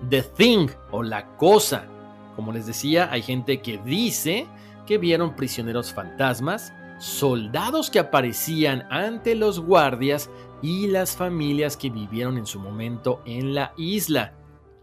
The 0.10 0.22
Thing 0.22 0.70
o 0.92 1.04
la 1.04 1.36
cosa. 1.38 1.88
Como 2.36 2.52
les 2.52 2.66
decía, 2.66 3.10
hay 3.12 3.22
gente 3.22 3.62
que 3.62 3.78
dice 3.78 4.48
que 4.86 4.98
vieron 4.98 5.36
prisioneros 5.36 5.94
fantasmas, 5.94 6.74
soldados 7.00 7.90
que 7.90 8.00
aparecían 8.00 8.88
ante 8.92 9.36
los 9.36 9.60
guardias 9.60 10.30
y 10.62 10.88
las 10.88 11.16
familias 11.16 11.78
que 11.78 11.90
vivieron 11.90 12.38
en 12.38 12.46
su 12.46 12.60
momento 12.60 13.22
en 13.26 13.54
la 13.54 13.74
isla. 13.78 14.34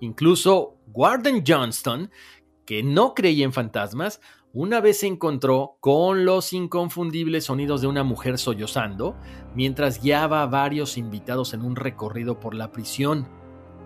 Incluso 0.01 0.77
Warden 0.93 1.45
Johnston, 1.47 2.11
que 2.67 2.83
no 2.83 3.15
creía 3.15 3.45
en 3.45 3.53
fantasmas, 3.53 4.21
una 4.55 4.81
vez 4.81 5.01
se 5.01 5.07
encontró 5.07 5.79
con 5.81 6.27
los 6.27 6.53
inconfundibles 6.53 7.45
sonidos 7.45 7.81
de 7.81 7.87
una 7.87 8.03
mujer 8.03 8.37
sollozando 8.37 9.17
mientras 9.55 10.03
guiaba 10.03 10.43
a 10.43 10.47
varios 10.47 10.99
invitados 10.99 11.55
en 11.55 11.63
un 11.63 11.75
recorrido 11.75 12.39
por 12.39 12.55
la 12.55 12.71
prisión. 12.71 13.42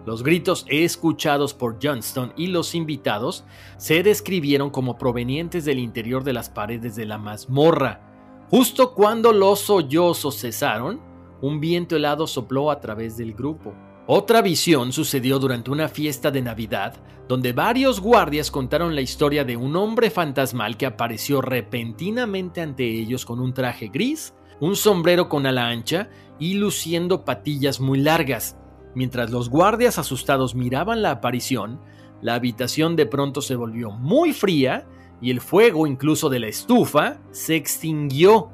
Los 0.06 0.22
gritos 0.22 0.64
escuchados 0.68 1.52
por 1.52 1.78
Johnston 1.82 2.32
y 2.36 2.46
los 2.46 2.76
invitados 2.76 3.44
se 3.76 4.04
describieron 4.04 4.70
como 4.70 4.96
provenientes 4.98 5.64
del 5.64 5.80
interior 5.80 6.22
de 6.22 6.32
las 6.32 6.48
paredes 6.48 6.94
de 6.94 7.06
la 7.06 7.18
mazmorra. 7.18 8.00
Justo 8.48 8.94
cuando 8.94 9.32
los 9.32 9.58
sollozos 9.62 10.40
cesaron, 10.40 11.00
un 11.42 11.58
viento 11.58 11.96
helado 11.96 12.28
sopló 12.28 12.70
a 12.70 12.78
través 12.78 13.16
del 13.16 13.34
grupo. 13.34 13.74
Otra 14.06 14.42
visión 14.42 14.92
sucedió 14.92 15.40
durante 15.40 15.72
una 15.72 15.88
fiesta 15.88 16.30
de 16.30 16.40
Navidad, 16.40 16.94
donde 17.26 17.52
varios 17.52 18.00
guardias 18.00 18.52
contaron 18.52 18.94
la 18.94 19.00
historia 19.00 19.44
de 19.44 19.56
un 19.56 19.74
hombre 19.74 20.10
fantasmal 20.10 20.76
que 20.76 20.86
apareció 20.86 21.42
repentinamente 21.42 22.60
ante 22.60 22.84
ellos 22.84 23.26
con 23.26 23.40
un 23.40 23.52
traje 23.52 23.88
gris, 23.88 24.32
un 24.60 24.76
sombrero 24.76 25.28
con 25.28 25.46
ala 25.46 25.66
ancha 25.66 26.08
y 26.38 26.54
luciendo 26.54 27.24
patillas 27.24 27.80
muy 27.80 27.98
largas. 27.98 28.56
Mientras 28.96 29.30
los 29.30 29.50
guardias 29.50 29.98
asustados 29.98 30.54
miraban 30.54 31.02
la 31.02 31.10
aparición, 31.10 31.82
la 32.22 32.32
habitación 32.32 32.96
de 32.96 33.04
pronto 33.04 33.42
se 33.42 33.54
volvió 33.54 33.90
muy 33.90 34.32
fría 34.32 34.88
y 35.20 35.30
el 35.30 35.42
fuego 35.42 35.86
incluso 35.86 36.30
de 36.30 36.38
la 36.40 36.46
estufa 36.46 37.20
se 37.30 37.56
extinguió. 37.56 38.50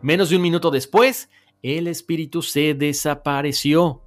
Menos 0.00 0.30
de 0.30 0.36
un 0.36 0.42
minuto 0.42 0.70
después, 0.70 1.28
el 1.62 1.86
espíritu 1.86 2.40
se 2.40 2.72
desapareció. 2.72 4.00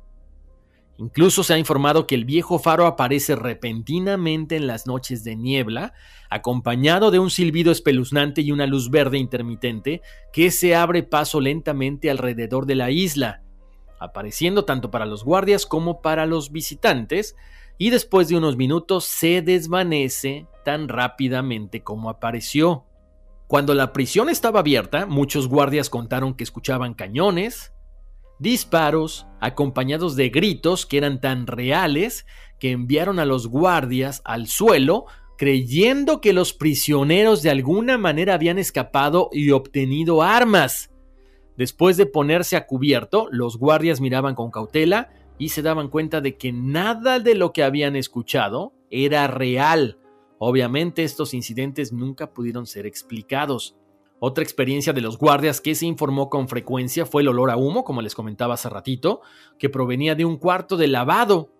Incluso 0.98 1.44
se 1.44 1.54
ha 1.54 1.60
informado 1.60 2.08
que 2.08 2.16
el 2.16 2.26
viejo 2.26 2.58
faro 2.58 2.88
aparece 2.88 3.36
repentinamente 3.36 4.56
en 4.56 4.66
las 4.66 4.88
noches 4.88 5.24
de 5.24 5.36
niebla, 5.36 5.94
acompañado 6.32 7.12
de 7.12 7.20
un 7.20 7.30
silbido 7.30 7.72
espeluznante 7.72 8.42
y 8.42 8.52
una 8.52 8.66
luz 8.66 8.90
verde 8.90 9.20
intermitente 9.20 10.02
que 10.34 10.50
se 10.50 10.74
abre 10.74 11.04
paso 11.04 11.40
lentamente 11.40 12.10
alrededor 12.10 12.66
de 12.66 12.74
la 12.74 12.90
isla, 12.90 13.44
apareciendo 14.02 14.66
tanto 14.66 14.92
para 14.92 15.06
los 15.06 15.24
guardias 15.24 15.66
como 15.66 16.02
para 16.02 16.26
los 16.26 16.52
visitantes, 16.52 17.36
y 17.78 17.90
después 17.90 18.28
de 18.28 18.36
unos 18.36 18.58
minutos 18.58 19.06
se 19.06 19.42
desvanece 19.42 20.48
tan 20.66 20.90
rápidamente 20.90 21.84
como 21.84 22.10
apareció. 22.10 22.86
Cuando 23.48 23.74
la 23.74 23.94
prisión 23.94 24.30
estaba 24.30 24.60
abierta, 24.60 25.06
muchos 25.06 25.48
guardias 25.48 25.90
contaron 25.90 26.34
que 26.34 26.44
escuchaban 26.44 26.94
cañones, 26.94 27.74
disparos 28.40 29.28
acompañados 29.40 30.16
de 30.16 30.30
gritos 30.30 30.86
que 30.86 30.98
eran 30.98 31.22
tan 31.22 31.48
reales 31.48 32.26
que 32.60 32.72
enviaron 32.72 33.20
a 33.20 33.26
los 33.26 33.48
guardias 33.48 34.22
al 34.26 34.48
suelo 34.48 35.06
creyendo 35.42 36.22
que 36.22 36.34
los 36.34 36.54
prisioneros 36.54 37.42
de 37.42 37.50
alguna 37.50 37.98
manera 37.98 38.36
habían 38.36 38.60
escapado 38.60 39.32
y 39.32 39.50
obtenido 39.50 40.22
armas. 40.22 40.91
Después 41.62 41.96
de 41.96 42.08
ponerse 42.08 42.58
a 42.58 42.66
cubierto, 42.66 43.28
los 43.30 43.60
guardias 43.60 44.02
miraban 44.02 44.34
con 44.34 44.50
cautela 44.50 45.12
y 45.38 45.50
se 45.50 45.62
daban 45.62 45.90
cuenta 45.90 46.20
de 46.20 46.36
que 46.36 46.52
nada 46.52 47.20
de 47.20 47.36
lo 47.36 47.54
que 47.54 47.62
habían 47.62 47.96
escuchado 47.96 48.74
era 48.90 49.28
real. 49.28 50.00
Obviamente 50.40 51.04
estos 51.04 51.36
incidentes 51.36 51.94
nunca 51.94 52.34
pudieron 52.34 52.66
ser 52.66 52.88
explicados. 52.88 53.78
Otra 54.20 54.44
experiencia 54.44 54.92
de 54.92 55.02
los 55.02 55.20
guardias 55.20 55.62
que 55.62 55.76
se 55.76 55.86
informó 55.86 56.32
con 56.32 56.48
frecuencia 56.48 57.06
fue 57.06 57.22
el 57.22 57.28
olor 57.28 57.52
a 57.52 57.58
humo, 57.58 57.84
como 57.84 58.02
les 58.02 58.16
comentaba 58.16 58.56
hace 58.56 58.68
ratito, 58.68 59.22
que 59.60 59.70
provenía 59.70 60.16
de 60.16 60.26
un 60.26 60.38
cuarto 60.38 60.78
de 60.78 60.88
lavado, 60.88 61.54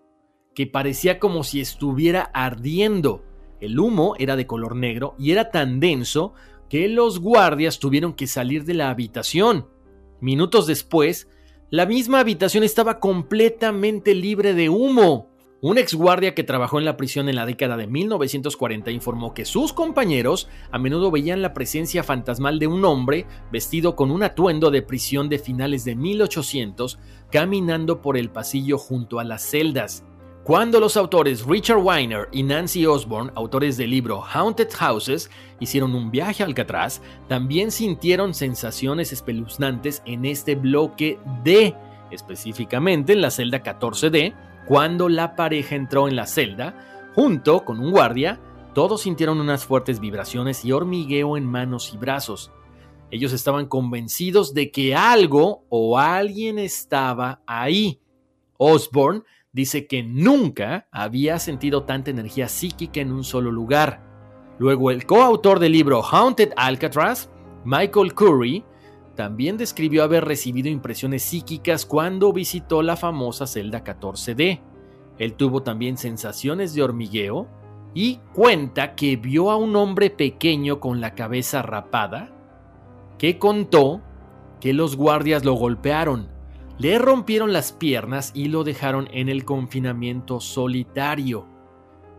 que 0.56 0.66
parecía 0.66 1.20
como 1.20 1.44
si 1.44 1.62
estuviera 1.62 2.24
ardiendo. 2.34 3.24
El 3.60 3.80
humo 3.80 4.16
era 4.18 4.36
de 4.36 4.48
color 4.48 4.76
negro 4.76 5.14
y 5.20 5.30
era 5.30 5.52
tan 5.52 5.80
denso 5.80 6.34
que 6.70 6.88
los 6.88 7.20
guardias 7.20 7.78
tuvieron 7.78 8.14
que 8.14 8.26
salir 8.26 8.66
de 8.66 8.74
la 8.74 8.90
habitación. 8.90 9.68
Minutos 10.22 10.68
después, 10.68 11.28
la 11.72 11.88
misma 11.88 12.20
habitación 12.20 12.64
estaba 12.64 13.00
completamente 13.00 14.14
libre 14.14 14.54
de 14.54 14.70
humo. 14.70 15.32
Un 15.62 15.80
exguardia 15.80 16.36
que 16.36 16.44
trabajó 16.44 16.78
en 16.78 16.86
la 16.86 16.96
prisión 16.96 17.28
en 17.28 17.36
la 17.36 17.46
década 17.46 17.76
de 17.76 17.88
1940 17.88 18.92
informó 18.92 19.34
que 19.34 19.46
sus 19.46 19.74
compañeros 19.74 20.48
a 20.72 20.78
menudo 20.78 21.10
veían 21.12 21.42
la 21.42 21.54
presencia 21.54 22.04
fantasmal 22.04 22.60
de 22.60 22.68
un 22.68 22.86
hombre 22.86 23.26
vestido 23.52 23.96
con 23.96 24.12
un 24.12 24.22
atuendo 24.22 24.70
de 24.70 24.84
prisión 24.84 25.28
de 25.28 25.40
finales 25.40 25.86
de 25.86 25.96
1800 25.96 27.00
caminando 27.32 28.02
por 28.02 28.16
el 28.16 28.30
pasillo 28.30 28.78
junto 28.78 29.20
a 29.20 29.24
las 29.24 29.44
celdas. 29.44 30.04
Cuando 30.52 30.82
los 30.82 30.98
autores 30.98 31.46
Richard 31.46 31.78
Weiner 31.78 32.28
y 32.34 32.44
Nancy 32.44 32.86
Osborne, 32.86 33.32
autores 33.36 33.78
del 33.78 33.90
libro 33.90 34.22
Haunted 34.22 34.68
Houses, 34.74 35.32
hicieron 35.62 35.96
un 35.96 36.12
viaje 36.12 36.44
a 36.44 36.46
Alcatraz, 36.46 37.02
también 37.30 37.72
sintieron 37.72 38.34
sensaciones 38.34 39.14
espeluznantes 39.14 40.04
en 40.06 40.26
este 40.26 40.56
bloque 40.56 41.18
D, 41.46 41.74
específicamente 42.12 43.14
en 43.14 43.22
la 43.22 43.32
celda 43.32 43.64
14D, 43.64 44.36
cuando 44.68 45.08
la 45.08 45.38
pareja 45.38 45.76
entró 45.76 46.10
en 46.10 46.18
la 46.18 46.28
celda, 46.28 47.10
junto 47.16 47.64
con 47.64 47.80
un 47.80 47.92
guardia, 47.92 48.42
todos 48.74 49.04
sintieron 49.04 49.40
unas 49.40 49.64
fuertes 49.64 50.02
vibraciones 50.02 50.66
y 50.66 50.74
hormigueo 50.74 51.38
en 51.38 51.46
manos 51.46 51.94
y 51.94 51.98
brazos. 51.98 52.52
Ellos 53.10 53.32
estaban 53.32 53.68
convencidos 53.68 54.54
de 54.54 54.70
que 54.70 54.96
algo 54.96 55.64
o 55.70 55.98
alguien 55.98 56.60
estaba 56.60 57.42
ahí. 57.48 58.02
Osborne 58.58 59.24
dice 59.54 59.88
que 59.88 60.04
nunca 60.04 60.88
había 60.92 61.40
sentido 61.40 61.84
tanta 61.84 62.12
energía 62.12 62.48
psíquica 62.48 63.02
en 63.02 63.12
un 63.12 63.24
solo 63.24 63.52
lugar. 63.52 64.02
Luego 64.60 64.92
el 64.92 65.06
coautor 65.06 65.60
del 65.60 65.74
libro 65.74 66.04
Haunted 66.04 66.54
Alcatraz, 66.56 67.30
Michael 67.66 68.14
Curry, 68.14 68.64
también 69.16 69.58
describió 69.58 70.04
haber 70.04 70.26
recibido 70.26 70.70
impresiones 70.70 71.24
psíquicas 71.24 71.86
cuando 71.86 72.32
visitó 72.32 72.82
la 72.82 72.96
famosa 72.96 73.46
celda 73.46 73.84
14D. 73.84 74.62
Él 75.18 75.34
tuvo 75.34 75.64
también 75.64 75.98
sensaciones 75.98 76.74
de 76.74 76.84
hormigueo 76.84 77.48
y 77.94 78.20
cuenta 78.34 78.96
que 78.96 79.18
vio 79.18 79.52
a 79.52 79.58
un 79.58 79.76
hombre 79.76 80.10
pequeño 80.10 80.80
con 80.80 81.02
la 81.02 81.14
cabeza 81.14 81.62
rapada 81.62 82.32
que 83.18 83.38
contó 83.38 84.02
que 84.62 84.74
los 84.74 84.96
guardias 84.96 85.44
lo 85.44 85.54
golpearon, 85.54 86.30
le 86.82 86.98
rompieron 86.98 87.54
las 87.54 87.74
piernas 87.74 88.32
y 88.34 88.48
lo 88.48 88.64
dejaron 88.64 89.08
en 89.12 89.30
el 89.30 89.46
confinamiento 89.46 90.40
solitario. 90.40 91.46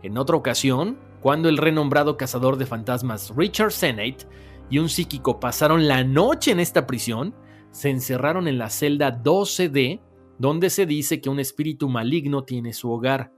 En 0.03 0.17
otra 0.17 0.37
ocasión, 0.37 0.97
cuando 1.19 1.49
el 1.49 1.57
renombrado 1.57 2.15
cazador 2.15 2.55
de 2.55 2.65
fantasmas 2.65 3.33
Richard 3.35 3.73
Sennett 3.73 4.25
y 4.69 4.79
un 4.79 4.87
psíquico 4.87 5.41
pasaron 5.41 5.89
la 5.89 6.05
noche 6.05 6.51
en 6.51 6.61
esta 6.61 6.87
prisión, 6.87 7.35
se 7.71 7.89
encerraron 7.89 8.47
en 8.47 8.57
la 8.57 8.69
celda 8.69 9.21
12D, 9.21 9.99
donde 10.37 10.69
se 10.69 10.85
dice 10.85 11.19
que 11.19 11.29
un 11.29 11.41
espíritu 11.41 11.89
maligno 11.89 12.45
tiene 12.45 12.71
su 12.71 12.89
hogar. 12.89 13.33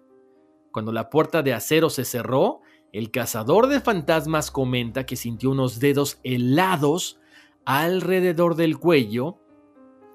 Cuando 0.71 0.91
la 0.91 1.09
puerta 1.09 1.41
de 1.41 1.53
acero 1.53 1.89
se 1.89 2.05
cerró, 2.05 2.61
el 2.93 3.09
cazador 3.09 3.65
de 3.65 3.81
fantasmas 3.81 4.51
comenta 4.51 5.07
que 5.07 5.15
sintió 5.15 5.49
unos 5.49 5.79
dedos 5.79 6.19
helados 6.23 7.19
alrededor 7.65 8.53
del 8.53 8.77
cuello, 8.77 9.39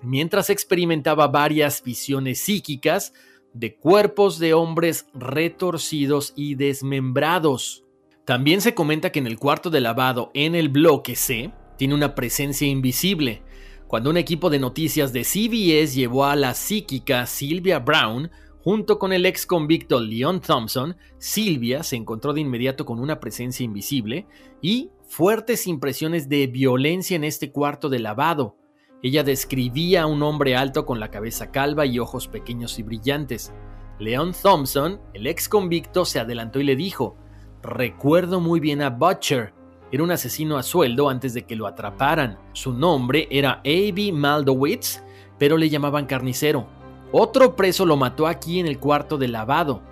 mientras 0.03 0.51
experimentaba 0.51 1.29
varias 1.29 1.83
visiones 1.83 2.41
psíquicas 2.41 3.13
de 3.53 3.77
cuerpos 3.77 4.39
de 4.39 4.55
hombres 4.55 5.07
retorcidos 5.15 6.33
y 6.37 6.55
desmembrados. 6.55 7.85
También 8.25 8.61
se 8.61 8.75
comenta 8.75 9.11
que 9.11 9.19
en 9.19 9.27
el 9.27 9.39
cuarto 9.39 9.71
de 9.71 9.81
lavado 9.81 10.31
en 10.35 10.55
el 10.55 10.69
bloque 10.69 11.17
C 11.17 11.53
tiene 11.77 11.95
una 11.95 12.15
presencia 12.15 12.69
invisible. 12.69 13.43
Cuando 13.89 14.11
un 14.11 14.17
equipo 14.17 14.51
de 14.51 14.61
noticias 14.61 15.13
de 15.13 15.25
CBS 15.25 15.95
llevó 15.95 16.27
a 16.27 16.37
la 16.37 16.55
psíquica 16.55 17.27
Sylvia 17.27 17.81
Brown 17.81 18.31
junto 18.63 18.99
con 18.99 19.13
el 19.13 19.27
ex 19.27 19.47
convicto 19.47 19.99
Leon 19.99 20.41
Thompson, 20.41 20.97
Sylvia 21.19 21.83
se 21.83 21.97
encontró 21.97 22.33
de 22.33 22.43
inmediato 22.43 22.85
con 22.85 23.01
una 23.01 23.19
presencia 23.19 23.65
invisible 23.65 24.27
y 24.63 24.91
fuertes 25.09 25.67
impresiones 25.67 26.29
de 26.29 26.47
violencia 26.47 27.17
en 27.17 27.25
este 27.25 27.51
cuarto 27.51 27.89
de 27.89 27.99
lavado. 27.99 28.60
Ella 29.03 29.25
describía 29.25 30.03
a 30.03 30.07
un 30.07 30.23
hombre 30.23 30.57
alto 30.57 30.85
con 30.85 31.01
la 31.01 31.11
cabeza 31.11 31.51
calva 31.51 31.87
y 31.87 31.99
ojos 31.99 32.29
pequeños 32.29 32.79
y 32.79 32.83
brillantes. 32.83 33.53
Leon 33.99 34.33
Thompson, 34.33 35.01
el 35.15 35.27
ex 35.27 35.49
convicto, 35.49 36.05
se 36.05 36.21
adelantó 36.21 36.61
y 36.61 36.65
le 36.65 36.77
dijo, 36.77 37.17
Recuerdo 37.63 38.41
muy 38.41 38.61
bien 38.61 38.83
a 38.83 38.91
Butcher. 38.91 39.55
Era 39.91 40.03
un 40.03 40.11
asesino 40.11 40.57
a 40.57 40.63
sueldo 40.63 41.09
antes 41.09 41.35
de 41.35 41.47
que 41.47 41.57
lo 41.57 41.67
atraparan. 41.67 42.39
Su 42.53 42.73
nombre 42.73 43.27
era 43.31 43.63
A.B. 43.65 44.13
Maldowitz, 44.13 45.03
pero 45.39 45.57
le 45.57 45.71
llamaban 45.71 46.07
carnicero. 46.07 46.67
Otro 47.13 47.57
preso 47.57 47.87
lo 47.87 47.97
mató 47.97 48.27
aquí 48.27 48.61
en 48.61 48.67
el 48.67 48.79
cuarto 48.79 49.19
de 49.19 49.29
lavado. 49.29 49.83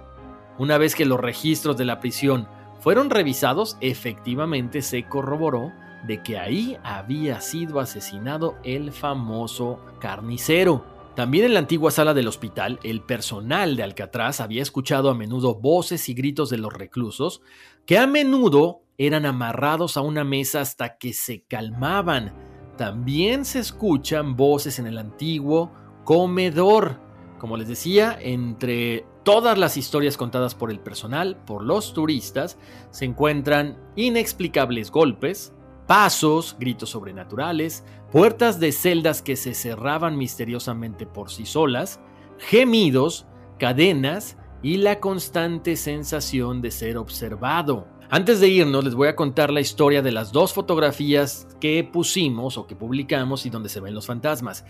Una 0.59 0.79
vez 0.79 0.95
que 0.95 1.07
los 1.07 1.19
registros 1.19 1.77
de 1.77 1.85
la 1.85 2.01
prisión 2.01 2.47
fueron 2.81 3.11
revisados, 3.11 3.77
efectivamente 3.81 4.83
se 4.83 5.05
corroboró 5.05 5.73
de 6.07 6.23
que 6.23 6.39
ahí 6.39 6.77
había 6.83 7.41
sido 7.41 7.81
asesinado 7.81 8.57
el 8.65 8.93
famoso 8.93 9.81
carnicero. 10.01 10.85
También 11.15 11.47
en 11.47 11.55
la 11.55 11.61
antigua 11.61 11.91
sala 11.91 12.15
del 12.15 12.29
hospital, 12.29 12.79
el 12.85 13.01
personal 13.01 13.77
de 13.77 13.83
Alcatraz 13.83 14.41
había 14.41 14.63
escuchado 14.63 15.11
a 15.11 15.15
menudo 15.15 15.57
voces 15.57 16.09
y 16.09 16.15
gritos 16.15 16.49
de 16.49 16.59
los 16.59 16.73
reclusos, 16.73 17.43
que 17.87 17.99
a 17.99 18.07
menudo 18.07 18.83
eran 18.99 19.27
amarrados 19.27 19.97
a 19.97 20.01
una 20.01 20.23
mesa 20.23 20.61
hasta 20.61 20.97
que 20.97 21.13
se 21.13 21.43
calmaban. 21.43 22.35
También 22.77 23.45
se 23.45 23.59
escuchan 23.59 24.37
voces 24.37 24.79
en 24.79 24.87
el 24.87 24.99
antiguo 24.99 25.73
comedor. 26.05 27.01
Como 27.39 27.57
les 27.57 27.69
decía, 27.69 28.17
entre 28.21 29.05
todas 29.25 29.59
las 29.59 29.77
historias 29.77 30.17
contadas 30.17 30.55
por 30.55 30.71
el 30.71 30.81
personal, 30.81 31.37
por 31.45 31.63
los 31.63 31.93
turistas, 31.93 32.59
se 32.91 33.05
encuentran 33.05 33.77
inexplicables 33.95 34.91
golpes, 34.91 35.53
pasos, 35.89 36.55
gritos 36.61 36.91
sobrenaturales, 36.91 37.83
puertas 38.13 38.61
de 38.61 38.73
celdas 38.73 39.23
que 39.23 39.37
se 39.37 39.55
cerraban 39.55 40.19
misteriosamente 40.19 41.07
por 41.07 41.31
sí 41.31 41.47
solas, 41.47 41.99
gemidos, 42.37 43.27
cadenas 43.59 44.37
y 44.63 44.77
la 44.77 45.01
constante 45.01 45.77
sensación 45.77 46.61
de 46.61 46.71
ser 46.71 46.99
observado. 46.99 47.89
Antes 48.11 48.39
de 48.39 48.49
irnos 48.49 48.85
les 48.85 48.95
voy 48.95 49.09
a 49.09 49.17
contar 49.17 49.51
la 49.51 49.61
historia 49.61 50.03
de 50.03 50.13
las 50.13 50.31
dos 50.31 50.53
fotografías 50.53 51.49
que 51.59 51.83
pusimos 51.85 52.59
o 52.59 52.67
que 52.67 52.77
publicamos 52.77 53.47
y 53.47 53.51
donde 53.51 53.71
se 53.71 53.81
ven 53.81 53.95
los 53.95 54.07
fantasmas. 54.07 54.67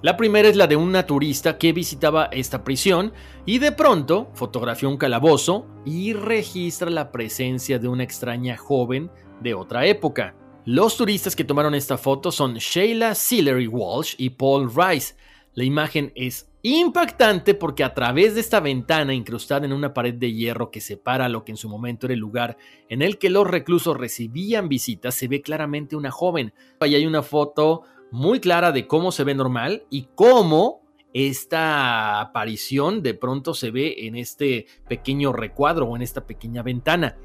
La 0.00 0.16
primera 0.16 0.48
es 0.48 0.56
la 0.56 0.68
de 0.68 0.76
una 0.76 1.06
turista 1.06 1.58
que 1.58 1.72
visitaba 1.72 2.26
esta 2.26 2.62
prisión 2.62 3.12
y 3.46 3.58
de 3.58 3.72
pronto 3.72 4.30
fotografió 4.34 4.88
un 4.88 4.96
calabozo 4.96 5.66
y 5.84 6.12
registra 6.12 6.88
la 6.88 7.10
presencia 7.10 7.80
de 7.80 7.88
una 7.88 8.04
extraña 8.04 8.56
joven 8.56 9.10
de 9.40 9.54
otra 9.54 9.86
época. 9.86 10.36
Los 10.64 10.96
turistas 10.96 11.34
que 11.34 11.42
tomaron 11.42 11.74
esta 11.74 11.98
foto 11.98 12.30
son 12.30 12.54
Sheila 12.54 13.16
Sillery 13.16 13.66
Walsh 13.66 14.14
y 14.16 14.30
Paul 14.30 14.70
Rice. 14.72 15.16
La 15.54 15.64
imagen 15.64 16.12
es 16.14 16.52
impactante 16.62 17.54
porque 17.54 17.82
a 17.82 17.94
través 17.94 18.36
de 18.36 18.42
esta 18.42 18.60
ventana 18.60 19.12
incrustada 19.12 19.66
en 19.66 19.72
una 19.72 19.92
pared 19.92 20.14
de 20.14 20.32
hierro 20.32 20.70
que 20.70 20.80
separa 20.80 21.28
lo 21.28 21.44
que 21.44 21.50
en 21.50 21.56
su 21.56 21.68
momento 21.68 22.06
era 22.06 22.14
el 22.14 22.20
lugar 22.20 22.56
en 22.88 23.02
el 23.02 23.18
que 23.18 23.28
los 23.28 23.44
reclusos 23.44 23.96
recibían 23.96 24.68
visitas, 24.68 25.16
se 25.16 25.26
ve 25.26 25.42
claramente 25.42 25.96
una 25.96 26.12
joven. 26.12 26.54
Ahí 26.78 26.94
hay 26.94 27.06
una 27.06 27.24
foto 27.24 27.82
muy 28.12 28.38
clara 28.38 28.70
de 28.70 28.86
cómo 28.86 29.10
se 29.10 29.24
ve 29.24 29.34
normal 29.34 29.82
y 29.90 30.10
cómo 30.14 30.82
esta 31.12 32.20
aparición 32.20 33.02
de 33.02 33.14
pronto 33.14 33.52
se 33.54 33.72
ve 33.72 34.06
en 34.06 34.14
este 34.14 34.66
pequeño 34.88 35.32
recuadro 35.32 35.86
o 35.86 35.96
en 35.96 36.02
esta 36.02 36.24
pequeña 36.24 36.62
ventana. 36.62 37.16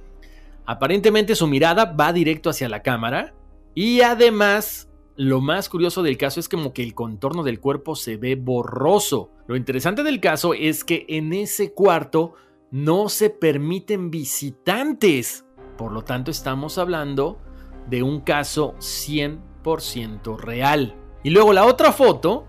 Aparentemente 0.68 1.34
su 1.34 1.48
mirada 1.48 1.86
va 1.86 2.12
directo 2.12 2.50
hacia 2.50 2.68
la 2.68 2.84
cámara 2.84 3.34
y 3.74 4.02
además 4.02 4.90
lo 5.16 5.40
más 5.40 5.70
curioso 5.70 6.04
del 6.04 6.18
caso 6.18 6.42
es 6.42 6.50
como 6.50 6.74
que 6.74 6.84
el 6.84 6.94
contorno 6.94 7.44
del 7.44 7.62
cuerpo 7.62 7.96
se 7.96 8.18
ve 8.18 8.36
borroso. 8.36 9.32
Lo 9.48 9.56
interesante 9.56 10.04
del 10.04 10.20
caso 10.20 10.54
es 10.54 10.84
que 10.84 11.06
en 11.08 11.32
ese 11.32 11.74
cuarto 11.74 12.34
no 12.70 13.08
se 13.08 13.30
permiten 13.30 14.12
visitantes. 14.12 15.46
Por 15.78 15.94
lo 15.94 16.04
tanto 16.04 16.32
estamos 16.32 16.78
hablando 16.78 17.40
de 17.90 18.04
un 18.04 18.20
caso 18.20 18.76
100% 18.80 20.38
real. 20.38 20.96
Y 21.24 21.30
luego 21.30 21.54
la 21.54 21.66
otra 21.66 21.94
foto 21.94 22.46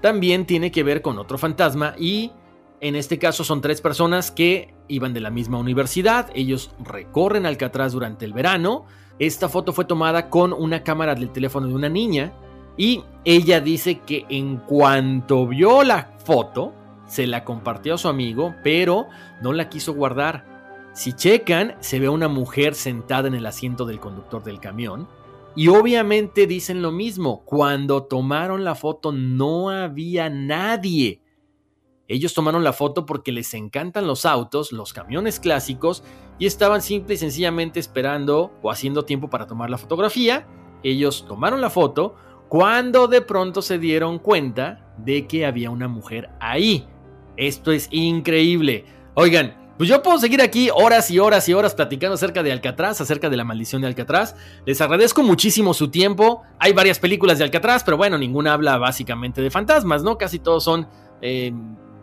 también 0.00 0.46
tiene 0.46 0.70
que 0.70 0.84
ver 0.84 1.02
con 1.02 1.18
otro 1.18 1.36
fantasma 1.36 1.96
y 1.98 2.30
en 2.80 2.96
este 2.96 3.18
caso 3.18 3.44
son 3.44 3.60
tres 3.60 3.80
personas 3.80 4.30
que 4.30 4.74
iban 4.88 5.14
de 5.14 5.20
la 5.20 5.30
misma 5.30 5.58
universidad, 5.58 6.30
ellos 6.34 6.70
recorren 6.78 7.46
Alcatraz 7.46 7.92
durante 7.92 8.24
el 8.24 8.32
verano, 8.32 8.84
esta 9.18 9.48
foto 9.48 9.72
fue 9.72 9.86
tomada 9.86 10.28
con 10.28 10.52
una 10.52 10.82
cámara 10.82 11.14
del 11.14 11.30
teléfono 11.30 11.66
de 11.66 11.74
una 11.74 11.88
niña 11.88 12.32
y 12.76 13.02
ella 13.24 13.60
dice 13.60 14.00
que 14.00 14.26
en 14.28 14.58
cuanto 14.58 15.46
vio 15.46 15.82
la 15.82 16.12
foto, 16.24 16.74
se 17.06 17.26
la 17.26 17.44
compartió 17.44 17.94
a 17.94 17.98
su 17.98 18.08
amigo, 18.08 18.54
pero 18.62 19.06
no 19.40 19.52
la 19.52 19.68
quiso 19.68 19.94
guardar. 19.94 20.90
Si 20.92 21.12
checan, 21.12 21.76
se 21.80 22.00
ve 22.00 22.08
una 22.08 22.28
mujer 22.28 22.74
sentada 22.74 23.28
en 23.28 23.34
el 23.34 23.46
asiento 23.46 23.86
del 23.86 24.00
conductor 24.00 24.42
del 24.42 24.60
camión. 24.60 25.08
Y 25.54 25.68
obviamente 25.68 26.46
dicen 26.46 26.82
lo 26.82 26.92
mismo, 26.92 27.42
cuando 27.44 28.04
tomaron 28.04 28.64
la 28.64 28.74
foto 28.74 29.12
no 29.12 29.70
había 29.70 30.28
nadie. 30.28 31.22
Ellos 32.08 32.34
tomaron 32.34 32.62
la 32.62 32.72
foto 32.72 33.04
porque 33.06 33.32
les 33.32 33.52
encantan 33.54 34.06
los 34.06 34.26
autos, 34.26 34.72
los 34.72 34.92
camiones 34.92 35.40
clásicos, 35.40 36.04
y 36.38 36.46
estaban 36.46 36.82
simple 36.82 37.14
y 37.14 37.18
sencillamente 37.18 37.80
esperando 37.80 38.52
o 38.62 38.70
haciendo 38.70 39.04
tiempo 39.04 39.28
para 39.30 39.46
tomar 39.46 39.70
la 39.70 39.78
fotografía. 39.78 40.46
Ellos 40.82 41.24
tomaron 41.26 41.60
la 41.60 41.70
foto 41.70 42.14
cuando 42.48 43.08
de 43.08 43.22
pronto 43.22 43.62
se 43.62 43.78
dieron 43.78 44.18
cuenta 44.18 44.94
de 44.98 45.26
que 45.26 45.46
había 45.46 45.70
una 45.70 45.88
mujer 45.88 46.30
ahí. 46.40 46.86
Esto 47.36 47.72
es 47.72 47.88
increíble. 47.90 48.84
Oigan, 49.14 49.54
pues 49.76 49.90
yo 49.90 50.02
puedo 50.02 50.18
seguir 50.18 50.40
aquí 50.40 50.70
horas 50.72 51.10
y 51.10 51.18
horas 51.18 51.48
y 51.48 51.54
horas 51.54 51.74
platicando 51.74 52.14
acerca 52.14 52.42
de 52.42 52.52
Alcatraz, 52.52 53.00
acerca 53.00 53.28
de 53.28 53.36
la 53.36 53.44
maldición 53.44 53.82
de 53.82 53.88
Alcatraz. 53.88 54.36
Les 54.64 54.80
agradezco 54.80 55.22
muchísimo 55.22 55.74
su 55.74 55.90
tiempo. 55.90 56.42
Hay 56.58 56.72
varias 56.72 56.98
películas 56.98 57.38
de 57.38 57.44
Alcatraz, 57.44 57.82
pero 57.84 57.96
bueno, 57.96 58.16
ninguna 58.16 58.52
habla 58.52 58.78
básicamente 58.78 59.42
de 59.42 59.50
fantasmas, 59.50 60.02
¿no? 60.02 60.16
Casi 60.18 60.38
todos 60.38 60.64
son... 60.64 60.88
Eh, 61.20 61.52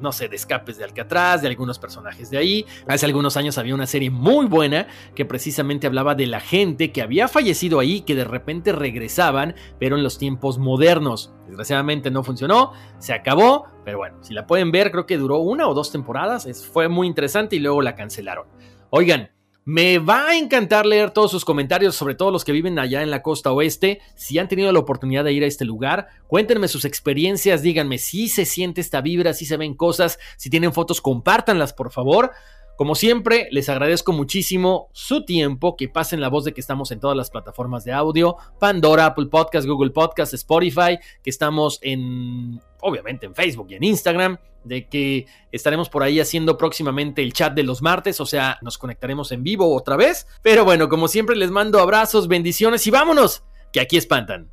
no 0.04 0.12
sé, 0.12 0.28
de 0.28 0.36
escapes 0.36 0.78
de 0.78 0.84
Alcatraz, 0.84 1.42
de 1.42 1.48
algunos 1.48 1.80
personajes 1.80 2.30
de 2.30 2.38
ahí. 2.38 2.66
Hace 2.88 3.06
algunos 3.08 3.38
años 3.38 3.58
había 3.58 3.74
una 3.74 3.88
serie 3.88 4.12
muy 4.12 4.46
buena 4.46 4.88
que 5.16 5.26
precisamente 5.26 5.88
hablaba 5.88 6.14
de 6.14 6.28
la 6.28 6.42
gente 6.42 6.92
que 6.92 7.02
había 7.02 7.28
fallecido 7.28 7.80
ahí, 7.80 8.02
que 8.02 8.14
de 8.14 8.26
repente 8.26 8.74
regresaban, 8.74 9.56
pero 9.80 9.96
en 9.96 10.04
los 10.04 10.20
tiempos 10.20 10.60
modernos. 10.60 11.34
Desgraciadamente 11.48 12.12
no 12.12 12.24
funcionó, 12.24 12.74
se 13.00 13.14
acabó, 13.14 13.68
pero 13.86 13.98
bueno, 13.98 14.18
si 14.22 14.34
la 14.34 14.46
pueden 14.46 14.72
ver, 14.72 14.92
creo 14.92 15.06
que 15.06 15.18
duró 15.18 15.38
una 15.38 15.68
o 15.68 15.74
dos 15.74 15.92
temporadas, 15.92 16.48
fue 16.72 16.90
muy 16.90 17.08
interesante 17.08 17.56
y 17.56 17.60
luego 17.60 17.82
la 17.82 17.96
cancelaron. 17.96 18.48
Oigan, 18.90 19.32
me 19.66 20.00
va 20.00 20.30
a 20.30 20.38
encantar 20.38 20.86
leer 20.86 21.12
todos 21.12 21.32
sus 21.32 21.46
comentarios, 21.46 21.96
sobre 21.96 22.16
todo 22.16 22.32
los 22.32 22.44
que 22.44 22.52
viven 22.52 22.80
allá 22.80 23.02
en 23.02 23.12
la 23.12 23.22
costa 23.22 23.52
oeste. 23.52 24.02
Si 24.16 24.38
han 24.38 24.48
tenido 24.48 24.72
la 24.72 24.80
oportunidad 24.80 25.24
de 25.24 25.34
ir 25.34 25.44
a 25.44 25.48
este 25.48 25.66
lugar, 25.66 26.08
cuéntenme 26.28 26.68
sus 26.68 26.86
experiencias, 26.86 27.62
díganme 27.62 27.98
si 27.98 28.28
se 28.28 28.46
siente 28.46 28.82
esta 28.82 29.02
vibra, 29.02 29.34
si 29.34 29.46
se 29.46 29.58
ven 29.58 29.74
cosas, 29.74 30.20
si 30.38 30.50
tienen 30.50 30.74
fotos, 30.74 31.02
compártanlas 31.02 31.74
por 31.74 31.92
favor. 31.92 32.32
Como 32.76 32.96
siempre, 32.96 33.48
les 33.52 33.70
agradezco 33.70 34.14
muchísimo 34.14 34.90
su 34.94 35.26
tiempo, 35.26 35.76
que 35.76 35.90
pasen 35.90 36.22
la 36.22 36.30
voz 36.30 36.44
de 36.44 36.54
que 36.54 36.62
estamos 36.62 36.92
en 36.92 37.00
todas 37.00 37.16
las 37.16 37.30
plataformas 37.30 37.84
de 37.84 37.92
audio, 37.92 38.38
Pandora, 38.60 39.06
Apple 39.06 39.28
Podcast, 39.28 39.68
Google 39.68 39.92
Podcast, 39.92 40.34
Spotify, 40.34 40.98
que 41.24 41.30
estamos 41.30 41.78
en, 41.82 42.60
obviamente, 42.82 43.28
en 43.28 43.36
Facebook 43.36 43.68
y 43.70 43.76
en 43.76 43.84
Instagram, 43.84 44.38
de 44.64 44.88
que 44.88 45.28
estaremos 45.52 45.90
por 45.90 46.04
ahí 46.04 46.20
haciendo 46.20 46.58
próximamente 46.58 47.22
el 47.22 47.34
chat 47.34 47.54
de 47.54 47.64
los 47.64 47.82
martes, 47.82 48.20
o 48.20 48.26
sea, 48.26 48.58
nos 48.62 48.78
conectaremos 48.78 49.32
en 49.32 49.44
vivo 49.44 49.76
otra 49.76 49.96
vez. 49.96 50.28
Pero 50.42 50.66
bueno, 50.66 50.90
como 50.90 51.08
siempre, 51.08 51.36
les 51.36 51.52
mando 51.52 51.80
abrazos, 51.80 52.28
bendiciones 52.28 52.88
y 52.88 52.92
vámonos, 52.92 53.44
que 53.72 53.82
aquí 53.82 53.98
espantan. 53.98 54.53